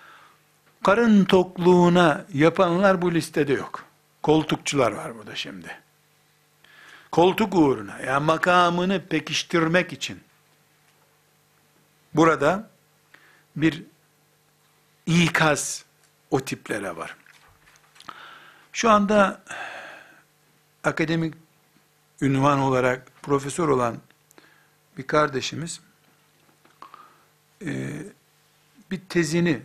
karın 0.85 1.25
tokluğuna 1.25 2.25
yapanlar 2.35 3.03
bu 3.03 3.15
listede 3.15 3.53
yok. 3.53 3.85
Koltukçular 4.23 4.93
var 4.93 5.19
burada 5.19 5.35
şimdi. 5.35 5.79
Koltuk 7.13 7.55
uğruna, 7.55 7.99
yani 7.99 8.25
makamını 8.25 9.07
pekiştirmek 9.07 9.93
için 9.93 10.21
burada 12.15 12.71
bir 13.57 13.83
ikaz 15.07 15.85
o 16.31 16.41
tiplere 16.41 16.97
var. 16.97 17.17
Şu 18.73 18.91
anda 18.91 19.43
akademik 20.85 21.35
ünvan 22.21 22.59
olarak 22.59 23.23
profesör 23.23 23.69
olan 23.69 23.99
bir 24.99 25.07
kardeşimiz 25.07 25.81
e, 27.65 28.03
bir 28.91 29.01
tezini 29.09 29.63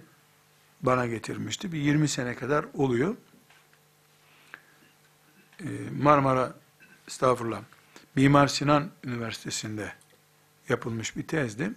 bana 0.82 1.06
getirmişti. 1.08 1.72
Bir 1.72 1.78
20 1.78 2.08
sene 2.08 2.36
kadar 2.36 2.66
oluyor. 2.74 3.16
E, 5.60 5.66
Marmara, 6.02 6.54
estağfurullah, 7.08 7.62
Mimar 8.16 8.48
Sinan 8.48 8.92
Üniversitesi'nde 9.04 9.94
yapılmış 10.70 11.18
bir 11.18 11.28
tezdi. 11.28 11.74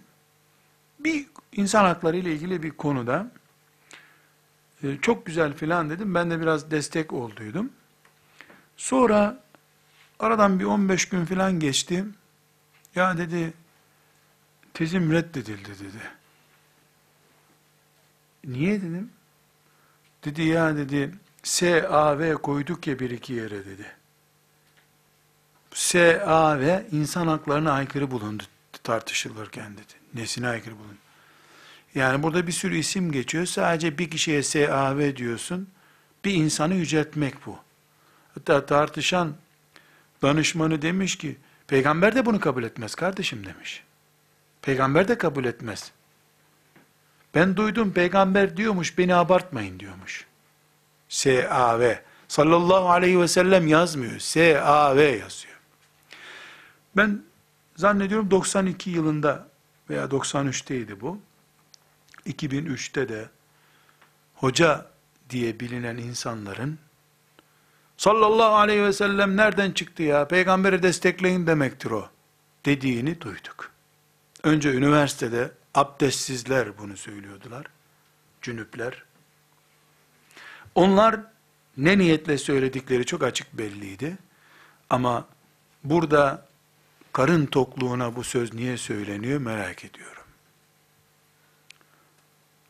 Bir 0.99 1.27
insan 1.51 1.85
hakları 1.85 2.17
ile 2.17 2.33
ilgili 2.33 2.63
bir 2.63 2.71
konuda 2.71 3.31
e, 4.83 4.97
çok 5.01 5.25
güzel 5.25 5.53
filan 5.53 5.89
dedim. 5.89 6.15
Ben 6.15 6.31
de 6.31 6.41
biraz 6.41 6.71
destek 6.71 7.13
olduydum. 7.13 7.69
Sonra 8.77 9.43
aradan 10.19 10.59
bir 10.59 10.65
15 10.65 11.09
gün 11.09 11.25
filan 11.25 11.59
geçti. 11.59 12.05
Ya 12.95 13.17
dedi 13.17 13.53
tezim 14.73 15.11
reddedildi 15.11 15.69
dedi. 15.69 16.01
Niye 18.43 18.81
dedim? 18.81 19.11
Dedi 20.25 20.41
ya 20.41 20.77
dedi 20.77 21.15
S, 21.43 21.87
A, 21.87 22.19
V 22.19 22.33
koyduk 22.33 22.87
ya 22.87 22.99
bir 22.99 23.09
iki 23.09 23.33
yere 23.33 23.65
dedi. 23.65 23.95
S, 25.73 26.21
A, 26.25 26.59
V 26.59 26.87
insan 26.91 27.27
haklarına 27.27 27.71
aykırı 27.71 28.11
bulundu 28.11 28.43
tartışılırken 28.83 29.73
dedi. 29.73 29.93
Nesine 30.13 30.47
aykırı 30.47 30.77
bulundu? 30.77 31.04
Yani 31.95 32.23
burada 32.23 32.47
bir 32.47 32.51
sürü 32.51 32.77
isim 32.77 33.11
geçiyor. 33.11 33.45
Sadece 33.45 33.97
bir 33.97 34.09
kişiye 34.09 34.43
S, 34.43 34.73
A, 34.73 34.97
V 34.97 35.15
diyorsun. 35.15 35.69
Bir 36.25 36.33
insanı 36.33 36.75
yüceltmek 36.75 37.45
bu. 37.45 37.57
Hatta 38.33 38.65
tartışan 38.65 39.35
danışmanı 40.21 40.81
demiş 40.81 41.17
ki, 41.17 41.37
peygamber 41.67 42.15
de 42.15 42.25
bunu 42.25 42.39
kabul 42.39 42.63
etmez 42.63 42.95
kardeşim 42.95 43.45
demiş. 43.45 43.83
Peygamber 44.61 45.07
de 45.07 45.17
kabul 45.17 45.45
etmez. 45.45 45.91
Ben 47.35 47.57
duydum 47.57 47.93
peygamber 47.93 48.57
diyormuş, 48.57 48.97
beni 48.97 49.15
abartmayın 49.15 49.79
diyormuş. 49.79 50.25
S-A-V. 51.09 52.03
Sallallahu 52.27 52.89
aleyhi 52.89 53.21
ve 53.21 53.27
sellem 53.27 53.67
yazmıyor. 53.67 54.19
S-A-V 54.19 55.03
yazıyor. 55.03 55.59
Ben 56.97 57.21
zannediyorum 57.75 58.31
92 58.31 58.89
yılında 58.89 59.47
veya 59.89 60.05
93'teydi 60.05 61.01
bu. 61.01 61.19
2003'te 62.25 63.09
de 63.09 63.29
hoca 64.35 64.85
diye 65.29 65.59
bilinen 65.59 65.97
insanların 65.97 66.79
sallallahu 67.97 68.55
aleyhi 68.55 68.83
ve 68.83 68.93
sellem 68.93 69.37
nereden 69.37 69.71
çıktı 69.71 70.03
ya 70.03 70.27
peygamberi 70.27 70.83
destekleyin 70.83 71.47
demektir 71.47 71.91
o 71.91 72.09
dediğini 72.65 73.21
duyduk. 73.21 73.71
Önce 74.43 74.73
üniversitede 74.73 75.51
abdestsizler 75.73 76.77
bunu 76.77 76.97
söylüyordular. 76.97 77.65
Cünüpler. 78.41 79.03
Onlar 80.75 81.19
ne 81.77 81.97
niyetle 81.97 82.37
söyledikleri 82.37 83.05
çok 83.05 83.23
açık 83.23 83.53
belliydi. 83.53 84.17
Ama 84.89 85.27
burada 85.83 86.47
karın 87.13 87.45
tokluğuna 87.45 88.15
bu 88.15 88.23
söz 88.23 88.53
niye 88.53 88.77
söyleniyor 88.77 89.39
merak 89.39 89.85
ediyorum. 89.85 90.14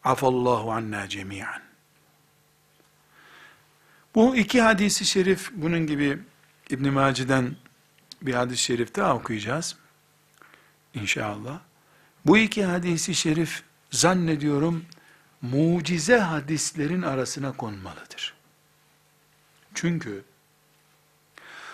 Afallahu 0.05 0.71
anna 0.71 1.09
cemiyan. 1.09 1.61
Bu 4.15 4.35
iki 4.35 4.61
hadisi 4.61 5.05
şerif 5.05 5.51
bunun 5.53 5.87
gibi 5.87 6.19
İbn 6.69 6.89
Mace'den 6.89 7.55
bir 8.21 8.33
hadis-i 8.33 8.63
şerif 8.63 8.95
daha 8.95 9.15
okuyacağız. 9.15 9.75
İnşallah. 10.93 11.59
Bu 12.25 12.37
iki 12.37 12.65
hadisi 12.65 13.15
şerif 13.15 13.63
zannediyorum 13.91 14.85
mucize 15.41 16.17
hadislerin 16.17 17.01
arasına 17.01 17.51
konmalıdır. 17.57 18.33
Çünkü 19.73 20.23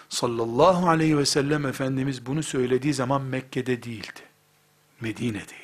sallallahu 0.10 0.90
aleyhi 0.90 1.18
ve 1.18 1.26
sellem 1.26 1.66
Efendimiz 1.66 2.26
bunu 2.26 2.44
söylediği 2.44 2.94
zaman 2.94 3.22
Mekke'de 3.22 3.84
değildi. 3.84 4.22
Medine'deydi. 5.02 5.61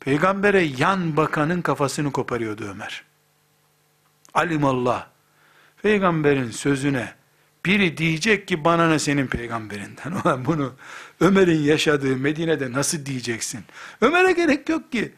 Peygambere 0.00 0.62
yan 0.62 1.16
bakanın 1.16 1.62
kafasını 1.62 2.12
koparıyordu 2.12 2.64
Ömer. 2.70 3.04
Alimallah. 4.34 5.06
Peygamberin 5.82 6.50
sözüne 6.50 7.14
biri 7.66 7.96
diyecek 7.96 8.48
ki 8.48 8.64
bana 8.64 8.88
ne 8.88 8.98
senin 8.98 9.26
peygamberinden. 9.26 10.12
Bunu 10.46 10.72
Ömer'in 11.20 11.62
yaşadığı 11.62 12.16
Medine'de 12.16 12.72
nasıl 12.72 13.06
diyeceksin? 13.06 13.64
Ömer'e 14.00 14.32
gerek 14.32 14.68
yok 14.68 14.92
ki. 14.92 15.12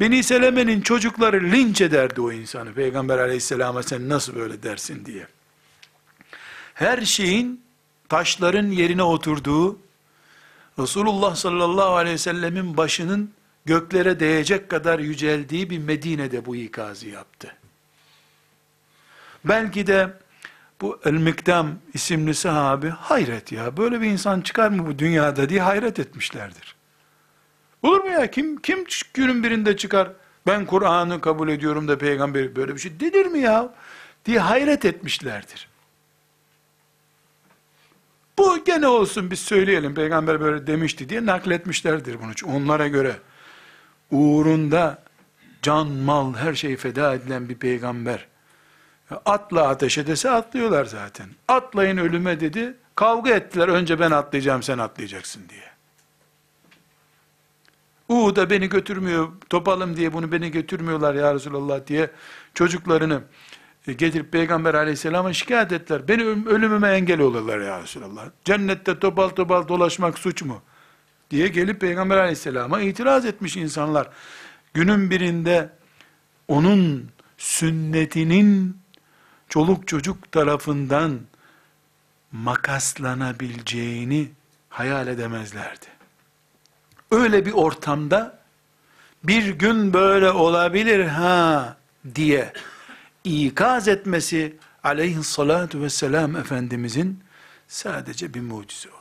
Beni 0.00 0.22
Seleme'nin 0.22 0.80
çocukları 0.80 1.44
linç 1.44 1.80
ederdi 1.80 2.20
o 2.20 2.32
insanı. 2.32 2.74
Peygamber 2.74 3.18
aleyhisselama 3.18 3.82
sen 3.82 4.08
nasıl 4.08 4.34
böyle 4.34 4.62
dersin 4.62 5.04
diye. 5.06 5.26
Her 6.74 7.02
şeyin 7.02 7.64
taşların 8.08 8.66
yerine 8.66 9.02
oturduğu, 9.02 9.78
Resulullah 10.78 11.34
sallallahu 11.34 11.94
aleyhi 11.94 12.14
ve 12.14 12.18
sellemin 12.18 12.76
başının 12.76 13.30
göklere 13.70 14.20
değecek 14.20 14.68
kadar 14.68 14.98
yüceldiği 14.98 15.70
bir 15.70 15.78
Medine'de 15.78 16.46
bu 16.46 16.56
ikazı 16.56 17.08
yaptı. 17.08 17.56
Belki 19.44 19.86
de 19.86 20.12
bu 20.80 21.00
El-Mikdam 21.04 21.78
isimli 21.94 22.34
sahabi 22.34 22.88
hayret 22.88 23.52
ya 23.52 23.76
böyle 23.76 24.00
bir 24.00 24.06
insan 24.06 24.40
çıkar 24.40 24.68
mı 24.70 24.86
bu 24.86 24.98
dünyada 24.98 25.48
diye 25.48 25.62
hayret 25.62 25.98
etmişlerdir. 25.98 26.76
Olur 27.82 28.00
mu 28.00 28.10
ya 28.10 28.30
kim 28.30 28.60
kim 28.60 28.84
günün 29.14 29.44
birinde 29.44 29.76
çıkar 29.76 30.12
ben 30.46 30.66
Kur'an'ı 30.66 31.20
kabul 31.20 31.48
ediyorum 31.48 31.88
da 31.88 31.98
peygamber 31.98 32.56
böyle 32.56 32.74
bir 32.74 32.80
şey 32.80 33.00
denir 33.00 33.26
mi 33.26 33.38
ya 33.38 33.74
diye 34.24 34.38
hayret 34.38 34.84
etmişlerdir. 34.84 35.68
Bu 38.38 38.64
gene 38.64 38.86
olsun 38.86 39.30
biz 39.30 39.40
söyleyelim 39.40 39.94
peygamber 39.94 40.40
böyle 40.40 40.66
demişti 40.66 41.08
diye 41.08 41.26
nakletmişlerdir 41.26 42.16
bunu. 42.20 42.56
Onlara 42.56 42.88
göre 42.88 43.16
uğrunda 44.10 45.02
can, 45.62 45.88
mal, 45.88 46.34
her 46.34 46.54
şeyi 46.54 46.76
feda 46.76 47.14
edilen 47.14 47.48
bir 47.48 47.54
peygamber, 47.54 48.26
atla 49.24 49.68
ateşe 49.68 50.06
dese 50.06 50.30
atlıyorlar 50.30 50.84
zaten. 50.84 51.28
Atlayın 51.48 51.96
ölüme 51.96 52.40
dedi, 52.40 52.76
kavga 52.94 53.30
ettiler, 53.30 53.68
önce 53.68 54.00
ben 54.00 54.10
atlayacağım, 54.10 54.62
sen 54.62 54.78
atlayacaksın 54.78 55.42
diye. 55.48 55.70
Uhud'a 58.08 58.50
beni 58.50 58.68
götürmüyor, 58.68 59.28
topalım 59.50 59.96
diye 59.96 60.12
bunu 60.12 60.32
beni 60.32 60.50
götürmüyorlar 60.50 61.14
ya 61.14 61.34
Resulallah 61.34 61.86
diye 61.86 62.10
çocuklarını 62.54 63.22
e, 63.86 63.92
getirip 63.92 64.32
Peygamber 64.32 64.74
aleyhisselama 64.74 65.32
şikayet 65.32 65.72
ettiler. 65.72 66.08
Beni 66.08 66.22
ölümüme 66.22 66.88
engel 66.88 67.20
olurlar 67.20 67.58
ya 67.58 67.82
Resulallah. 67.82 68.24
Cennette 68.44 68.98
topal 68.98 69.28
topal 69.28 69.68
dolaşmak 69.68 70.18
suç 70.18 70.42
mu? 70.42 70.62
Diye 71.30 71.48
gelip 71.48 71.80
Peygamber 71.80 72.16
aleyhisselama 72.16 72.80
itiraz 72.80 73.26
etmiş 73.26 73.56
insanlar. 73.56 74.08
Günün 74.74 75.10
birinde 75.10 75.70
onun 76.48 77.10
sünnetinin 77.38 78.78
çoluk 79.48 79.88
çocuk 79.88 80.32
tarafından 80.32 81.20
makaslanabileceğini 82.32 84.28
hayal 84.68 85.08
edemezlerdi. 85.08 85.86
Öyle 87.10 87.46
bir 87.46 87.52
ortamda 87.52 88.40
bir 89.24 89.48
gün 89.48 89.92
böyle 89.92 90.30
olabilir 90.30 91.04
ha 91.04 91.76
diye 92.14 92.52
ikaz 93.24 93.88
etmesi 93.88 94.56
aleyhissalatu 94.84 95.82
vesselam 95.82 96.36
Efendimizin 96.36 97.24
sadece 97.68 98.34
bir 98.34 98.40
mucize 98.40 98.88
olabilir. 98.88 98.99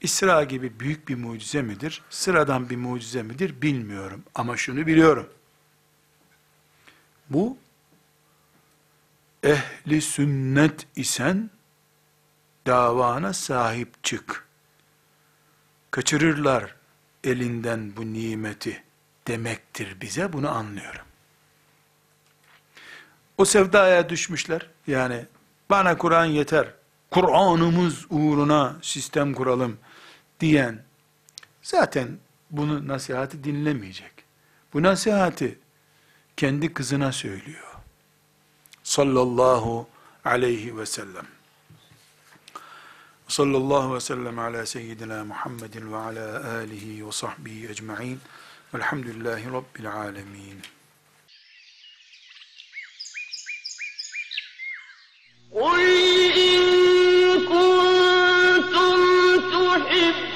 İsra 0.00 0.44
gibi 0.44 0.80
büyük 0.80 1.08
bir 1.08 1.14
mucize 1.14 1.62
midir? 1.62 2.02
Sıradan 2.10 2.70
bir 2.70 2.76
mucize 2.76 3.22
midir? 3.22 3.62
Bilmiyorum. 3.62 4.22
Ama 4.34 4.56
şunu 4.56 4.86
biliyorum. 4.86 5.28
Bu 7.30 7.58
ehli 9.42 10.00
sünnet 10.00 10.86
isen 10.96 11.50
davana 12.66 13.32
sahip 13.32 14.04
çık. 14.04 14.48
Kaçırırlar 15.90 16.74
elinden 17.24 17.96
bu 17.96 18.12
nimeti 18.12 18.82
demektir 19.26 20.00
bize 20.00 20.32
bunu 20.32 20.50
anlıyorum. 20.50 21.04
O 23.38 23.44
sevdaya 23.44 24.08
düşmüşler. 24.08 24.70
Yani 24.86 25.26
bana 25.70 25.98
Kur'an 25.98 26.24
yeter. 26.24 26.74
Kur'an'ımız 27.10 28.06
uğruna 28.10 28.76
sistem 28.82 29.34
kuralım 29.34 29.78
diyen 30.39 30.83
zaten 31.61 32.19
bunu 32.51 32.87
nasihati 32.87 33.43
dinlemeyecek. 33.43 34.11
Bu 34.73 34.83
nasihati 34.83 35.59
kendi 36.37 36.73
kızına 36.73 37.11
söylüyor. 37.11 37.73
Sallallahu 38.83 39.87
aleyhi 40.25 40.77
ve 40.77 40.85
sellem. 40.85 41.25
Ve 43.25 43.27
sallallahu 43.27 43.95
ve 43.95 43.99
sellem 43.99 44.39
ala 44.39 44.65
seyyidina 44.65 45.25
Muhammedin 45.25 45.93
ve 45.93 45.97
ala 45.97 46.55
alihi 46.57 47.07
ve 47.07 47.11
sahbihi 47.11 47.69
ecma'in. 47.69 48.19
Velhamdülillahi 48.73 49.45
Rabbil 49.51 49.91
alemin. 49.91 50.61
قل 55.53 55.81
إن 56.45 56.59
كنتم 57.49 58.97
تحبون 59.53 60.26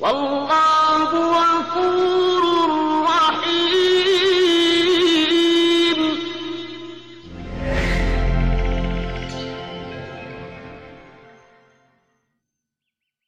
والله 0.00 0.69